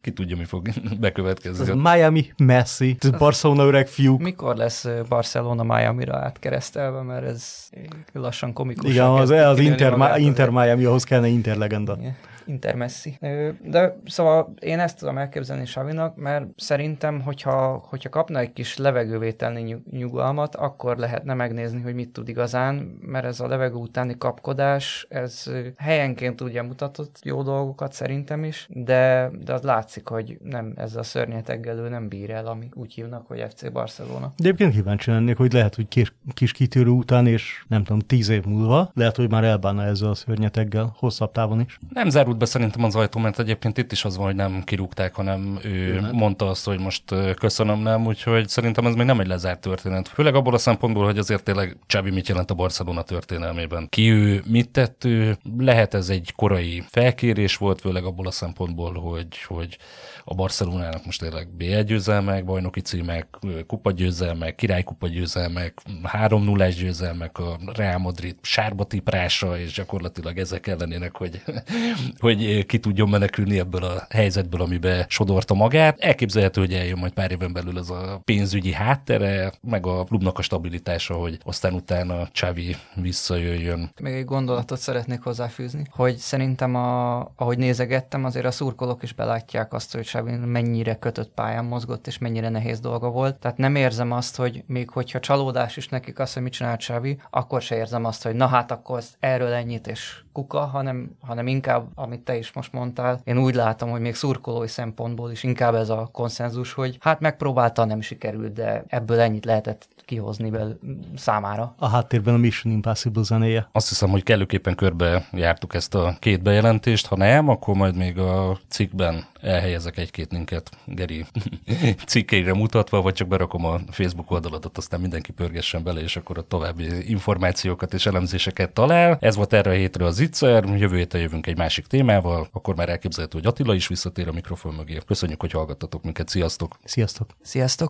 ki 0.00 0.12
tudja, 0.12 0.36
mi 0.36 0.44
fog 0.44 0.68
bekövetkezni. 1.00 1.70
Ez 1.70 1.76
Miami, 1.76 2.32
Messi, 2.36 2.96
ez 3.00 3.10
Barcelona 3.10 3.64
öreg 3.64 3.86
fiúk. 3.86 4.20
Mikor 4.20 4.56
lesz 4.56 4.86
Barcelona 5.08 5.62
Miami-ra 5.62 6.16
átkeresztelve, 6.16 7.02
mert 7.02 7.24
ez 7.24 7.68
lassan 8.12 8.52
komikus. 8.52 8.90
Igen, 8.90 9.04
az, 9.06 9.30
az 9.30 9.58
Inter, 9.58 10.18
Inter 10.18 10.50
Miami, 10.50 10.84
ahhoz 10.84 11.04
kellene 11.04 11.28
Inter 11.28 11.56
legenda. 11.56 11.96
Inter 11.96 12.29
Messi. 12.74 13.16
Ö, 13.20 13.48
De 13.64 13.96
szóval 14.06 14.54
én 14.60 14.78
ezt 14.78 14.98
tudom 14.98 15.18
elképzelni 15.18 15.66
Savinak, 15.66 16.16
mert 16.16 16.46
szerintem, 16.56 17.20
hogyha, 17.20 17.86
hogyha 17.88 18.08
kapna 18.08 18.38
egy 18.38 18.52
kis 18.52 18.76
levegővételni 18.76 19.60
nyug- 19.60 19.90
nyugalmat, 19.90 20.56
akkor 20.56 20.96
lehetne 20.96 21.34
megnézni, 21.34 21.80
hogy 21.80 21.94
mit 21.94 22.12
tud 22.12 22.28
igazán, 22.28 22.74
mert 23.00 23.24
ez 23.24 23.40
a 23.40 23.46
levegő 23.46 23.74
utáni 23.74 24.18
kapkodás, 24.18 25.06
ez 25.08 25.50
helyenként 25.76 26.40
ugye 26.40 26.62
mutatott 26.62 27.18
jó 27.22 27.42
dolgokat 27.42 27.92
szerintem 27.92 28.44
is, 28.44 28.66
de, 28.70 29.30
de 29.44 29.52
az 29.52 29.62
látszik, 29.62 30.08
hogy 30.08 30.38
nem 30.42 30.72
ezzel 30.76 31.00
a 31.00 31.02
szörnyeteggel 31.02 31.78
ő 31.78 31.88
nem 31.88 32.08
bír 32.08 32.30
el, 32.30 32.46
ami 32.46 32.68
úgy 32.74 32.94
hívnak, 32.94 33.26
hogy 33.26 33.46
FC 33.48 33.72
Barcelona. 33.72 34.32
De 34.36 34.44
egyébként 34.44 34.72
kíváncsi 34.72 35.10
lennék, 35.10 35.36
hogy 35.36 35.52
lehet, 35.52 35.74
hogy 35.74 35.88
kis, 35.88 36.14
kis 36.34 36.52
kitörő 36.52 36.90
után, 36.90 37.26
és 37.26 37.64
nem 37.68 37.84
tudom, 37.84 37.98
tíz 37.98 38.28
év 38.28 38.44
múlva, 38.44 38.90
lehet, 38.94 39.16
hogy 39.16 39.30
már 39.30 39.44
elbánna 39.44 39.84
ezzel 39.84 40.08
a 40.10 40.14
szörnyeteggel, 40.14 40.94
hosszabb 40.96 41.32
távon 41.32 41.60
is. 41.60 41.78
Nem 41.88 42.08
zárult 42.08 42.38
be 42.40 42.46
szerintem 42.46 42.84
az 42.84 42.94
ajtó, 42.94 43.20
mert 43.20 43.38
egyébként 43.38 43.78
itt 43.78 43.92
is 43.92 44.04
az 44.04 44.16
van, 44.16 44.26
hogy 44.26 44.34
nem 44.34 44.62
kirúgták, 44.64 45.14
hanem 45.14 45.58
ő 45.62 46.08
mondta 46.12 46.48
azt, 46.48 46.64
hogy 46.64 46.78
most 46.78 47.02
köszönöm, 47.38 47.80
nem, 47.80 48.06
úgyhogy 48.06 48.48
szerintem 48.48 48.86
ez 48.86 48.94
még 48.94 49.06
nem 49.06 49.20
egy 49.20 49.26
lezárt 49.26 49.60
történet. 49.60 50.08
Főleg 50.08 50.34
abból 50.34 50.54
a 50.54 50.58
szempontból, 50.58 51.04
hogy 51.04 51.18
azért 51.18 51.42
tényleg 51.42 51.76
Csabi 51.86 52.10
mit 52.10 52.28
jelent 52.28 52.50
a 52.50 52.54
Barcelona 52.54 53.02
történelmében. 53.02 53.86
Ki 53.88 54.10
ő, 54.10 54.42
mit 54.46 54.68
tett 54.70 55.04
ő, 55.04 55.38
lehet 55.58 55.94
ez 55.94 56.08
egy 56.08 56.32
korai 56.36 56.82
felkérés 56.88 57.56
volt, 57.56 57.80
főleg 57.80 58.04
abból 58.04 58.26
a 58.26 58.30
szempontból, 58.30 58.92
hogy, 58.92 59.42
hogy 59.46 59.78
a 60.24 60.34
Barcelonának 60.34 61.04
most 61.04 61.20
tényleg 61.20 61.48
B1 61.58 61.82
győzelmek, 61.86 62.44
bajnoki 62.44 62.80
címek, 62.80 63.38
kupagyőzelmek, 63.66 64.54
királykupa 64.54 65.08
győzelmek, 65.08 65.80
3-0-es 66.02 66.74
győzelmek, 66.78 67.38
a 67.38 67.58
Real 67.74 67.98
Madrid 67.98 68.36
sárba 68.42 68.84
tiprása, 68.84 69.58
és 69.58 69.72
gyakorlatilag 69.72 70.38
ezek 70.38 70.66
ellenének, 70.66 71.16
hogy, 71.16 71.42
hogy 72.18 72.66
ki 72.66 72.78
tudjon 72.78 73.08
menekülni 73.08 73.58
ebből 73.58 73.84
a 73.84 74.06
helyzetből, 74.10 74.60
amiben 74.60 75.04
sodorta 75.08 75.54
magát. 75.54 76.00
Elképzelhető, 76.00 76.60
hogy 76.60 76.72
eljön 76.72 76.98
majd 76.98 77.12
pár 77.12 77.30
éven 77.30 77.52
belül 77.52 77.78
az 77.78 77.90
a 77.90 78.20
pénzügyi 78.24 78.72
háttere, 78.72 79.52
meg 79.60 79.86
a 79.86 80.04
klubnak 80.04 80.38
a 80.38 80.42
stabilitása, 80.42 81.14
hogy 81.14 81.38
aztán 81.44 81.72
utána 81.74 82.28
Xavi 82.32 82.76
visszajöjjön. 82.94 83.92
Még 84.00 84.14
egy 84.14 84.24
gondolatot 84.24 84.78
szeretnék 84.78 85.20
hozzáfűzni, 85.20 85.86
hogy 85.90 86.16
szerintem, 86.16 86.74
a, 86.74 87.18
ahogy 87.36 87.58
nézegettem, 87.58 88.24
azért 88.24 88.46
a 88.46 88.50
szurkolók 88.50 89.02
is 89.02 89.12
belátják 89.12 89.72
azt, 89.72 89.94
hogy 89.94 90.06
Xavi 90.10 90.36
mennyire 90.36 90.94
kötött 90.98 91.30
pályán 91.34 91.64
mozgott, 91.64 92.06
és 92.06 92.18
mennyire 92.18 92.48
nehéz 92.48 92.80
dolga 92.80 93.10
volt. 93.10 93.38
Tehát 93.38 93.58
nem 93.58 93.74
érzem 93.74 94.12
azt, 94.12 94.36
hogy 94.36 94.64
még 94.66 94.90
hogyha 94.90 95.20
csalódás 95.20 95.76
is 95.76 95.88
nekik 95.88 96.18
az, 96.18 96.32
hogy 96.32 96.42
mit 96.42 96.52
csinált 96.52 96.78
Xavi, 96.78 97.20
akkor 97.30 97.62
se 97.62 97.76
érzem 97.76 98.04
azt, 98.04 98.22
hogy 98.22 98.34
na 98.34 98.46
hát 98.46 98.70
akkor 98.70 98.98
ezt 98.98 99.16
erről 99.20 99.52
ennyit 99.52 99.86
és 99.86 100.22
kuka, 100.32 100.60
hanem, 100.60 101.16
hanem 101.20 101.46
inkább, 101.46 101.86
amit 101.94 102.20
te 102.20 102.36
is 102.36 102.52
most 102.52 102.72
mondtál, 102.72 103.20
én 103.24 103.38
úgy 103.38 103.54
látom, 103.54 103.90
hogy 103.90 104.00
még 104.00 104.14
szurkolói 104.14 104.68
szempontból 104.68 105.30
is 105.30 105.42
inkább 105.42 105.74
ez 105.74 105.88
a 105.88 106.08
konszenzus, 106.12 106.72
hogy 106.72 106.96
hát 107.00 107.20
megpróbálta, 107.20 107.84
nem 107.84 108.00
sikerült, 108.00 108.52
de 108.52 108.84
ebből 108.86 109.20
ennyit 109.20 109.44
lehetett 109.44 109.88
kihozni 110.04 110.50
bel 110.50 110.78
számára. 111.16 111.74
A 111.78 111.86
háttérben 111.88 112.34
a 112.34 112.36
Mission 112.36 112.72
Impossible 112.72 113.22
zenéje. 113.22 113.68
Azt 113.72 113.88
hiszem, 113.88 114.10
hogy 114.10 114.22
kellőképpen 114.22 114.74
körbe 114.74 115.28
jártuk 115.32 115.74
ezt 115.74 115.94
a 115.94 116.16
két 116.18 116.42
bejelentést. 116.42 117.06
Ha 117.06 117.16
nem, 117.16 117.48
akkor 117.48 117.74
majd 117.74 117.96
még 117.96 118.18
a 118.18 118.58
cikkben 118.68 119.24
elhelyezek 119.42 119.98
egy-két 119.98 120.32
linket 120.32 120.70
Geri 120.84 121.24
cikkeire 122.06 122.54
mutatva, 122.54 123.02
vagy 123.02 123.14
csak 123.14 123.28
berakom 123.28 123.64
a 123.64 123.80
Facebook 123.90 124.30
oldalatot, 124.30 124.76
aztán 124.78 125.00
mindenki 125.00 125.32
pörgessen 125.32 125.82
bele, 125.82 126.00
és 126.00 126.16
akkor 126.16 126.38
a 126.38 126.42
további 126.42 127.10
információkat 127.10 127.94
és 127.94 128.06
elemzéseket 128.06 128.72
talál. 128.72 129.18
Ez 129.20 129.36
volt 129.36 129.52
erre 129.52 129.70
a 129.70 129.74
hétre 129.74 130.04
az 130.04 130.18
Itzer, 130.18 130.64
jövő 130.64 130.96
héten 130.96 131.20
jövünk 131.20 131.46
egy 131.46 131.56
másik 131.56 131.86
témával, 131.86 132.48
akkor 132.52 132.74
már 132.74 132.88
elképzelhető, 132.88 133.38
hogy 133.38 133.46
Attila 133.46 133.74
is 133.74 133.86
visszatér 133.86 134.28
a 134.28 134.32
mikrofon 134.32 134.74
mögé. 134.74 134.98
Köszönjük, 135.06 135.40
hogy 135.40 135.50
hallgattatok 135.50 136.02
minket, 136.02 136.28
sziasztok! 136.28 136.78
Sziasztok! 136.84 137.26
Sziasztok! 137.42 137.78